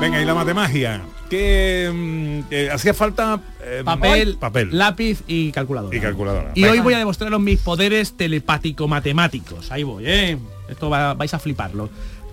Venga, 0.00 0.20
y 0.20 0.24
la 0.24 0.34
matemagia. 0.34 1.02
Que 1.28 1.90
mm, 1.92 2.52
eh, 2.52 2.70
hacía 2.72 2.94
falta 2.94 3.38
eh, 3.62 3.82
Papel, 3.84 4.36
papel 4.40 4.70
lápiz 4.76 5.22
y 5.28 5.52
calculadora. 5.52 5.94
y 5.96 6.00
calculadora. 6.00 6.50
Y 6.54 6.62
Venga. 6.62 6.72
hoy 6.72 6.80
voy 6.80 6.94
a 6.94 6.98
demostraros 6.98 7.40
mis 7.40 7.60
poderes 7.60 8.16
telepático-matemáticos. 8.16 9.70
Ahí 9.70 9.82
voy, 9.82 10.04
¿eh? 10.06 10.38
Esto 10.68 10.88
va- 10.90 11.14
vais 11.14 11.32
a 11.34 11.38
fliparlo. 11.38 11.90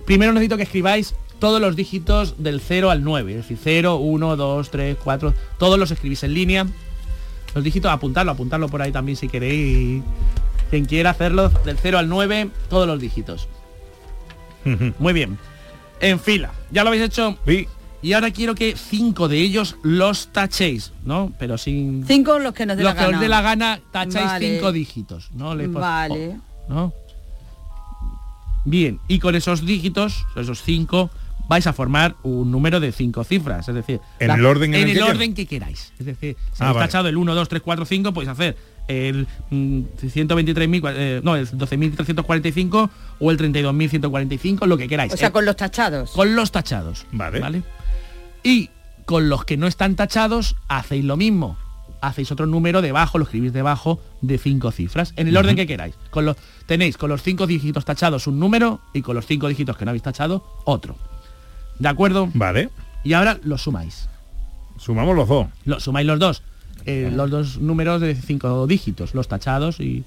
Primero 0.08 0.32
necesito 0.32 0.56
que 0.56 0.62
escribáis 0.62 1.14
todos 1.38 1.60
los 1.60 1.76
dígitos 1.76 2.36
del 2.42 2.62
0 2.62 2.90
al 2.90 3.04
9. 3.04 3.30
Es 3.32 3.36
decir, 3.42 3.58
0, 3.62 3.96
1, 3.96 4.36
2, 4.36 4.70
3, 4.70 4.96
4. 5.04 5.34
Todos 5.58 5.78
los 5.78 5.90
escribís 5.90 6.22
en 6.22 6.32
línea. 6.32 6.66
Los 7.54 7.62
dígitos, 7.62 7.90
apuntarlo, 7.92 8.32
apuntarlo 8.32 8.70
por 8.70 8.80
ahí 8.80 8.90
también 8.90 9.16
si 9.16 9.28
queréis. 9.28 10.02
Quien 10.70 10.86
quiera 10.86 11.10
hacerlo, 11.10 11.50
del 11.50 11.76
0 11.76 11.98
al 11.98 12.08
9, 12.08 12.48
todos 12.70 12.86
los 12.86 12.98
dígitos. 12.98 13.48
Muy 14.98 15.12
bien. 15.12 15.36
En 16.00 16.18
fila. 16.18 16.52
¿Ya 16.70 16.84
lo 16.84 16.88
habéis 16.88 17.02
hecho? 17.04 17.36
Sí. 17.46 17.68
Y 18.00 18.14
ahora 18.14 18.30
quiero 18.30 18.54
que 18.54 18.76
cinco 18.76 19.28
de 19.28 19.38
ellos 19.42 19.76
los 19.82 20.28
tachéis, 20.28 20.94
¿no? 21.04 21.34
Pero 21.38 21.58
sin... 21.58 22.06
Cinco 22.06 22.38
los 22.38 22.54
que 22.54 22.64
nos 22.64 22.78
dé 22.78 22.82
Los 22.82 22.94
la 22.94 22.98
que 22.98 23.04
os 23.04 23.10
gana. 23.10 23.22
dé 23.22 23.28
la 23.28 23.42
gana, 23.42 23.80
tacháis 23.92 24.24
Vale. 24.26 24.54
cinco 24.54 24.72
dígitos, 24.72 25.30
¿no? 25.34 25.54
Le 25.54 25.66
Vale. 25.66 26.38
¿no? 26.70 26.94
Bien, 28.68 29.00
y 29.08 29.18
con 29.18 29.34
esos 29.34 29.64
dígitos, 29.64 30.24
esos 30.36 30.62
cinco, 30.62 31.10
vais 31.48 31.66
a 31.66 31.72
formar 31.72 32.14
un 32.22 32.50
número 32.50 32.80
de 32.80 32.92
cinco 32.92 33.24
cifras, 33.24 33.68
es 33.68 33.74
decir, 33.74 34.00
¿En 34.18 34.30
el 34.30 34.44
orden 34.44 34.74
en 34.74 34.82
el 34.82 34.90
el 34.90 34.96
que 34.96 35.02
orden 35.02 35.34
que 35.34 35.46
queráis. 35.46 35.92
Es 35.98 36.04
decir, 36.06 36.36
si 36.52 36.62
Ah, 36.62 36.66
habéis 36.66 36.74
vale. 36.76 36.86
tachado 36.88 37.08
el 37.08 37.16
1, 37.16 37.34
2, 37.34 37.48
3, 37.48 37.62
4, 37.62 37.84
5, 37.86 38.12
podéis 38.12 38.28
hacer 38.30 38.56
el 38.88 39.26
mm, 39.50 39.80
123.000, 40.02 40.92
eh, 40.94 41.20
no, 41.24 41.36
el 41.36 41.48
12.345 41.50 42.90
o 43.20 43.30
el 43.30 43.38
32.145, 43.38 44.66
lo 44.66 44.76
que 44.76 44.88
queráis. 44.88 45.12
O 45.12 45.16
sea, 45.16 45.28
Eh, 45.28 45.32
con 45.32 45.44
los 45.46 45.56
tachados. 45.56 46.10
con 46.10 46.34
los 46.36 46.52
tachados. 46.52 47.06
Vale. 47.12 47.62
Y 48.42 48.70
con 49.06 49.28
los 49.30 49.44
que 49.44 49.56
no 49.56 49.66
están 49.66 49.96
tachados, 49.96 50.56
hacéis 50.68 51.04
lo 51.04 51.16
mismo. 51.16 51.56
Hacéis 52.00 52.30
otro 52.32 52.46
número 52.46 52.80
debajo, 52.82 53.18
lo 53.18 53.24
escribís 53.24 53.52
debajo 53.52 54.00
de 54.20 54.38
cinco 54.38 54.70
cifras, 54.70 55.12
en 55.16 55.28
el 55.28 55.36
orden 55.36 55.56
que 55.56 55.66
queráis. 55.66 55.94
Con 56.10 56.24
los, 56.24 56.36
tenéis 56.66 56.96
con 56.96 57.08
los 57.10 57.22
cinco 57.22 57.46
dígitos 57.46 57.84
tachados 57.84 58.26
un 58.26 58.38
número 58.38 58.80
y 58.94 59.02
con 59.02 59.14
los 59.16 59.26
cinco 59.26 59.48
dígitos 59.48 59.76
que 59.76 59.84
no 59.84 59.90
habéis 59.90 60.02
tachado 60.02 60.44
otro. 60.64 60.96
¿De 61.78 61.88
acuerdo? 61.88 62.28
Vale. 62.34 62.70
Y 63.04 63.12
ahora 63.14 63.38
lo 63.42 63.58
sumáis. 63.58 64.08
Sumamos 64.78 65.16
los 65.16 65.28
dos. 65.28 65.46
Lo 65.64 65.80
sumáis 65.80 66.06
los 66.06 66.18
dos. 66.18 66.42
Eh, 66.86 67.10
los 67.12 67.30
dos 67.30 67.58
números 67.58 68.00
de 68.00 68.14
cinco 68.14 68.66
dígitos, 68.66 69.14
los 69.14 69.28
tachados 69.28 69.80
y... 69.80 70.04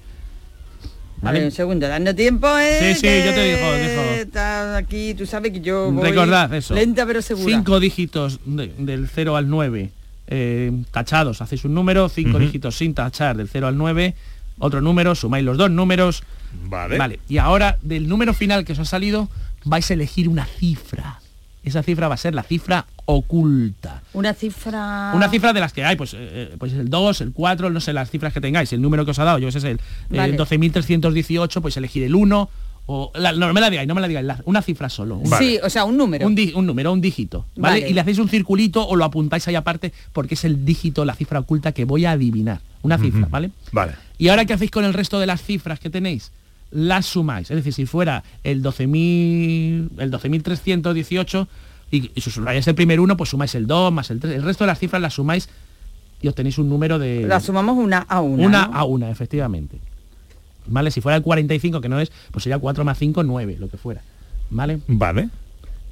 Vale, 1.20 1.38
¿Vale? 1.38 1.44
un 1.46 1.52
segundo, 1.52 1.86
dando 1.86 2.14
tiempo, 2.14 2.48
¿eh? 2.58 2.78
Sí, 2.80 2.94
sí, 2.96 3.00
que 3.02 3.24
yo 3.24 3.32
te 3.32 4.24
digo, 4.24 4.76
aquí, 4.76 5.14
tú 5.14 5.24
sabes 5.24 5.52
que 5.52 5.60
yo 5.60 5.92
voy 5.92 6.08
Recordad 6.10 6.52
eso. 6.52 6.74
lenta 6.74 7.06
pero 7.06 7.22
segura. 7.22 7.54
Cinco 7.54 7.78
dígitos 7.78 8.40
de- 8.44 8.74
del 8.78 9.08
0 9.08 9.36
al 9.36 9.48
9 9.48 9.92
eh, 10.26 10.72
tachados, 10.90 11.42
hacéis 11.42 11.64
un 11.64 11.74
número, 11.74 12.08
cinco 12.08 12.38
dígitos 12.38 12.76
sin 12.76 12.94
tachar 12.94 13.36
del 13.36 13.48
0 13.48 13.66
al 13.68 13.76
9, 13.76 14.14
otro 14.58 14.80
número, 14.80 15.14
sumáis 15.14 15.44
los 15.44 15.56
dos 15.56 15.70
números. 15.70 16.22
Vale. 16.64 16.98
Vale. 16.98 17.20
Y 17.28 17.38
ahora 17.38 17.78
del 17.82 18.08
número 18.08 18.34
final 18.34 18.64
que 18.64 18.72
os 18.72 18.78
ha 18.78 18.84
salido, 18.84 19.28
vais 19.64 19.90
a 19.90 19.94
elegir 19.94 20.28
una 20.28 20.44
cifra. 20.44 21.20
Esa 21.62 21.82
cifra 21.82 22.08
va 22.08 22.14
a 22.14 22.18
ser 22.18 22.34
la 22.34 22.42
cifra 22.42 22.86
oculta. 23.04 24.02
Una 24.14 24.34
cifra... 24.34 25.12
Una 25.14 25.28
cifra 25.28 25.52
de 25.52 25.60
las 25.60 25.72
que 25.72 25.84
hay, 25.84 25.96
pues, 25.96 26.14
eh, 26.16 26.54
pues 26.58 26.72
el 26.72 26.88
2, 26.88 27.20
el 27.20 27.32
4, 27.32 27.70
no 27.70 27.80
sé 27.80 27.92
las 27.92 28.10
cifras 28.10 28.32
que 28.32 28.40
tengáis, 28.40 28.72
el 28.72 28.82
número 28.82 29.04
que 29.04 29.12
os 29.12 29.18
ha 29.18 29.24
dado, 29.24 29.38
yo 29.38 29.48
ese 29.48 29.58
es 29.58 29.64
el 29.64 29.76
eh, 29.76 30.16
Vale. 30.16 30.36
12.318, 30.36 31.60
pues 31.60 31.76
elegir 31.76 32.02
el 32.02 32.14
1, 32.14 32.50
o 32.86 33.12
la- 33.14 33.32
no, 33.32 33.46
no 33.46 33.52
me 33.54 33.60
la 33.60 33.70
digáis, 33.70 33.86
no 33.88 33.94
me 33.94 34.00
la 34.00 34.08
digáis, 34.08 34.26
la- 34.26 34.40
una 34.44 34.60
cifra 34.62 34.88
solo. 34.88 35.16
un- 35.16 35.30
Sí, 35.38 35.58
o 35.62 35.70
sea, 35.70 35.84
un 35.84 35.96
número. 35.96 36.26
un, 36.26 36.34
di- 36.34 36.52
un 36.54 36.66
número, 36.66 36.92
un 36.92 37.00
dígito, 37.00 37.46
¿vale? 37.56 37.80
Vale. 37.80 37.90
Y 37.90 37.94
le 37.94 38.00
hacéis 38.00 38.18
un 38.18 38.28
circulito 38.28 38.86
o 38.86 38.96
lo 38.96 39.04
apuntáis 39.04 39.46
ahí 39.48 39.54
aparte 39.54 39.92
porque 40.12 40.34
es 40.34 40.44
el 40.44 40.64
dígito, 40.64 41.04
la 41.04 41.14
cifra 41.14 41.38
oculta 41.40 41.72
que 41.72 41.84
voy 41.84 42.04
a 42.04 42.12
adivinar. 42.12 42.60
Una 42.82 42.98
cifra, 42.98 43.28
¿vale? 43.30 43.50
Vale. 43.70 43.92
Y 44.18 44.28
ahora 44.28 44.44
qué 44.44 44.52
hacéis 44.54 44.70
con 44.72 44.84
el 44.84 44.92
resto 44.92 45.20
de 45.20 45.26
las 45.26 45.40
cifras 45.42 45.78
que 45.78 45.88
tenéis? 45.90 46.32
Las 46.72 47.06
sumáis. 47.06 47.50
Es 47.50 47.56
decir, 47.56 47.72
si 47.72 47.86
fuera 47.86 48.24
el 48.42 48.62
12.000, 48.62 49.90
el 49.98 50.10
12.318 50.10 51.46
y, 51.90 52.10
y 52.14 52.20
si 52.20 52.30
sumáis 52.30 52.66
el 52.66 52.74
primer 52.74 52.98
uno, 53.00 53.16
pues 53.16 53.30
sumáis 53.30 53.54
el 53.54 53.66
2 53.66 53.92
más 53.92 54.10
el 54.10 54.18
3. 54.20 54.34
El 54.34 54.42
resto 54.42 54.64
de 54.64 54.68
las 54.68 54.78
cifras 54.78 55.00
las 55.02 55.14
sumáis 55.14 55.48
y 56.20 56.28
obtenéis 56.28 56.58
un 56.58 56.68
número 56.68 56.98
de... 56.98 57.26
La 57.26 57.40
sumamos 57.40 57.76
una 57.76 57.98
a 57.98 58.20
una. 58.20 58.46
Una 58.46 58.66
¿no? 58.68 58.74
a 58.74 58.84
una, 58.84 59.10
efectivamente. 59.10 59.78
¿Vale? 60.66 60.90
Si 60.90 61.00
fuera 61.00 61.16
el 61.16 61.22
45, 61.22 61.80
que 61.80 61.88
no 61.88 61.98
es, 62.00 62.12
pues 62.30 62.44
sería 62.44 62.58
4 62.58 62.84
más 62.84 62.98
5, 62.98 63.22
9, 63.24 63.56
lo 63.58 63.68
que 63.68 63.76
fuera. 63.76 64.02
¿Vale? 64.50 64.80
Vale. 64.86 65.28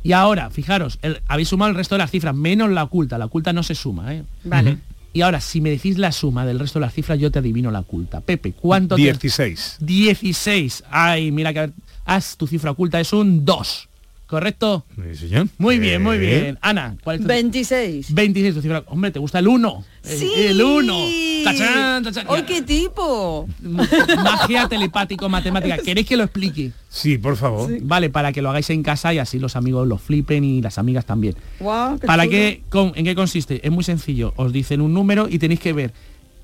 Y 0.03 0.12
ahora, 0.12 0.49
fijaros, 0.51 0.99
el- 1.03 1.21
habéis 1.29 1.49
sumado 1.49 1.71
el 1.71 1.77
resto 1.77 1.95
de 1.95 1.99
las 2.01 2.11
cifras, 2.11 2.35
menos 2.35 2.71
la 2.71 2.85
oculta. 2.85 3.18
La 3.18 3.27
oculta 3.27 3.53
no 3.53 3.62
se 3.62 3.75
suma, 3.75 4.14
¿eh? 4.14 4.25
Vale. 4.45 4.79
Y 5.12 5.23
ahora, 5.23 5.41
si 5.41 5.61
me 5.61 5.71
decís 5.71 5.99
la 5.99 6.12
suma 6.12 6.47
del 6.47 6.59
resto 6.59 6.79
de 6.79 6.87
las 6.87 6.95
cifras, 6.95 7.18
yo 7.18 7.31
te 7.31 7.41
adivino 7.41 7.71
la 7.71 7.81
oculta. 7.81 8.21
Pepe, 8.21 8.53
¿cuánto 8.53 8.95
te- 8.95 9.03
16. 9.03 9.77
16. 9.81 10.85
Ay, 10.91 11.33
mira 11.33 11.53
que 11.53 11.73
haz 12.05 12.37
tu 12.37 12.47
cifra 12.47 12.71
oculta 12.71 13.01
es 13.01 13.12
un 13.12 13.45
2. 13.45 13.89
¿Correcto? 14.31 14.85
Sí, 14.95 15.26
señor. 15.28 15.49
Muy 15.59 15.81
bien, 15.81 16.01
muy 16.05 16.14
Eh, 16.14 16.18
bien. 16.20 16.59
Ana, 16.62 16.97
¿cuál 17.03 17.16
es 17.16 17.22
tu 17.22 17.26
26. 17.28 18.14
26 18.14 18.55
tu 18.55 18.62
cifra? 18.62 18.85
Hombre, 18.87 19.11
¿te 19.11 19.18
gusta 19.18 19.41
el 19.41 19.49
1? 19.49 19.85
Sí. 20.03 20.31
El 20.37 20.62
1. 20.62 20.95
¡Tachán, 21.43 22.05
tachán! 22.05 22.26
¡Ay, 22.31 22.43
qué 22.45 22.62
tipo! 22.62 23.49
Magia 23.61 24.68
telepático 24.68 25.28
matemática. 25.28 25.78
¿Queréis 25.85 26.07
que 26.07 26.16
lo 26.16 26.22
explique? 26.22 26.70
Sí, 26.89 27.18
por 27.18 27.37
favor. 27.37 27.68
Vale, 27.83 28.09
para 28.09 28.31
que 28.33 28.41
lo 28.41 28.51
hagáis 28.51 28.70
en 28.70 28.85
casa 28.85 29.12
y 29.12 29.18
así 29.18 29.41
los 29.41 29.57
amigos 29.57 29.89
lo 29.89 29.99
flipen 29.99 30.45
y 30.45 30.62
las 30.62 30.78
amigas 30.78 31.05
también. 31.07 31.35
Guau, 31.59 31.99
qué 31.99 32.07
¿Para 32.07 32.28
qué? 32.28 32.62
con- 32.68 32.93
¿En 32.95 33.05
qué 33.05 33.16
consiste? 33.16 33.61
Es 33.66 33.72
muy 33.72 33.83
sencillo. 33.83 34.33
Os 34.37 34.53
dicen 34.53 34.81
un 34.81 34.95
número 34.95 35.26
y 35.28 35.41
tenéis 35.41 35.59
que 35.59 35.72
ver 35.72 35.93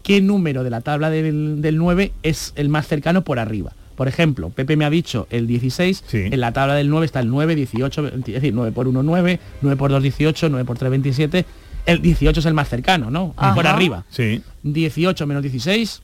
qué 0.03 0.20
número 0.20 0.64
de 0.64 0.70
la 0.70 0.80
tabla 0.80 1.09
del, 1.11 1.62
del 1.62 1.76
9 1.78 2.11
es 2.24 2.53
el 2.57 2.68
más 2.68 2.89
cercano 2.89 3.22
por 3.22 3.39
arriba. 3.39 3.72
Por 3.97 4.09
ejemplo, 4.09 4.51
Pepe 4.51 4.76
me 4.76 4.84
ha 4.84 4.90
dicho 4.90 5.26
el 5.30 5.47
16, 5.47 6.05
en 6.12 6.40
la 6.40 6.53
tabla 6.53 6.74
del 6.74 6.88
9 6.90 7.07
está 7.07 7.20
el 7.20 7.28
9, 7.28 7.55
18, 7.57 8.03
20, 8.03 8.30
es 8.30 8.34
decir, 8.42 8.55
9 8.55 8.72
por 8.72 8.86
1, 8.88 9.03
9, 9.03 9.40
9 9.62 9.76
por 9.76 9.90
2, 9.90 10.03
18, 10.03 10.49
9 10.51 10.64
por 10.64 10.76
3, 10.78 10.90
27. 10.90 11.44
El 11.86 12.03
18 12.03 12.40
es 12.40 12.47
el 12.47 12.55
más 12.55 12.68
cercano, 12.68 13.11
¿no? 13.11 13.32
Ajá. 13.36 13.55
Por 13.55 13.66
arriba. 13.66 14.05
Sí. 14.11 14.42
18 14.64 15.26
menos 15.26 15.42
16, 15.42 16.03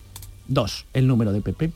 2, 0.49 0.87
el 0.95 1.07
número 1.07 1.33
de 1.33 1.41
Pepe. 1.43 1.71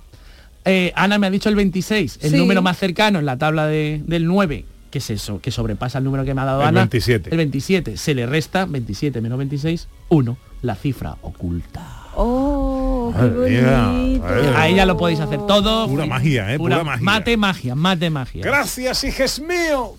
Eh, 0.64 0.92
Ana 0.96 1.18
me 1.18 1.26
ha 1.26 1.30
dicho 1.30 1.48
el 1.48 1.54
26, 1.56 2.18
el 2.22 2.30
Sí. 2.32 2.36
número 2.36 2.62
más 2.62 2.78
cercano 2.78 3.18
en 3.18 3.26
la 3.26 3.36
tabla 3.36 3.66
de- 3.66 4.02
del 4.06 4.26
9. 4.26 4.64
¿Qué 4.90 4.98
es 4.98 5.10
eso? 5.10 5.40
Que 5.40 5.50
sobrepasa 5.50 5.98
el 5.98 6.04
número 6.04 6.24
que 6.24 6.32
me 6.34 6.40
ha 6.40 6.44
dado 6.44 6.62
El 6.62 6.68
Ana. 6.68 6.80
27. 6.82 7.30
El 7.30 7.36
27. 7.36 7.96
Se 7.96 8.14
le 8.14 8.24
resta 8.26 8.64
27 8.64 9.20
menos 9.20 9.36
26, 9.38 9.88
1. 10.08 10.38
La 10.62 10.74
cifra 10.76 11.16
oculta. 11.22 12.05
¡Oh, 12.16 13.12
qué 13.14 13.26
bonito! 13.28 14.56
Ahí 14.56 14.74
ya 14.74 14.86
lo 14.86 14.96
podéis 14.96 15.20
hacer 15.20 15.46
todo. 15.46 15.86
Pura 15.86 16.06
magia, 16.06 16.54
¿eh? 16.54 16.58
Pura 16.58 16.82
magia. 16.82 17.04
Mate 17.04 17.36
magia, 17.36 17.74
mate 17.74 18.10
magia. 18.10 18.42
Gracias, 18.42 19.04
hijes 19.04 19.40
mío. 19.40 19.94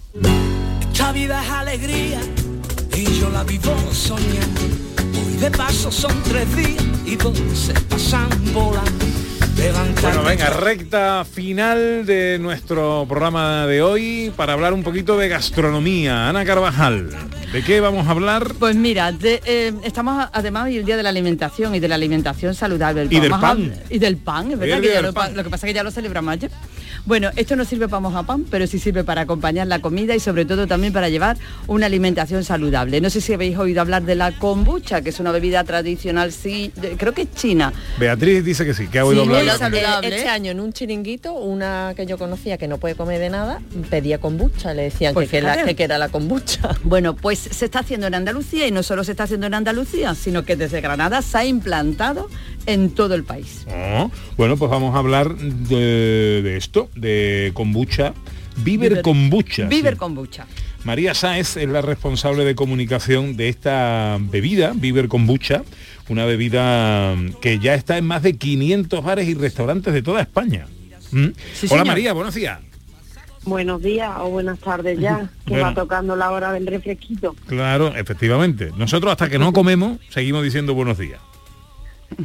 Esta 0.91 1.11
vida 1.11 1.43
es 1.43 1.49
alegría 1.51 2.19
y 2.95 3.03
yo 3.19 3.29
la 3.29 3.43
vivo 3.43 3.75
soñando. 3.91 4.61
Hoy 5.25 5.33
de 5.37 5.51
paso 5.51 5.91
son 5.91 6.11
tres 6.23 6.55
días 6.55 6.83
y 7.05 7.15
dos 7.15 7.37
se 7.53 7.73
pasan 7.81 8.29
volando. 8.51 9.05
Bueno, 10.03 10.21
venga, 10.23 10.51
recta 10.51 11.25
final 11.25 12.05
de 12.05 12.37
nuestro 12.39 13.05
programa 13.09 13.65
de 13.65 13.81
hoy 13.81 14.31
para 14.35 14.53
hablar 14.53 14.71
un 14.71 14.83
poquito 14.83 15.17
de 15.17 15.29
gastronomía. 15.29 16.29
Ana 16.29 16.45
Carvajal, 16.45 17.09
¿de 17.51 17.63
qué 17.63 17.79
vamos 17.81 18.07
a 18.07 18.11
hablar? 18.11 18.53
Pues 18.59 18.75
mira, 18.75 19.11
de, 19.11 19.41
eh, 19.45 19.73
estamos 19.83 20.27
además 20.31 20.65
hoy 20.65 20.77
el 20.77 20.85
día 20.85 20.95
de 20.95 21.01
la 21.01 21.09
alimentación 21.09 21.73
y 21.73 21.79
de 21.79 21.87
la 21.87 21.95
alimentación 21.95 22.53
saludable. 22.53 23.07
Y 23.09 23.19
del 23.19 23.33
a- 23.33 23.39
pan. 23.41 23.73
y 23.89 23.97
del 23.97 24.17
pan, 24.17 24.51
es 24.51 24.59
verdad 24.59 24.79
que 24.79 24.93
ya 24.93 25.01
lo, 25.01 25.11
pa- 25.11 25.21
pan. 25.25 25.35
lo 25.35 25.43
que 25.43 25.49
pasa 25.49 25.65
es 25.65 25.71
que 25.71 25.75
ya 25.75 25.83
lo 25.83 25.89
celebramos 25.89 26.33
ayer. 26.33 26.51
Bueno, 27.05 27.29
esto 27.37 27.55
no 27.55 27.63
sirve 27.63 27.87
para 27.87 28.01
mojar 28.01 28.25
pan, 28.25 28.45
pero 28.51 28.67
sí 28.67 28.79
sirve 28.79 29.03
para 29.05 29.21
acompañar 29.21 29.65
la 29.67 29.79
comida 29.79 30.13
y 30.13 30.19
sobre 30.19 30.43
todo 30.45 30.67
también 30.67 30.91
para 30.91 31.07
llevar 31.09 31.37
una 31.67 31.85
alimentación 31.85 32.43
saludable. 32.43 32.99
No 33.01 33.09
sé 33.09 33.21
si 33.21 33.33
habéis 33.33 33.57
oído 33.57 33.79
hablar 33.81 34.03
de 34.03 34.15
la 34.15 34.33
kombucha, 34.33 35.01
que 35.01 35.09
es 35.09 35.19
una 35.21 35.31
bebida 35.31 35.63
tradicional, 35.63 36.31
sí, 36.33 36.71
de- 36.75 36.97
creo 36.97 37.13
que 37.13 37.23
es 37.23 37.33
china. 37.33 37.71
Beatriz 37.97 38.43
dice 38.43 38.65
que 38.65 38.73
sí, 38.73 38.87
que 38.87 38.99
ha 38.99 39.05
oído 39.05 39.23
Sí, 39.23 39.29
hablar. 39.29 39.46
Este 39.55 40.27
año 40.29 40.51
en 40.51 40.59
un 40.59 40.73
chiringuito, 40.73 41.33
una 41.33 41.93
que 41.95 42.05
yo 42.05 42.17
conocía 42.17 42.57
que 42.57 42.67
no 42.67 42.77
puede 42.77 42.95
comer 42.95 43.19
de 43.19 43.29
nada, 43.29 43.61
pedía 43.89 44.19
kombucha, 44.19 44.73
le 44.73 44.83
decían 44.83 45.13
Pues 45.13 45.29
que, 45.29 45.37
que, 45.37 45.41
la, 45.43 45.63
que, 45.63 45.75
que 45.75 45.83
era 45.83 45.97
la 45.97 46.09
kombucha. 46.09 46.75
Bueno, 46.83 47.15
pues 47.15 47.39
se 47.39 47.65
está 47.65 47.79
haciendo 47.79 48.07
en 48.07 48.15
Andalucía 48.15 48.67
y 48.67 48.71
no 48.71 48.83
solo 48.83 49.03
se 49.03 49.11
está 49.11 49.23
haciendo 49.23 49.47
en 49.47 49.53
Andalucía, 49.53 50.15
sino 50.15 50.43
que 50.45 50.55
desde 50.55 50.81
Granada 50.81 51.21
se 51.21 51.37
ha 51.37 51.45
implantado 51.45 52.29
en 52.65 52.89
todo 52.91 53.15
el 53.15 53.23
país. 53.23 53.65
Oh, 53.69 54.11
bueno, 54.37 54.57
pues 54.57 54.69
vamos 54.71 54.95
a 54.95 54.99
hablar 54.99 55.35
de, 55.35 56.41
de 56.43 56.57
esto, 56.57 56.89
de 56.95 57.51
kombucha. 57.53 58.13
Viver, 58.57 58.91
Viver- 58.93 59.01
kombucha. 59.03 59.65
Viver 59.67 59.93
sí. 59.93 59.99
kombucha. 59.99 60.45
María 60.87 61.13
Sáez 61.13 61.57
es 61.57 61.67
la 61.67 61.81
responsable 61.81 62.45
de 62.45 62.55
comunicación 62.55 63.35
de 63.35 63.49
esta 63.49 64.17
bebida, 64.21 64.71
Viver 64.73 65.09
Kombucha, 65.09 65.63
una 66.07 66.23
bebida 66.23 67.13
que 67.41 67.59
ya 67.59 67.73
está 67.73 67.97
en 67.97 68.07
más 68.07 68.23
de 68.23 68.37
500 68.37 69.03
bares 69.03 69.27
y 69.27 69.33
restaurantes 69.33 69.93
de 69.93 70.01
toda 70.01 70.21
España. 70.21 70.65
¿Mm? 71.11 71.25
Hola 71.25 71.33
señor. 71.53 71.87
María, 71.87 72.13
buenos 72.13 72.35
días. 72.35 72.59
Buenos 73.43 73.81
días 73.81 74.13
o 74.21 74.29
buenas 74.29 74.59
tardes 74.59 74.97
ya, 74.97 75.29
que 75.45 75.55
Bueno. 75.55 75.65
va 75.65 75.73
tocando 75.73 76.15
la 76.15 76.31
hora 76.31 76.53
del 76.53 76.65
refresquito. 76.65 77.35
Claro, 77.47 77.93
efectivamente. 77.93 78.71
Nosotros 78.77 79.11
hasta 79.11 79.27
que 79.29 79.39
no 79.39 79.51
comemos 79.51 79.99
seguimos 80.07 80.41
diciendo 80.41 80.73
buenos 80.73 80.97
días. 80.97 81.19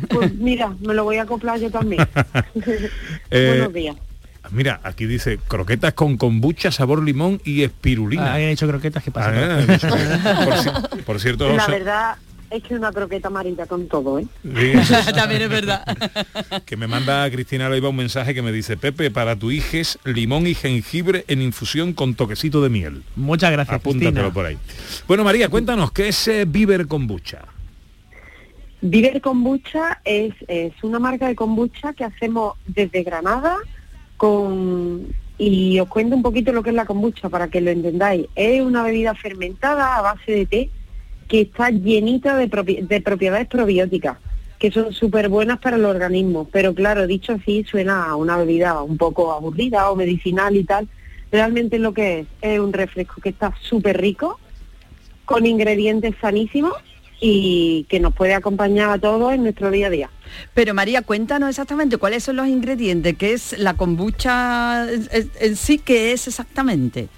Pues 0.08 0.32
mira, 0.36 0.72
me 0.86 0.94
lo 0.94 1.02
voy 1.02 1.16
a 1.16 1.22
acoplar 1.22 1.58
yo 1.58 1.68
también. 1.68 2.06
Eh, 3.28 3.54
Buenos 3.56 3.72
días. 3.72 3.96
Mira, 4.50 4.80
aquí 4.82 5.06
dice 5.06 5.38
croquetas 5.48 5.94
con 5.94 6.16
kombucha, 6.16 6.70
sabor 6.72 7.02
limón 7.02 7.40
y 7.44 7.62
espirulina. 7.62 8.34
Ah, 8.34 8.40
he 8.40 8.50
hecho 8.50 8.66
croquetas, 8.66 9.02
¿qué 9.02 9.10
pasa? 9.10 9.32
Ah, 9.34 10.82
por, 10.90 11.04
por 11.04 11.20
cierto, 11.20 11.48
La 11.48 11.62
José, 11.62 11.78
verdad 11.78 12.16
es 12.52 12.62
que 12.62 12.74
una 12.74 12.92
croqueta 12.92 13.28
amarilla 13.28 13.64
con 13.66 13.88
todo, 13.88 14.18
¿eh? 14.18 14.26
Sí. 14.42 14.72
También 15.14 15.42
es 15.42 15.48
verdad. 15.48 15.84
que 16.66 16.76
me 16.76 16.86
manda 16.86 17.30
Cristina 17.30 17.70
Leiva 17.70 17.88
un 17.88 17.96
mensaje 17.96 18.34
que 18.34 18.42
me 18.42 18.52
dice, 18.52 18.76
Pepe, 18.76 19.10
para 19.10 19.36
tu 19.36 19.50
hijes, 19.50 19.98
limón 20.04 20.46
y 20.46 20.54
jengibre 20.54 21.24
en 21.28 21.40
infusión 21.40 21.94
con 21.94 22.14
toquecito 22.14 22.62
de 22.62 22.68
miel. 22.68 23.04
Muchas 23.16 23.52
gracias, 23.52 23.76
Apúntatelo 23.76 24.10
Cristina. 24.12 24.34
por 24.34 24.46
ahí. 24.46 24.58
Bueno, 25.08 25.24
María, 25.24 25.48
cuéntanos, 25.48 25.92
¿qué 25.92 26.08
es 26.08 26.28
eh, 26.28 26.44
Viver 26.46 26.86
Kombucha? 26.86 27.46
Viver 28.82 29.20
Kombucha 29.22 30.00
es, 30.04 30.34
es 30.46 30.74
una 30.82 30.98
marca 30.98 31.28
de 31.28 31.34
kombucha 31.34 31.94
que 31.94 32.04
hacemos 32.04 32.56
desde 32.66 33.02
Granada 33.02 33.56
con 34.22 35.08
y 35.36 35.80
os 35.80 35.88
cuento 35.88 36.14
un 36.14 36.22
poquito 36.22 36.52
lo 36.52 36.62
que 36.62 36.70
es 36.70 36.76
la 36.76 36.86
kombucha 36.86 37.28
para 37.28 37.48
que 37.48 37.60
lo 37.60 37.72
entendáis. 37.72 38.28
Es 38.36 38.62
una 38.62 38.84
bebida 38.84 39.16
fermentada 39.16 39.96
a 39.96 40.02
base 40.02 40.30
de 40.30 40.46
té 40.46 40.70
que 41.26 41.40
está 41.40 41.70
llenita 41.70 42.36
de, 42.36 42.46
de 42.46 43.00
propiedades 43.00 43.48
probióticas 43.48 44.18
que 44.60 44.70
son 44.70 44.92
súper 44.92 45.28
buenas 45.28 45.58
para 45.58 45.74
el 45.74 45.84
organismo. 45.84 46.46
Pero 46.52 46.72
claro, 46.72 47.08
dicho 47.08 47.32
así, 47.32 47.64
suena 47.64 48.04
a 48.04 48.14
una 48.14 48.36
bebida 48.36 48.80
un 48.84 48.96
poco 48.96 49.32
aburrida 49.32 49.90
o 49.90 49.96
medicinal 49.96 50.54
y 50.54 50.62
tal. 50.62 50.86
Realmente 51.32 51.80
lo 51.80 51.92
que 51.92 52.20
es 52.20 52.26
es 52.42 52.60
un 52.60 52.72
refresco 52.72 53.20
que 53.20 53.30
está 53.30 53.52
súper 53.60 54.00
rico, 54.00 54.38
con 55.24 55.46
ingredientes 55.46 56.14
sanísimos 56.20 56.74
y 57.24 57.86
que 57.88 58.00
nos 58.00 58.12
puede 58.12 58.34
acompañar 58.34 58.90
a 58.90 58.98
todos 58.98 59.32
en 59.32 59.44
nuestro 59.44 59.70
día 59.70 59.86
a 59.86 59.90
día. 59.90 60.10
Pero 60.54 60.74
María, 60.74 61.02
cuéntanos 61.02 61.48
exactamente 61.48 61.96
cuáles 61.96 62.24
son 62.24 62.34
los 62.34 62.48
ingredientes, 62.48 63.16
qué 63.16 63.32
es 63.32 63.56
la 63.58 63.74
kombucha 63.74 64.88
en, 64.90 65.56
sí, 65.56 65.78
qué 65.78 66.12
es 66.12 66.26
exactamente. 66.26 67.08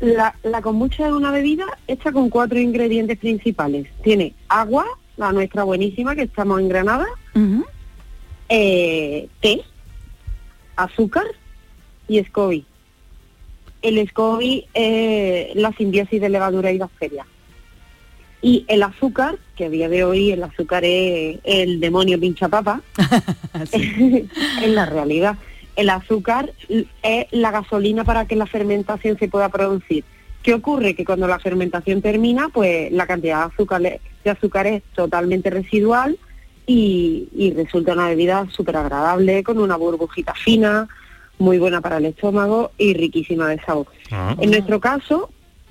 La, 0.00 0.34
la 0.42 0.62
kombucha 0.62 1.06
es 1.06 1.12
una 1.12 1.30
bebida 1.30 1.66
hecha 1.86 2.10
con 2.10 2.30
cuatro 2.30 2.58
ingredientes 2.58 3.18
principales. 3.18 3.86
Tiene 4.02 4.34
agua, 4.48 4.86
la 5.18 5.30
nuestra 5.30 5.62
buenísima, 5.64 6.16
que 6.16 6.22
estamos 6.22 6.58
en 6.58 6.68
Granada, 6.70 7.06
eh, 8.48 9.28
té, 9.42 9.62
azúcar 10.74 11.26
y 12.08 12.24
SCOBY. 12.24 12.64
El 13.82 14.08
SCOBY 14.08 14.68
es 14.72 15.54
la 15.54 15.70
simbiosis 15.72 16.18
de 16.18 16.30
levadura 16.30 16.72
y 16.72 16.78
bacterias. 16.78 17.26
Y 18.42 18.64
el 18.68 18.82
azúcar, 18.82 19.38
que 19.56 19.66
a 19.66 19.70
día 19.70 19.88
de 19.88 20.04
hoy 20.04 20.32
el 20.32 20.42
azúcar 20.42 20.84
es 20.84 21.38
el 21.44 21.80
demonio 21.80 22.18
pinchapapa, 22.18 22.80
en 23.72 24.74
la 24.74 24.86
realidad. 24.86 25.36
El 25.76 25.90
azúcar 25.90 26.52
es 26.68 27.26
la 27.30 27.50
gasolina 27.50 28.04
para 28.04 28.26
que 28.26 28.36
la 28.36 28.46
fermentación 28.46 29.18
se 29.18 29.28
pueda 29.28 29.48
producir. 29.48 30.04
¿Qué 30.42 30.54
ocurre? 30.54 30.94
Que 30.94 31.04
cuando 31.04 31.26
la 31.26 31.38
fermentación 31.38 32.00
termina, 32.00 32.48
pues 32.48 32.90
la 32.92 33.06
cantidad 33.06 33.38
de 33.38 33.52
azúcar, 33.52 33.82
de 33.82 34.30
azúcar 34.30 34.66
es 34.66 34.82
totalmente 34.94 35.50
residual 35.50 36.18
y, 36.66 37.28
y 37.34 37.52
resulta 37.52 37.92
una 37.92 38.08
bebida 38.08 38.46
súper 38.50 38.76
agradable, 38.76 39.42
con 39.42 39.58
una 39.58 39.76
burbujita 39.76 40.34
fina, 40.34 40.88
muy 41.40 41.58
buena 41.58 41.80
para 41.80 41.96
el 41.96 42.06
estómago 42.06 42.70
y 42.78 42.94
riquísima 42.94 43.48
de 43.48 43.60
sabor. 43.60 43.86
En 44.38 44.50
nuestro 44.50 44.78
caso, 44.78 45.30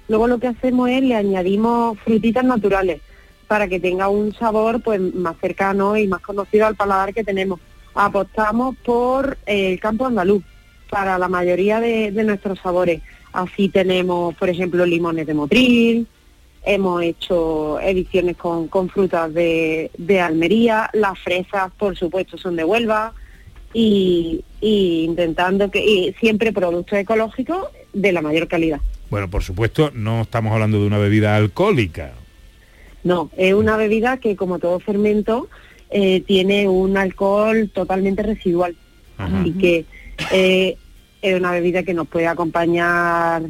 luego 0.10 0.28
lo 0.28 0.40
que 0.40 0.48
hacemos 0.48 0.90
es 0.90 1.02
le 1.02 1.16
añadimos 1.16 1.98
frutitas 2.00 2.44
naturales 2.44 3.02
para 3.48 3.68
que 3.68 3.80
tenga 3.80 4.10
un 4.10 4.34
sabor 4.34 4.82
pues 4.82 5.00
más 5.16 5.36
cercano 5.40 5.98
y 5.98 6.08
más 6.08 6.22
conocido 6.22 6.68
al 6.68 6.76
paladar 6.76 7.14
que 7.14 7.24
tenemos. 7.24 7.60
Apostamos 7.96 8.76
por 8.86 9.40
eh, 9.46 9.72
el 9.72 9.80
campo 9.80 10.06
andaluz 10.06 10.44
para 10.90 11.18
la 11.18 11.28
mayoría 11.28 11.80
de, 11.80 12.12
nuestros 12.12 12.60
sabores. 12.60 13.02
Así 13.34 13.70
tenemos, 13.70 14.36
por 14.36 14.50
ejemplo, 14.50 14.86
limones 14.86 15.26
de 15.26 15.34
Motril, 15.34 16.08
hemos 16.64 17.02
hecho 17.04 17.80
ediciones 17.80 18.38
con, 18.38 18.90
frutas 18.90 19.34
de, 19.34 20.22
Almería, 20.22 20.90
las 20.94 21.18
fresas, 21.20 21.72
por 21.78 21.96
supuesto, 21.98 22.38
son 22.38 22.56
de 22.56 22.64
Huelva, 22.64 23.14
y, 23.74 24.44
intentando 24.62 25.70
que 25.70 26.16
siempre 26.20 26.52
productos 26.52 27.00
ecológicos 27.00 27.68
de 27.94 28.12
la 28.12 28.22
mayor 28.22 28.48
calidad. 28.48 28.82
Bueno, 29.10 29.30
por 29.30 29.44
supuesto, 29.44 29.92
no 29.94 30.22
estamos 30.22 30.54
hablando 30.54 30.80
de 30.80 30.88
una 30.88 30.98
bebida 30.98 31.36
alcohólica. 31.36 32.12
No, 33.04 33.30
es 33.38 33.54
una 33.54 33.78
bebida 33.78 34.18
que 34.18 34.36
como 34.36 34.60
todo 34.60 34.80
fermento 34.80 35.48
eh, 35.90 36.22
tiene 36.22 36.68
un 36.68 36.98
alcohol 36.98 37.70
totalmente 37.74 38.24
residual. 38.24 38.76
Así 39.18 39.52
que 39.54 39.86
eh, 40.32 40.78
es 41.22 41.38
una 41.38 41.52
bebida 41.52 41.84
que 41.84 41.94
nos 41.94 42.08
puede 42.08 42.28
acompañar 42.28 43.44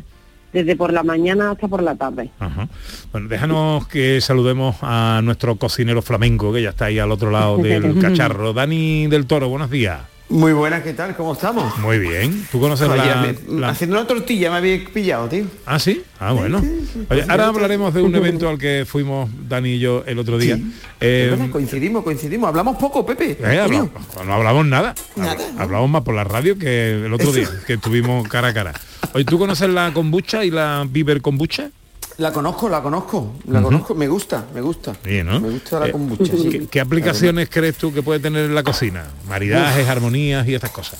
desde 0.52 0.76
por 0.76 0.92
la 0.92 1.04
mañana 1.04 1.52
hasta 1.52 1.68
por 1.68 1.84
la 1.84 1.96
tarde. 1.96 2.32
Ajá. 2.40 2.68
Bueno, 3.12 3.28
déjanos 3.28 3.88
que 3.88 4.20
saludemos 4.22 4.78
a 4.82 5.22
nuestro 5.24 5.58
cocinero 5.58 6.02
flamenco, 6.02 6.52
que 6.52 6.64
ya 6.64 6.70
está 6.70 6.86
ahí 6.86 6.98
al 6.98 7.12
otro 7.12 7.30
lado 7.30 7.58
del 7.58 8.00
cacharro. 8.02 8.54
Dani 8.54 9.08
del 9.08 9.28
Toro, 9.28 9.50
buenos 9.50 9.70
días. 9.70 10.00
Muy 10.30 10.54
buenas, 10.54 10.84
¿qué 10.84 10.94
tal? 10.94 11.16
¿Cómo 11.16 11.34
estamos? 11.34 11.76
Muy 11.80 11.98
bien. 11.98 12.46
¿Tú 12.52 12.60
conoces 12.60 12.88
Oye, 12.88 12.98
la, 13.04 13.16
me- 13.48 13.60
la- 13.60 13.70
Haciendo 13.70 13.98
una 13.98 14.06
tortilla 14.06 14.52
me 14.52 14.58
había 14.58 14.86
pillado, 14.94 15.28
tío. 15.28 15.46
Ah, 15.66 15.80
sí. 15.80 16.04
Ah, 16.20 16.34
bueno. 16.34 16.64
Oye, 17.10 17.26
ahora 17.28 17.48
hablaremos 17.48 17.92
de 17.96 18.04
un 18.04 18.14
evento 18.16 18.48
al 18.48 18.60
que 18.60 18.86
fuimos 18.88 19.28
Dani 19.48 19.70
y 19.72 19.80
yo 19.80 20.04
el 20.06 20.20
otro 20.20 20.38
día. 20.38 20.60
Eh, 21.00 21.30
verdad, 21.32 21.50
coincidimos, 21.50 22.04
coincidimos. 22.04 22.48
Hablamos 22.48 22.78
poco, 22.78 23.04
Pepe. 23.08 23.38
eh, 23.42 23.60
hablamos- 23.60 23.90
no 24.24 24.34
hablamos 24.34 24.68
nada. 24.68 24.94
Nada, 25.16 25.32
Habla- 25.32 25.64
Hablamos 25.64 25.90
más 25.90 26.04
por 26.04 26.14
la 26.14 26.24
radio 26.26 26.58
que 26.60 27.06
el 27.06 27.12
otro 27.14 27.30
Eso. 27.32 27.36
día, 27.40 27.50
que 27.66 27.74
estuvimos 27.74 28.28
cara 28.28 28.50
a 28.50 28.54
cara. 28.54 28.74
Oye, 29.14 29.26
¿tú 29.26 29.40
conoces 29.40 29.70
la 29.70 29.92
kombucha 29.94 30.46
y 30.46 30.52
la 30.52 30.86
Viver 30.88 31.22
kombucha? 31.22 31.72
La 32.20 32.32
conozco, 32.34 32.68
la 32.70 32.82
conozco, 32.82 33.32
la 33.48 33.62
conozco, 33.62 33.96
me 33.96 34.08
gusta, 34.08 34.46
me 34.54 34.60
gusta. 34.62 34.94
Sí, 35.06 35.24
¿no? 35.24 35.40
Me 35.40 35.50
gusta 35.52 35.80
la 35.80 35.88
Eh, 35.88 35.92
kombucha. 35.92 36.26
sí. 36.38 36.50
¿qué, 36.50 36.68
qué 36.68 36.80
aplicaciones 36.82 37.50
crees 37.50 37.78
tú 37.78 37.94
que 37.94 38.04
puede 38.04 38.20
tener 38.20 38.46
en 38.46 38.54
la 38.56 38.62
cocina? 38.64 39.06
Maridajes, 39.28 39.88
armonías 39.88 40.46
y 40.48 40.54
estas 40.54 40.72
cosas. 40.72 41.00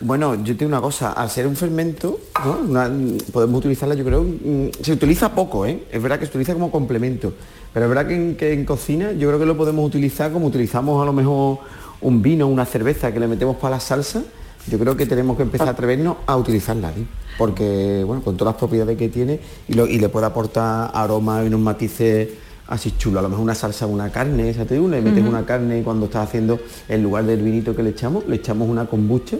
Bueno, 0.00 0.42
yo 0.42 0.56
tengo 0.56 0.70
una 0.70 0.80
cosa, 0.80 1.12
al 1.12 1.28
ser 1.30 1.46
un 1.46 1.54
fermento, 1.54 2.18
¿no? 2.44 2.58
Una- 2.68 2.90
podemos 3.32 3.58
utilizarla, 3.60 3.94
yo 3.94 4.04
creo, 4.04 4.22
mm, 4.24 4.68
se 4.82 4.92
utiliza 4.92 5.32
poco, 5.34 5.66
¿eh? 5.66 5.84
Es 5.92 6.02
verdad 6.02 6.18
que 6.18 6.24
se 6.24 6.30
utiliza 6.30 6.54
como 6.54 6.70
complemento, 6.70 7.32
pero 7.72 7.84
es 7.86 7.90
verdad 7.90 8.08
que 8.08 8.14
en, 8.16 8.36
que 8.36 8.52
en 8.52 8.64
cocina 8.64 9.12
yo 9.12 9.28
creo 9.28 9.38
que 9.38 9.46
lo 9.46 9.56
podemos 9.56 9.86
utilizar 9.86 10.32
como 10.32 10.46
utilizamos 10.46 11.00
a 11.02 11.04
lo 11.04 11.12
mejor 11.12 11.58
un 12.00 12.22
vino, 12.22 12.48
una 12.48 12.64
cerveza 12.64 13.12
que 13.12 13.20
le 13.20 13.28
metemos 13.28 13.56
para 13.56 13.76
la 13.76 13.80
salsa, 13.80 14.22
yo 14.66 14.78
creo 14.78 14.96
que 14.96 15.06
tenemos 15.06 15.36
que 15.36 15.42
empezar 15.42 15.68
a 15.68 15.72
atrevernos 15.72 16.16
a 16.26 16.36
utilizarla, 16.36 16.92
¿sí? 16.94 17.06
porque 17.36 18.02
bueno, 18.06 18.22
con 18.22 18.36
todas 18.36 18.54
las 18.54 18.58
propiedades 18.58 18.96
que 18.96 19.08
tiene 19.08 19.40
y, 19.68 19.74
lo- 19.74 19.86
y 19.86 19.98
le 19.98 20.08
puede 20.08 20.26
aportar 20.26 20.90
aroma 20.94 21.42
y 21.42 21.48
unos 21.48 21.60
matices 21.60 22.28
así 22.68 22.92
chulos. 22.96 23.18
A 23.18 23.22
lo 23.22 23.28
mejor 23.28 23.42
una 23.44 23.54
salsa, 23.54 23.86
una 23.86 24.10
carne, 24.10 24.48
esa 24.48 24.64
te 24.64 24.74
digo, 24.74 24.88
le 24.88 25.02
metes 25.02 25.22
una 25.22 25.44
carne 25.44 25.80
y 25.80 25.82
cuando 25.82 26.06
estás 26.06 26.28
haciendo, 26.28 26.58
en 26.88 27.02
lugar 27.02 27.24
del 27.24 27.42
vinito 27.42 27.74
que 27.76 27.82
le 27.82 27.90
echamos, 27.90 28.26
le 28.26 28.36
echamos 28.36 28.68
una 28.68 28.86
kombucha, 28.86 29.36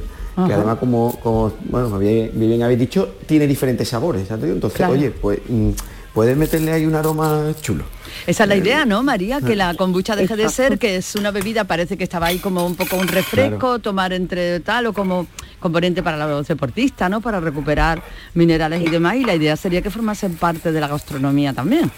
que 0.47 0.53
además 0.53 0.79
como, 0.79 1.17
como 1.23 1.53
bueno, 1.71 1.99
bien, 1.99 2.33
bien 2.35 2.63
habéis 2.63 2.81
dicho, 2.81 3.09
tiene 3.27 3.47
diferentes 3.47 3.89
sabores, 3.89 4.29
¿sabes? 4.29 4.51
Entonces, 4.51 4.77
Claro. 4.77 4.93
oye, 4.93 5.11
pues 5.11 5.39
mm, 5.49 5.71
puedes 6.15 6.37
meterle 6.37 6.73
ahí 6.73 6.87
un 6.87 6.95
aroma 6.95 7.53
chulo. 7.61 7.85
Esa 8.27 8.45
es 8.45 8.49
la 8.49 8.57
idea, 8.57 8.87
¿no, 8.87 9.03
María? 9.03 9.41
Que 9.41 9.57
la 9.57 9.75
kombucha 9.75 10.17
deje 10.17 10.37
de 10.37 10.49
ser, 10.49 10.79
que 10.79 10.97
es 10.97 11.17
una 11.17 11.33
bebida, 11.33 11.65
parece 11.65 11.99
que 11.99 12.05
estaba 12.05 12.29
ahí 12.29 12.39
como 12.39 12.65
un 12.65 12.77
poco 12.77 12.97
un 12.97 13.09
refresco, 13.09 13.81
tomar 13.81 14.13
entre 14.13 14.61
tal 14.61 14.87
o 14.87 14.93
como 14.93 15.27
componente 15.59 16.03
para 16.03 16.17
los 16.27 16.47
deportistas, 16.47 17.11
¿no? 17.11 17.21
Para 17.21 17.41
recuperar 17.41 18.01
minerales 18.35 18.81
y 18.83 18.89
demás. 18.89 19.17
Y 19.17 19.25
la 19.25 19.35
idea 19.35 19.57
sería 19.57 19.83
que 19.83 19.91
formasen 19.91 20.37
parte 20.37 20.73
de 20.73 20.81
la 20.81 20.89
gastronomía 20.89 21.53
también. 21.53 21.91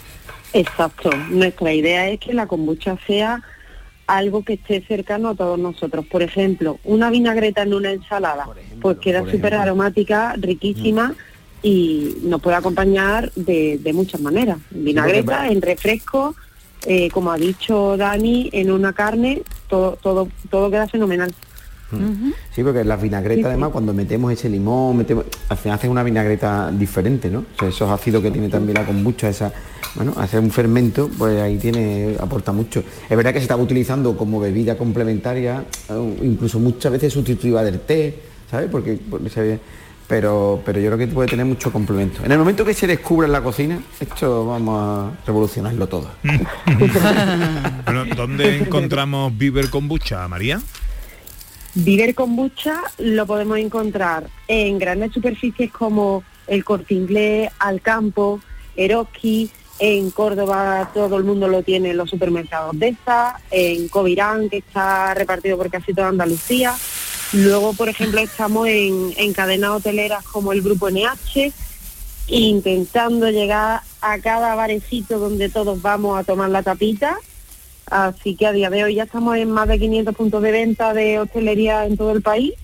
Exacto. 0.52 1.10
Nuestra 1.28 1.72
idea 1.72 2.08
es 2.08 2.18
que 2.18 2.32
la 2.32 2.46
kombucha 2.46 2.96
sea 3.06 3.42
algo 4.06 4.42
que 4.42 4.54
esté 4.54 4.82
cercano 4.86 5.30
a 5.30 5.34
todos 5.34 5.58
nosotros. 5.58 6.06
Por 6.06 6.22
ejemplo, 6.22 6.78
una 6.84 7.10
vinagreta 7.10 7.62
en 7.62 7.74
una 7.74 7.90
ensalada, 7.90 8.48
pues 8.80 8.98
queda 8.98 9.28
súper 9.30 9.54
aromática, 9.54 10.34
riquísima 10.38 11.14
y 11.62 12.16
nos 12.22 12.40
puede 12.40 12.57
acompañar 12.57 13.32
de, 13.34 13.78
de 13.82 13.92
muchas 13.92 14.20
maneras. 14.20 14.59
En 14.74 14.84
Vinagreta, 14.84 15.48
en 15.48 15.61
refresco, 15.62 16.34
eh, 16.86 17.11
como 17.11 17.32
ha 17.32 17.36
dicho 17.36 17.96
Dani, 17.96 18.50
en 18.52 18.70
una 18.70 18.92
carne, 18.92 19.42
todo, 19.68 19.98
todo, 20.00 20.28
todo 20.50 20.70
queda 20.70 20.86
fenomenal. 20.86 21.32
Sí, 22.52 22.64
porque 22.64 22.82
las 22.82 23.00
vinagretas 23.00 23.36
Sí, 23.36 23.42
sí. 23.42 23.46
además 23.48 23.70
cuando 23.70 23.94
metemos 23.94 24.32
ese 24.32 24.48
limón, 24.48 24.96
metemos, 24.96 25.24
al 25.48 25.57
final 25.57 25.78
hacen 25.78 25.90
una 25.90 26.02
vinagreta 26.02 26.72
diferente, 26.72 27.30
¿no? 27.30 27.40
O 27.40 27.59
sea, 27.61 27.68
esos 27.68 27.88
ácidos 27.88 28.22
que 28.24 28.32
tiene 28.32 28.48
también 28.48 28.74
la 28.74 28.84
kombucha, 28.84 29.28
esa, 29.28 29.52
bueno, 29.94 30.12
hacer 30.16 30.40
un 30.40 30.50
fermento, 30.50 31.09
pues 31.16 31.40
ahí 31.40 31.59
tiene, 31.59 32.16
aporta 32.18 32.50
mucho. 32.50 32.82
Es 33.09 33.16
verdad 33.16 33.32
que 33.32 33.38
se 33.38 33.44
estaba 33.44 33.62
utilizando 33.62 34.16
como 34.16 34.40
bebida 34.40 34.76
complementaria, 34.76 35.64
eh, 35.88 36.16
incluso 36.22 36.59
muchas 36.59 36.90
veces 36.90 37.12
sustitutiva 37.12 37.62
del 37.62 37.78
té, 37.78 38.18
¿sabes? 38.50 38.68
Porque, 38.68 38.98
porque 39.09 39.30
se- 39.30 39.61
pero, 40.07 40.62
pero 40.64 40.80
yo 40.80 40.86
creo 40.88 40.98
que 40.98 41.07
puede 41.09 41.28
tener 41.28 41.46
mucho 41.46 41.72
complemento. 41.72 42.24
En 42.24 42.32
el 42.32 42.38
momento 42.38 42.64
que 42.64 42.74
se 42.74 42.86
descubra 42.86 43.26
en 43.26 43.32
la 43.32 43.42
cocina, 43.42 43.80
esto 43.98 44.46
vamos 44.46 44.78
a 44.80 45.26
revolucionarlo 45.26 45.86
todo. 45.88 46.11
Bueno, 47.84 48.04
¿dónde 48.16 48.57
encontramos 48.62 49.36
Viver 49.36 49.70
Kombucha, 49.70 50.26
María? 50.28 50.61
Viver 51.74 52.14
kombucha 52.14 52.80
lo 52.98 53.26
podemos 53.26 53.59
encontrar 53.59 54.28
en 54.48 54.78
grandes 54.78 55.12
superficies 55.12 55.70
como 55.70 56.24
el 56.46 56.64
Corte 56.64 56.94
Inglés, 56.94 57.50
Alcampo, 57.59 58.40
Eroski, 58.76 59.50
en 59.78 60.11
Córdoba 60.11 60.90
todo 60.94 61.18
el 61.18 61.24
mundo 61.24 61.48
lo 61.48 61.62
tiene 61.62 61.90
en 61.90 61.98
los 61.98 62.09
supermercados 62.09 62.78
de 62.78 62.88
esa, 62.88 63.38
en 63.50 63.88
Covirán, 63.88 64.48
que 64.48 64.59
está 64.59 65.12
repartido 65.14 65.59
por 65.59 65.70
casi 65.70 65.92
toda 65.92 66.09
Andalucía. 66.09 66.74
Luego, 67.37 67.74
por 67.74 67.91
ejemplo, 67.91 68.18
estamos 68.20 68.66
en, 68.66 69.12
en 69.18 69.34
cadenas 69.34 69.70
hoteleras 69.72 70.24
como 70.24 70.55
el 70.55 70.62
Grupo 70.62 70.89
NH, 70.89 71.53
intentando 72.28 73.28
llegar 73.28 73.82
a 74.01 74.18
cada 74.20 74.55
barecito 74.55 75.18
donde 75.18 75.51
todos 75.51 75.82
vamos 75.82 76.18
a 76.18 76.24
tomar 76.24 76.49
la 76.49 76.62
tapita. 76.62 77.18
Así 77.91 78.37
que 78.37 78.47
a 78.47 78.53
día 78.53 78.70
de 78.70 78.84
hoy 78.84 78.95
ya 78.95 79.03
estamos 79.03 79.37
en 79.37 79.51
más 79.51 79.68
de 79.68 79.78
500 79.78 80.16
puntos 80.16 80.43
de 80.43 80.51
venta 80.51 80.95
de 80.95 81.18
hostelería 81.18 81.84
en 81.84 81.99
todo 81.99 82.12
el 82.12 82.22
país 82.22 82.55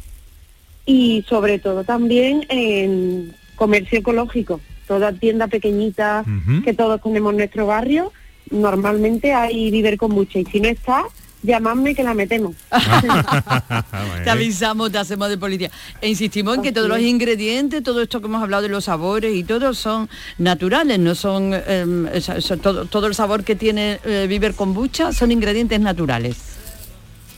y 0.86 1.22
sobre 1.28 1.58
todo 1.58 1.84
también 1.84 2.46
en 2.48 3.34
comercio 3.56 3.98
ecológico. 3.98 4.58
Toda 4.88 5.12
tienda 5.12 5.48
pequeñita 5.48 6.24
que 6.64 6.72
todos 6.72 7.02
tenemos 7.02 7.32
en 7.32 7.36
nuestro 7.36 7.66
barrio, 7.66 8.10
normalmente 8.50 9.34
hay 9.34 9.70
Viver 9.70 9.98
Kombucha 9.98 10.38
y 10.38 10.46
si 10.46 10.60
no 10.60 10.68
está, 10.68 11.04
llamadme 11.42 11.94
que 11.94 12.02
la 12.02 12.14
metemos. 12.14 12.54
Te 14.24 14.30
avisamos, 14.30 14.92
te 14.92 14.98
hacemos 14.98 15.28
de 15.28 15.38
policía. 15.38 15.70
E 16.00 16.08
insistimos 16.08 16.56
en 16.56 16.62
que 16.62 16.72
todos 16.72 16.88
los 16.88 17.00
ingredientes, 17.00 17.82
todo 17.82 18.02
esto 18.02 18.20
que 18.20 18.26
hemos 18.26 18.42
hablado 18.42 18.62
de 18.62 18.68
los 18.68 18.84
sabores 18.84 19.34
y 19.34 19.42
todo 19.44 19.74
son 19.74 20.08
naturales, 20.38 20.98
no 20.98 21.14
son 21.14 21.52
em, 21.54 22.06
eso- 22.08 22.34
eso- 22.34 22.56
todo, 22.58 22.86
todo 22.86 23.06
el 23.06 23.14
sabor 23.14 23.42
que 23.44 23.56
tiene 23.56 23.98
eh, 24.04 24.26
Viver 24.28 24.54
Kombucha 24.54 25.12
son 25.12 25.32
ingredientes 25.32 25.80
naturales. 25.80 26.36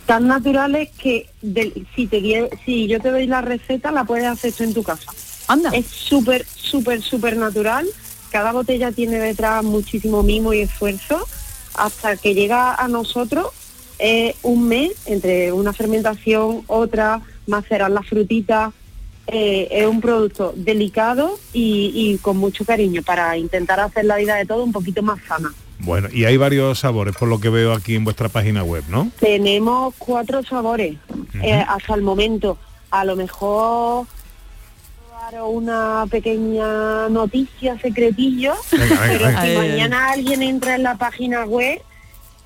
Tan 0.06 0.28
naturales 0.28 0.90
que 0.98 1.30
si, 1.96 2.06
te, 2.06 2.50
si 2.66 2.86
yo 2.86 3.00
te 3.00 3.10
doy 3.10 3.26
la 3.26 3.40
receta, 3.40 3.90
la 3.90 4.04
puedes 4.04 4.26
hacer 4.26 4.52
tú 4.52 4.64
en 4.64 4.74
tu 4.74 4.82
casa. 4.82 5.10
Anda. 5.48 5.70
Es 5.70 5.86
súper, 5.86 6.44
súper, 6.54 7.00
súper 7.00 7.36
natural. 7.38 7.86
Cada 8.30 8.52
botella 8.52 8.92
tiene 8.92 9.18
detrás 9.18 9.64
muchísimo 9.64 10.22
mimo 10.22 10.52
y 10.52 10.60
esfuerzo. 10.60 11.26
Hasta 11.74 12.16
que 12.16 12.34
llega 12.34 12.74
a 12.74 12.86
nosotros 12.88 13.46
eh, 13.98 14.34
un 14.42 14.68
mes 14.68 14.92
entre 15.06 15.52
una 15.52 15.72
fermentación, 15.72 16.62
otra, 16.66 17.20
macerar 17.46 17.90
las 17.90 18.06
frutitas. 18.06 18.72
eh, 19.26 19.68
es 19.70 19.86
un 19.86 20.00
producto 20.02 20.52
delicado 20.54 21.38
y, 21.54 21.90
y 21.94 22.18
con 22.18 22.36
mucho 22.36 22.64
cariño 22.66 23.02
para 23.02 23.36
intentar 23.38 23.80
hacer 23.80 24.04
la 24.04 24.16
vida 24.16 24.34
de 24.36 24.44
todo 24.44 24.62
un 24.62 24.72
poquito 24.72 25.02
más 25.02 25.18
sana. 25.26 25.52
Bueno, 25.78 26.08
y 26.12 26.24
hay 26.26 26.36
varios 26.36 26.78
sabores 26.80 27.16
por 27.16 27.28
lo 27.28 27.40
que 27.40 27.48
veo 27.48 27.72
aquí 27.72 27.94
en 27.94 28.04
vuestra 28.04 28.28
página 28.28 28.62
web, 28.62 28.84
¿no? 28.88 29.10
Tenemos 29.18 29.94
cuatro 29.98 30.42
sabores 30.42 30.96
eh, 31.42 31.64
hasta 31.66 31.94
el 31.94 32.02
momento. 32.02 32.58
A 32.90 33.04
lo 33.04 33.16
mejor 33.16 34.06
una 35.42 36.04
pequeña 36.10 37.08
noticia 37.08 37.78
secretillo, 37.80 38.52
Venga, 38.70 38.84
venga, 38.86 39.00
pero 39.08 39.26
venga. 39.26 39.42
si 39.42 39.56
mañana 39.56 40.10
alguien 40.12 40.42
entra 40.42 40.74
en 40.76 40.82
la 40.82 40.96
página 40.96 41.44
web, 41.44 41.80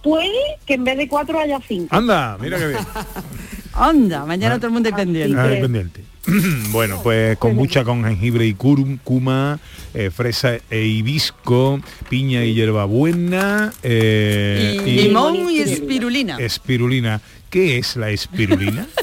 puede 0.02 0.56
que 0.66 0.74
en 0.74 0.84
vez 0.84 0.96
de 0.96 1.08
cuatro 1.08 1.38
haya 1.40 1.60
cinco. 1.66 1.94
Anda, 1.94 2.36
mira 2.40 2.58
qué 2.58 2.68
bien. 2.68 2.80
Anda, 3.74 4.24
mañana 4.24 4.56
todo 4.56 4.66
el 4.68 4.72
mundo 4.72 4.88
es 4.88 4.94
pendiente. 4.94 5.38
Ah, 5.38 5.60
pendiente. 5.60 6.02
bueno, 6.72 7.00
pues 7.02 7.38
kombucha 7.38 7.84
con 7.84 8.04
jengibre 8.04 8.46
y 8.46 8.54
curum, 8.54 8.98
cuma, 8.98 9.58
eh, 9.94 10.10
fresa 10.10 10.56
e 10.68 10.84
hibisco, 10.84 11.80
piña 12.08 12.44
y 12.44 12.54
hierbabuena 12.54 13.72
eh, 13.82 14.82
Y 14.84 14.90
limón 15.02 15.48
y 15.50 15.60
espirulina. 15.60 16.36
Espirulina. 16.38 17.20
¿Qué 17.50 17.78
es 17.78 17.96
la 17.96 18.10
espirulina? 18.10 18.86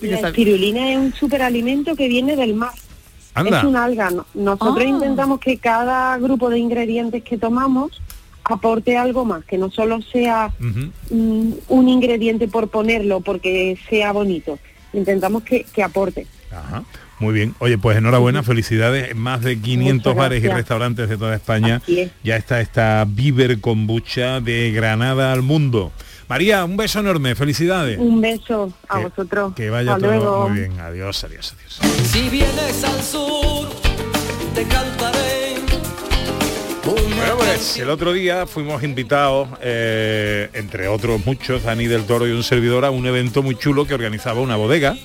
La 0.00 0.28
espirulina 0.28 0.90
es 0.92 0.98
un 0.98 1.14
superalimento 1.14 1.96
que 1.96 2.06
viene 2.06 2.36
del 2.36 2.52
mar. 2.54 2.72
Anda. 3.34 3.58
Es 3.60 3.64
un 3.64 3.76
alga. 3.76 4.10
¿no? 4.10 4.26
Nosotros 4.34 4.84
Ah. 4.84 4.88
intentamos 4.88 5.40
que 5.40 5.56
cada 5.56 6.18
grupo 6.18 6.50
de 6.50 6.58
ingredientes 6.58 7.22
que 7.22 7.38
tomamos 7.38 8.02
aporte 8.48 8.96
algo 8.96 9.24
más, 9.24 9.44
que 9.44 9.58
no 9.58 9.70
solo 9.70 10.00
sea 10.02 10.52
mm, 10.58 11.52
un 11.68 11.88
ingrediente 11.88 12.48
por 12.48 12.68
ponerlo 12.68 13.20
porque 13.20 13.76
sea 13.88 14.12
bonito. 14.12 14.58
Intentamos 14.92 15.42
que, 15.42 15.64
que 15.64 15.82
aporte. 15.82 16.26
Ajá. 16.50 16.84
Muy 17.18 17.32
bien. 17.32 17.54
Oye, 17.60 17.78
pues 17.78 17.96
enhorabuena, 17.96 18.42
felicidades. 18.42 19.10
En 19.10 19.18
más 19.18 19.40
de 19.40 19.58
500 19.58 20.12
Muchas 20.14 20.16
bares 20.16 20.44
y 20.44 20.48
restaurantes 20.48 21.08
de 21.08 21.16
toda 21.16 21.34
España. 21.34 21.80
Es. 21.86 22.10
Ya 22.22 22.36
está 22.36 22.60
esta 22.60 23.04
Viver 23.08 23.60
Kombucha 23.60 24.40
de 24.40 24.70
Granada 24.72 25.32
al 25.32 25.40
mundo. 25.42 25.92
María, 26.28 26.64
un 26.64 26.76
beso 26.76 27.00
enorme, 27.00 27.34
felicidades. 27.34 27.98
Un 27.98 28.20
beso 28.20 28.72
a 28.88 28.98
Que- 28.98 29.04
vosotros. 29.04 29.54
Que 29.54 29.70
vaya 29.70 29.94
Hasta 29.94 30.06
todo 30.06 30.16
luego. 30.18 30.48
muy 30.48 30.58
bien. 30.60 30.78
Adiós, 30.80 31.24
adiós, 31.24 31.54
adiós. 31.56 31.80
Si 32.06 32.28
vienes 32.28 32.84
al 32.84 33.02
sur, 33.02 33.68
te 34.54 34.62
cantaré. 34.64 35.45
Bueno, 36.86 37.36
pues 37.38 37.76
el 37.78 37.90
otro 37.90 38.12
día 38.12 38.46
fuimos 38.46 38.82
invitados, 38.84 39.48
eh, 39.60 40.48
entre 40.52 40.86
otros 40.86 41.24
muchos, 41.26 41.64
Dani 41.64 41.86
del 41.86 42.04
Toro 42.04 42.28
y 42.28 42.30
un 42.30 42.44
servidor, 42.44 42.84
a 42.84 42.90
un 42.92 43.04
evento 43.06 43.42
muy 43.42 43.56
chulo 43.56 43.86
que 43.86 43.94
organizaba 43.94 44.40
una 44.40 44.54
bodega. 44.54 44.96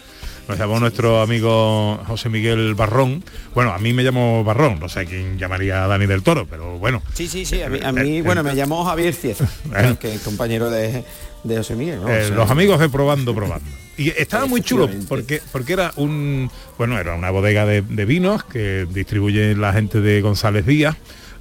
Nos 0.48 0.60
llamó 0.60 0.80
nuestro 0.80 1.22
amigo 1.22 1.98
José 2.08 2.30
Miguel 2.30 2.76
Barrón. 2.76 3.24
Bueno, 3.56 3.72
a 3.74 3.80
mí 3.80 3.94
me 3.94 4.04
llamó 4.04 4.44
Barrón, 4.44 4.80
no 4.80 4.90
sé 4.90 5.06
quién 5.06 5.40
llamaría 5.40 5.84
a 5.84 5.88
Dani 5.88 6.06
del 6.06 6.22
Toro, 6.22 6.46
pero 6.48 6.78
bueno. 6.78 7.02
Sí, 7.14 7.28
sí, 7.28 7.46
sí. 7.46 7.64
A 7.64 7.70
mí, 7.70 7.80
a 7.84 7.92
mí, 7.92 8.22
bueno, 8.22 8.44
me 8.44 8.56
llamó 8.56 8.84
Javier 8.86 9.14
Cieza, 9.16 9.48
que 10.00 10.14
es 10.16 10.22
compañero 10.22 10.70
de, 10.70 11.04
de 11.44 11.58
José 11.58 11.76
Miguel. 11.76 12.00
¿no? 12.02 12.06
O 12.06 12.10
Eh, 12.10 12.26
sea, 12.28 12.36
los 12.36 12.52
amigos 12.52 12.80
de 12.80 12.90
Probando, 12.90 13.34
Probando. 13.34 13.66
Y 13.98 14.10
estaba 14.10 14.46
muy 14.46 14.62
chulo 14.62 14.90
porque, 15.08 15.42
porque 15.52 15.74
era 15.74 15.94
un 15.96 16.50
bueno 16.78 16.98
era 17.00 17.14
una 17.14 17.30
bodega 17.30 17.66
de, 17.66 17.82
de 17.82 18.06
vinos 18.06 18.44
que 18.44 18.88
distribuye 18.90 19.54
la 19.56 19.74
gente 19.74 20.00
de 20.02 20.22
González 20.22 20.66
Díaz 20.66 20.96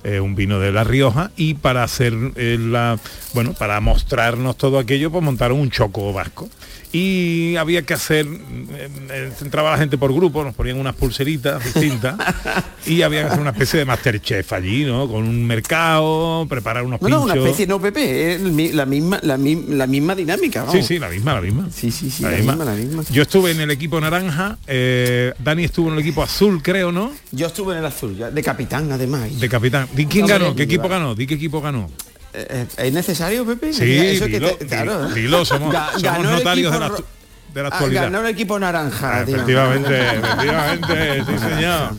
eh, 0.05 0.21
un 0.21 0.35
vino 0.35 0.59
de 0.61 0.73
La 0.73 0.85
Rioja, 0.85 1.31
y 1.37 1.55
para 1.55 1.83
hacer 1.83 2.15
eh, 2.37 2.57
la, 2.59 2.99
bueno, 3.35 3.53
para 3.55 3.81
mostrarnos 3.81 4.57
todo 4.57 4.79
aquello, 4.79 5.11
pues 5.11 5.23
montaron 5.23 5.59
un 5.59 5.71
choco 5.71 6.13
vasco. 6.13 6.49
Y 6.93 7.55
había 7.55 7.83
que 7.83 7.95
hacer, 7.95 8.27
eh, 8.27 9.31
entraba 9.41 9.71
la 9.71 9.79
gente 9.79 9.97
por 9.97 10.13
grupo, 10.13 10.43
nos 10.43 10.57
ponían 10.57 10.77
unas 10.77 10.97
pulseritas 10.97 11.63
distintas 11.65 12.17
y 12.87 13.03
había 13.03 13.21
que 13.21 13.27
hacer 13.29 13.41
una 13.41 13.51
especie 13.51 13.79
de 13.79 13.85
Masterchef 13.85 14.53
allí, 14.53 14.85
¿no? 14.85 15.07
Con 15.07 15.23
un 15.29 15.47
mercado, 15.47 16.47
preparar 16.49 16.83
unos 16.83 17.01
No, 17.01 17.09
no, 17.09 17.23
una 17.23 17.35
especie, 17.35 17.69
no, 17.69 17.81
Pepe, 17.81 18.35
es 18.35 18.41
la 18.75 18.87
misma, 18.87 19.21
la, 19.23 19.39
la 19.39 19.87
misma 19.87 20.17
dinámica, 20.17 20.65
vamos. 20.65 20.75
Sí, 20.75 20.83
sí, 20.83 20.99
la 20.99 21.09
misma, 21.11 21.35
la 21.35 21.41
misma. 21.43 21.69
Sí, 21.73 21.93
sí, 21.93 22.11
sí, 22.11 22.25
La 22.25 22.33
la, 22.33 22.37
misma. 22.39 22.53
misma. 22.57 22.73
la 22.73 22.77
misma. 22.77 23.05
Yo 23.13 23.23
estuve 23.23 23.53
en 23.53 23.61
el 23.61 23.71
equipo 23.71 24.01
naranja, 24.01 24.59
Dani 24.67 25.63
estuvo 25.63 25.89
en 25.89 25.95
el 25.95 26.01
equipo 26.01 26.25
azul, 26.25 26.61
creo, 26.61 26.91
¿no? 26.91 27.13
Yo 27.31 27.47
estuve 27.47 27.75
en 27.75 27.79
el 27.79 27.87
azul, 27.87 28.17
ya, 28.17 28.33
de 28.33 28.43
capitán 28.43 28.91
además. 28.91 29.39
De 29.39 29.49
capitán. 29.49 29.87
¿Di 29.93 30.07
quién 30.07 30.27
ganó? 30.27 30.55
¿Qué 30.55 30.65
equipo 30.65 30.89
ganó? 30.89 31.15
¿Di 31.15 31.27
qué 31.27 31.35
equipo 31.35 31.61
ganó? 31.61 31.89
Eh, 32.33 32.67
eh, 32.79 32.87
¿Es 32.87 32.93
necesario, 32.93 33.45
Pepe? 33.45 33.73
Sí, 33.73 33.97
Eso 33.99 34.25
es 34.27 34.31
que 34.31 34.39
dilo, 34.39 34.51
te- 34.55 34.67
claro, 34.67 35.09
¿eh? 35.09 35.15
dilo, 35.15 35.45
somos, 35.45 35.75
somos 36.01 36.25
notarios 36.25 36.73
de 36.73 36.79
la, 36.79 36.89
de 36.91 37.63
la 37.63 37.69
Ah, 37.69 37.73
actualidad. 37.73 38.03
ganó 38.05 38.21
el 38.21 38.27
equipo 38.29 38.59
naranja. 38.59 39.19
Ah, 39.19 39.23
efectivamente, 39.23 40.01
efectivamente, 40.01 41.25
sí 41.27 41.39
señor. 41.39 41.95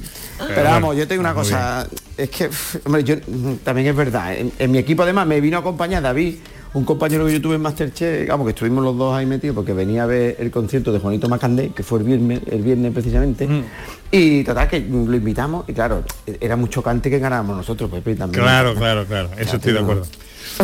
Pero 0.48 0.64
vamos, 0.64 0.96
yo 0.98 1.08
tengo 1.08 1.20
una 1.20 1.34
cosa, 1.34 1.88
es 2.18 2.30
que, 2.30 2.50
hombre, 2.86 3.04
yo 3.04 3.16
mm, 3.28 3.56
también 3.64 3.88
es 3.88 3.96
verdad, 3.96 4.34
en, 4.36 4.52
en 4.58 4.72
mi 4.72 4.78
equipo 4.80 5.04
además 5.04 5.28
me 5.28 5.40
vino 5.42 5.58
a 5.58 5.60
acompañar 5.60 6.02
David, 6.02 6.36
un 6.74 6.86
compañero 6.86 7.26
que 7.26 7.34
yo 7.34 7.42
tuve 7.42 7.56
en 7.56 7.62
Masterchef, 7.62 8.28
vamos, 8.30 8.46
que 8.46 8.52
estuvimos 8.52 8.84
los 8.84 8.98
dos 8.98 9.14
ahí 9.16 9.26
metidos 9.26 9.56
porque 9.56 9.74
venía 9.74 10.04
a 10.04 10.06
ver 10.06 10.38
el 10.40 10.50
concierto 10.52 10.92
de 10.94 11.00
Juanito 11.00 11.28
Macandé, 11.28 11.72
que 11.72 11.84
fue 11.84 12.00
el 12.00 12.06
viernes, 12.06 12.42
el 12.50 12.62
viernes 12.62 12.94
precisamente, 12.94 13.46
Mm. 13.48 13.64
y 14.12 14.44
total 14.46 14.70
que 14.70 14.80
lo 14.80 15.16
invitamos 15.16 15.66
y 15.68 15.74
claro, 15.74 16.04
era 16.40 16.56
muy 16.56 16.70
chocante 16.70 17.10
que 17.10 17.20
ganáramos 17.20 17.58
nosotros, 17.58 17.90
Pepe, 17.90 18.16
también. 18.16 18.42
Claro, 18.44 18.74
claro, 18.76 19.06
claro, 19.06 19.30
eso 19.38 19.58
estoy 19.58 19.74
de 19.74 19.80
acuerdo. 19.80 20.06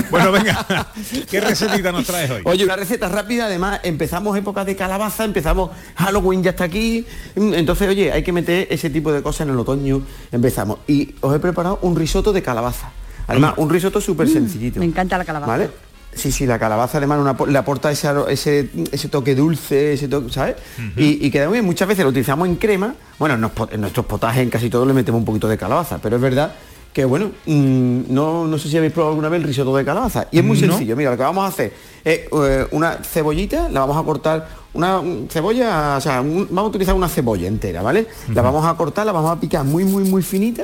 Bueno, 0.09 0.31
venga, 0.31 0.65
¿qué 1.29 1.41
recetita 1.41 1.91
nos 1.91 2.05
traes 2.05 2.29
hoy? 2.31 2.41
Oye, 2.45 2.63
una 2.63 2.75
receta 2.75 3.09
rápida, 3.09 3.45
además 3.45 3.79
empezamos 3.83 4.37
época 4.37 4.63
de 4.65 4.75
calabaza, 4.75 5.23
empezamos 5.25 5.71
Halloween 5.95 6.41
ya 6.43 6.51
está 6.51 6.65
aquí, 6.65 7.05
mm, 7.35 7.53
entonces 7.53 7.87
oye, 7.89 8.11
hay 8.11 8.23
que 8.23 8.31
meter 8.31 8.67
ese 8.69 8.89
tipo 8.89 9.11
de 9.11 9.21
cosas 9.21 9.41
en 9.47 9.53
el 9.53 9.59
otoño, 9.59 10.01
empezamos. 10.31 10.79
Y 10.87 11.15
os 11.21 11.35
he 11.35 11.39
preparado 11.39 11.79
un 11.81 11.95
risotto 11.95 12.31
de 12.31 12.41
calabaza. 12.41 12.91
Además, 13.29 13.55
un 13.57 13.69
risotto 13.69 13.99
súper 13.99 14.29
sencillito. 14.29 14.79
Me 14.79 14.85
encanta 14.85 15.17
la 15.17 15.25
calabaza. 15.25 15.51
¿Vale? 15.51 15.69
Sí, 16.17 16.31
sí, 16.31 16.45
la 16.45 16.57
calabaza 16.59 16.97
además 16.97 17.19
una 17.19 17.35
le 17.49 17.57
aporta 17.57 17.91
ese, 17.91 18.09
ese, 18.29 18.69
ese 18.91 19.07
toque 19.07 19.35
dulce, 19.35 19.93
ese 19.93 20.07
toque, 20.07 20.31
¿sabes? 20.33 20.55
y, 20.97 21.25
y 21.25 21.31
queda 21.31 21.47
muy 21.47 21.57
bien. 21.57 21.65
Muchas 21.65 21.87
veces 21.87 22.03
lo 22.03 22.09
utilizamos 22.09 22.47
en 22.47 22.55
crema. 22.55 22.95
Bueno, 23.19 23.35
en, 23.35 23.51
en 23.73 23.81
nuestros 23.81 24.05
potajes 24.05 24.41
en 24.43 24.49
casi 24.49 24.69
todos 24.69 24.87
le 24.87 24.93
metemos 24.93 25.19
un 25.19 25.25
poquito 25.25 25.47
de 25.47 25.57
calabaza, 25.57 25.99
pero 26.01 26.15
es 26.15 26.21
verdad 26.21 26.51
que 26.93 27.05
bueno, 27.05 27.27
mm, 27.45 28.01
no, 28.09 28.47
no 28.47 28.57
sé 28.57 28.69
si 28.69 28.77
habéis 28.77 28.91
probado 28.91 29.11
alguna 29.11 29.29
vez 29.29 29.41
el 29.41 29.47
risotto 29.47 29.75
de 29.75 29.85
calabaza. 29.85 30.27
Y 30.31 30.39
es 30.39 30.43
muy 30.43 30.59
No. 30.59 30.67
sencillo. 30.69 30.95
Mira, 30.95 31.11
lo 31.11 31.17
que 31.17 31.21
vamos 31.23 31.45
a 31.45 31.47
hacer 31.49 31.71
es 32.03 32.21
eh, 32.31 32.67
una 32.71 32.93
cebollita, 33.03 33.69
la 33.69 33.81
vamos 33.81 33.97
a 33.97 34.03
cortar, 34.03 34.47
una 34.73 35.01
cebolla, 35.29 35.95
o 35.97 36.01
sea, 36.01 36.21
un- 36.21 36.47
vamos 36.49 36.63
a 36.65 36.69
utilizar 36.69 36.95
una 36.95 37.07
cebolla 37.07 37.47
entera, 37.47 37.83
¿vale? 37.83 38.07
La 38.33 38.41
vamos 38.41 38.65
a 38.65 38.73
cortar, 38.75 39.05
la 39.05 39.11
vamos 39.11 39.29
a 39.31 39.39
picar 39.39 39.63
muy, 39.63 39.83
muy, 39.83 40.05
muy 40.05 40.23
finita 40.23 40.63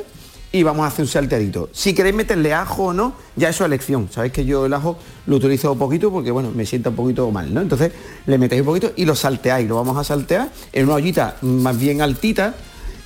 y 0.54 0.62
vamos 0.62 0.84
a 0.84 0.86
hacer 0.86 1.02
un 1.02 1.08
salteadito. 1.08 1.68
Si 1.72 1.94
queréis 1.94 2.14
meterle 2.14 2.54
ajo 2.54 2.84
o 2.84 2.92
no, 2.92 3.14
ya 3.34 3.48
eso 3.48 3.64
es 3.64 3.66
elección. 3.66 4.08
Sabéis 4.08 4.32
que 4.32 4.44
yo 4.44 4.66
el 4.66 4.72
ajo 4.72 4.96
lo 5.26 5.34
utilizo 5.34 5.74
poquito 5.74 6.12
porque, 6.12 6.30
bueno, 6.30 6.52
me 6.54 6.64
sienta 6.64 6.90
un 6.90 6.94
poquito 6.96 7.28
mal, 7.32 7.52
¿no? 7.52 7.60
Entonces 7.60 7.90
le 8.26 8.38
metéis 8.38 8.60
un 8.60 8.66
poquito 8.66 8.92
y 8.94 9.04
lo 9.04 9.16
salteáis. 9.16 9.68
Lo 9.68 9.74
vamos 9.74 9.96
a 9.96 10.04
saltear 10.04 10.50
en 10.72 10.84
una 10.84 10.94
ollita 10.94 11.38
más 11.42 11.76
bien 11.76 12.00
altita 12.02 12.54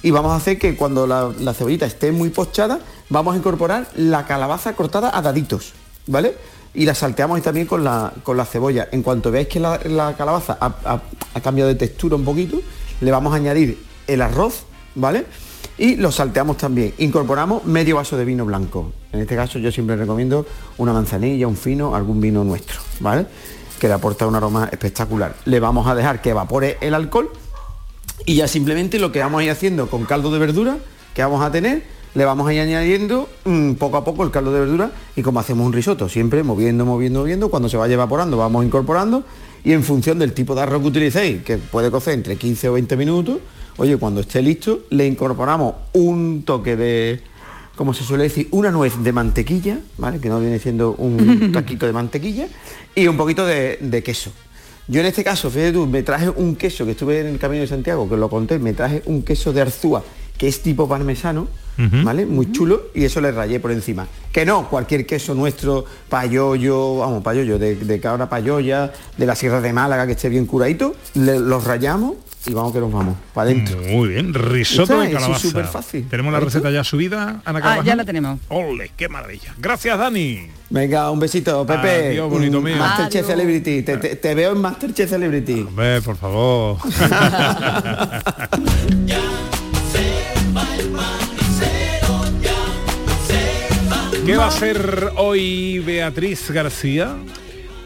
y 0.03 0.11
vamos 0.11 0.32
a 0.32 0.36
hacer 0.36 0.59
que 0.59 0.76
cuando 0.76 1.07
la, 1.07 1.32
cebollita 1.55 1.86
esté 1.86 2.12
muy 2.12 2.28
pochada, 2.28 2.80
vamos 3.09 3.34
a 3.34 3.38
incorporar 3.38 3.88
la 3.96 4.26
calabaza 4.26 4.76
cortada 4.76 5.16
a 5.16 5.22
daditos, 5.22 5.72
¿vale? 6.07 6.34
Y 6.74 6.84
la 6.84 6.94
salteamos 6.94 7.40
también 7.40 7.66
con 7.66 7.82
la, 7.82 8.12
con 8.24 8.36
la 8.36 8.44
cebolla. 8.44 8.88
En 8.92 9.03
cuanto 9.03 9.30
veáis 9.30 9.49
que 9.49 9.59
la, 9.59 9.80
la 9.86 10.14
calabaza 10.18 10.59
ha, 10.61 10.66
ha- 10.84 11.03
ha 11.32 11.40
cambiado 11.40 11.68
de 11.68 11.76
textura 11.76 12.14
un 12.14 12.24
poquito, 12.26 12.61
le 13.01 13.11
vamos 13.11 13.32
a 13.32 13.36
añadir 13.36 13.82
el 14.07 14.20
arroz, 14.20 14.64
¿vale? 14.94 15.24
Y 15.79 15.97
lo 15.97 16.11
salteamos 16.11 16.57
también. 16.57 16.93
Incorporamos 16.99 17.64
medio 17.64 17.97
vaso 17.97 18.16
de 18.16 18.24
vino 18.24 18.45
blanco. 18.45 18.93
En 19.12 19.20
este 19.20 19.37
caso 19.37 19.59
yo 19.59 19.70
siempre 19.70 19.97
recomiendo 19.97 20.45
una 20.76 20.93
manzanilla, 20.93 21.47
un 21.47 21.57
fino, 21.57 21.95
algún 21.95 22.20
vino 22.20 22.43
nuestro, 22.43 22.81
¿vale? 23.01 23.26
Que 23.79 23.87
le 23.87 23.95
aporta 23.95 24.26
un 24.26 24.35
aroma 24.35 24.68
espectacular. 24.72 25.37
Le 25.45 25.61
vamos 25.61 25.87
a 25.87 25.95
dejar 25.95 26.20
que 26.20 26.31
evapore 26.31 26.79
el 26.81 26.95
alcohol 26.95 27.31
y 28.26 28.35
ya 28.35 28.49
simplemente 28.49 28.99
lo 28.99 29.12
que 29.12 29.20
vamos 29.20 29.41
a 29.41 29.45
ir 29.45 29.51
haciendo 29.51 29.89
con 29.89 30.05
caldo 30.05 30.33
de 30.33 30.41
verdura 30.41 30.79
que 31.14 31.22
vamos 31.22 31.43
a 31.43 31.51
tener, 31.51 31.83
le 32.14 32.24
vamos 32.24 32.49
a 32.49 32.55
ir 32.55 32.61
añadiendo 32.61 33.29
mm, 33.45 33.72
poco 33.74 33.97
a 33.97 34.05
poco 34.05 34.24
el 34.24 34.31
caldo 34.31 34.53
de 34.53 34.61
verdura 34.61 34.91
y 35.16 35.22
como 35.22 35.41
hacemos 35.41 35.66
un 35.66 35.72
risotto, 35.72 36.09
siempre 36.09 36.43
moviendo, 36.43 36.85
moviendo, 36.85 37.20
moviendo, 37.20 37.49
cuando 37.51 37.68
se 37.68 37.76
vaya 37.76 37.95
evaporando 37.95 38.37
vamos 38.37 38.64
incorporando 38.64 39.24
y 39.64 39.72
en 39.72 39.83
función 39.83 40.18
del 40.18 40.33
tipo 40.33 40.55
de 40.55 40.62
arroz 40.62 40.83
que 40.83 40.89
utilicéis, 40.89 41.43
que 41.43 41.59
puede 41.59 41.91
cocer 41.91 42.14
entre 42.14 42.37
15 42.37 42.68
o 42.68 42.72
20 42.74 42.97
minutos, 42.97 43.39
oye, 43.79 43.97
cuando 43.97 44.20
esté 44.20 44.43
listo, 44.43 44.81
le 44.91 45.07
incorporamos 45.07 45.74
un 45.95 46.43
toque 46.45 46.76
de, 46.76 47.20
como 47.76 47.95
se 47.95 48.05
suele 48.05 48.24
decir, 48.24 48.49
una 48.51 48.70
nuez 48.70 48.93
de 49.03 49.12
mantequilla, 49.12 49.79
¿vale? 49.97 50.18
Que 50.20 50.29
no 50.29 50.39
viene 50.41 50.59
siendo 50.59 50.93
un 50.99 51.51
taquito 51.55 51.87
de 51.87 51.93
mantequilla 51.93 52.47
y 52.95 53.07
un 53.09 53.16
poquito 53.16 53.47
de, 53.47 53.79
de 53.81 54.03
queso. 54.03 54.31
Yo 54.89 55.01
en 55.01 55.07
este 55.07 55.22
caso, 55.24 55.51
fíjate 55.51 55.72
tú, 55.72 55.87
me 55.87 56.03
traje 56.03 56.31
un 56.31 56.57
queso 56.57 56.85
que 56.85 56.93
estuve 56.93 57.20
en 57.20 57.26
el 57.26 57.39
Camino 57.39 57.61
de 57.62 57.66
Santiago, 57.68 58.09
que 58.09 58.16
lo 58.16 58.29
conté, 58.31 58.59
me 58.59 58.72
traje 58.72 59.03
un 59.07 59.22
queso 59.22 59.53
de 59.53 59.61
Arzúa, 59.61 60.03
que 60.39 60.49
es 60.49 60.62
tipo 60.62 60.89
parmesano, 60.89 61.47
¿vale? 62.05 62.26
Muy 62.26 62.51
chulo, 62.53 62.85
y 62.95 63.05
eso 63.05 63.20
le 63.20 63.31
rayé 63.31 63.61
por 63.61 63.70
encima. 63.70 64.07
Que 64.33 64.45
no, 64.47 64.68
cualquier 64.68 65.05
queso 65.07 65.35
nuestro, 65.35 65.85
payollo, 66.09 66.97
vamos, 66.99 67.22
payollo, 67.22 67.59
de, 67.59 67.76
de 67.76 68.01
cabra 68.01 68.29
payoya, 68.29 68.93
de 69.16 69.26
la 69.26 69.35
Sierra 69.37 69.61
de 69.61 69.72
Málaga, 69.72 70.07
que 70.07 70.12
esté 70.12 70.29
bien 70.29 70.47
curadito, 70.47 70.95
le- 71.14 71.39
los 71.39 71.64
rayamos 71.64 72.14
y 72.47 72.53
vamos 72.53 72.72
que 72.72 72.80
nos 72.80 72.93
vamos, 72.93 73.16
para 73.34 73.51
adentro. 73.51 73.78
Muy 73.89 74.09
bien, 74.11 74.32
risotto 74.32 75.01
de 75.01 75.11
calabaza. 75.11 75.41
súper 75.41 75.66
fácil. 75.66 76.07
¿Tenemos 76.09 76.32
la 76.32 76.41
receta 76.41 76.70
ya 76.70 76.82
subida, 76.84 77.41
Ana 77.45 77.59
Ah, 77.59 77.62
Carvajal? 77.62 77.84
ya 77.84 77.97
la 77.97 78.05
tenemos. 78.05 78.41
Ole, 78.49 78.91
qué 78.97 79.09
maravilla. 79.09 79.55
Gracias, 79.59 79.99
Dani. 79.99 80.49
Venga, 80.70 81.11
un 81.11 81.18
besito, 81.20 81.66
Pepe. 81.66 82.09
Adiós, 82.11 82.30
bonito 82.30 82.61
Mm, 82.61 82.64
mío. 82.64 82.76
Masterchef 82.76 83.24
Adiós. 83.24 83.26
Celebrity, 83.39 83.82
te, 83.82 83.97
te- 83.99 84.16
te 84.16 84.34
veo 84.34 84.53
en 84.53 84.61
Masterchef 84.61 85.11
Celebrity. 85.11 85.61
Hombre, 85.62 86.01
por 86.03 86.16
favor. 86.16 86.78
¿Qué 94.26 94.36
va 94.36 94.45
a 94.45 94.49
hacer 94.49 95.12
hoy 95.16 95.78
Beatriz 95.78 96.51
García? 96.51 97.16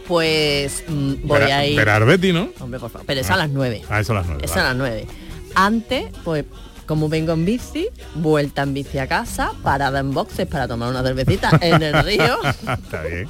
Pues 0.07 0.85
mm, 0.89 1.15
voy 1.25 1.41
Vera- 1.41 1.57
a 1.59 1.67
ir... 1.67 1.77
Berarbetti, 1.77 2.33
¿no? 2.33 2.49
Hombre, 2.61 2.81
por 2.81 2.91
favor. 2.91 3.07
Pero 3.07 3.21
es 3.21 3.31
a 3.31 3.37
las 3.37 3.51
9. 3.51 3.83
Ah, 3.89 4.01
eso 4.01 4.13
a 4.13 4.17
las 4.17 4.27
nueve. 4.27 4.45
Es 4.45 4.51
vale. 4.51 4.63
a 4.63 4.65
las 4.69 4.77
9. 4.77 5.07
Antes, 5.55 6.05
pues 6.25 6.45
como 6.87 7.09
vengo 7.09 7.33
en 7.33 7.45
bici, 7.45 7.89
vuelta 8.17 8.63
en 8.63 8.75
bici 8.75 8.99
a 8.99 9.07
casa, 9.07 9.53
parada 9.63 10.01
en 10.01 10.13
boxes 10.13 10.47
para 10.47 10.67
tomar 10.67 10.91
una 10.91 11.03
cervecita 11.03 11.51
en 11.61 11.81
el 11.83 12.03
río 12.05 12.39
Está 12.45 13.03
bien. 13.03 13.29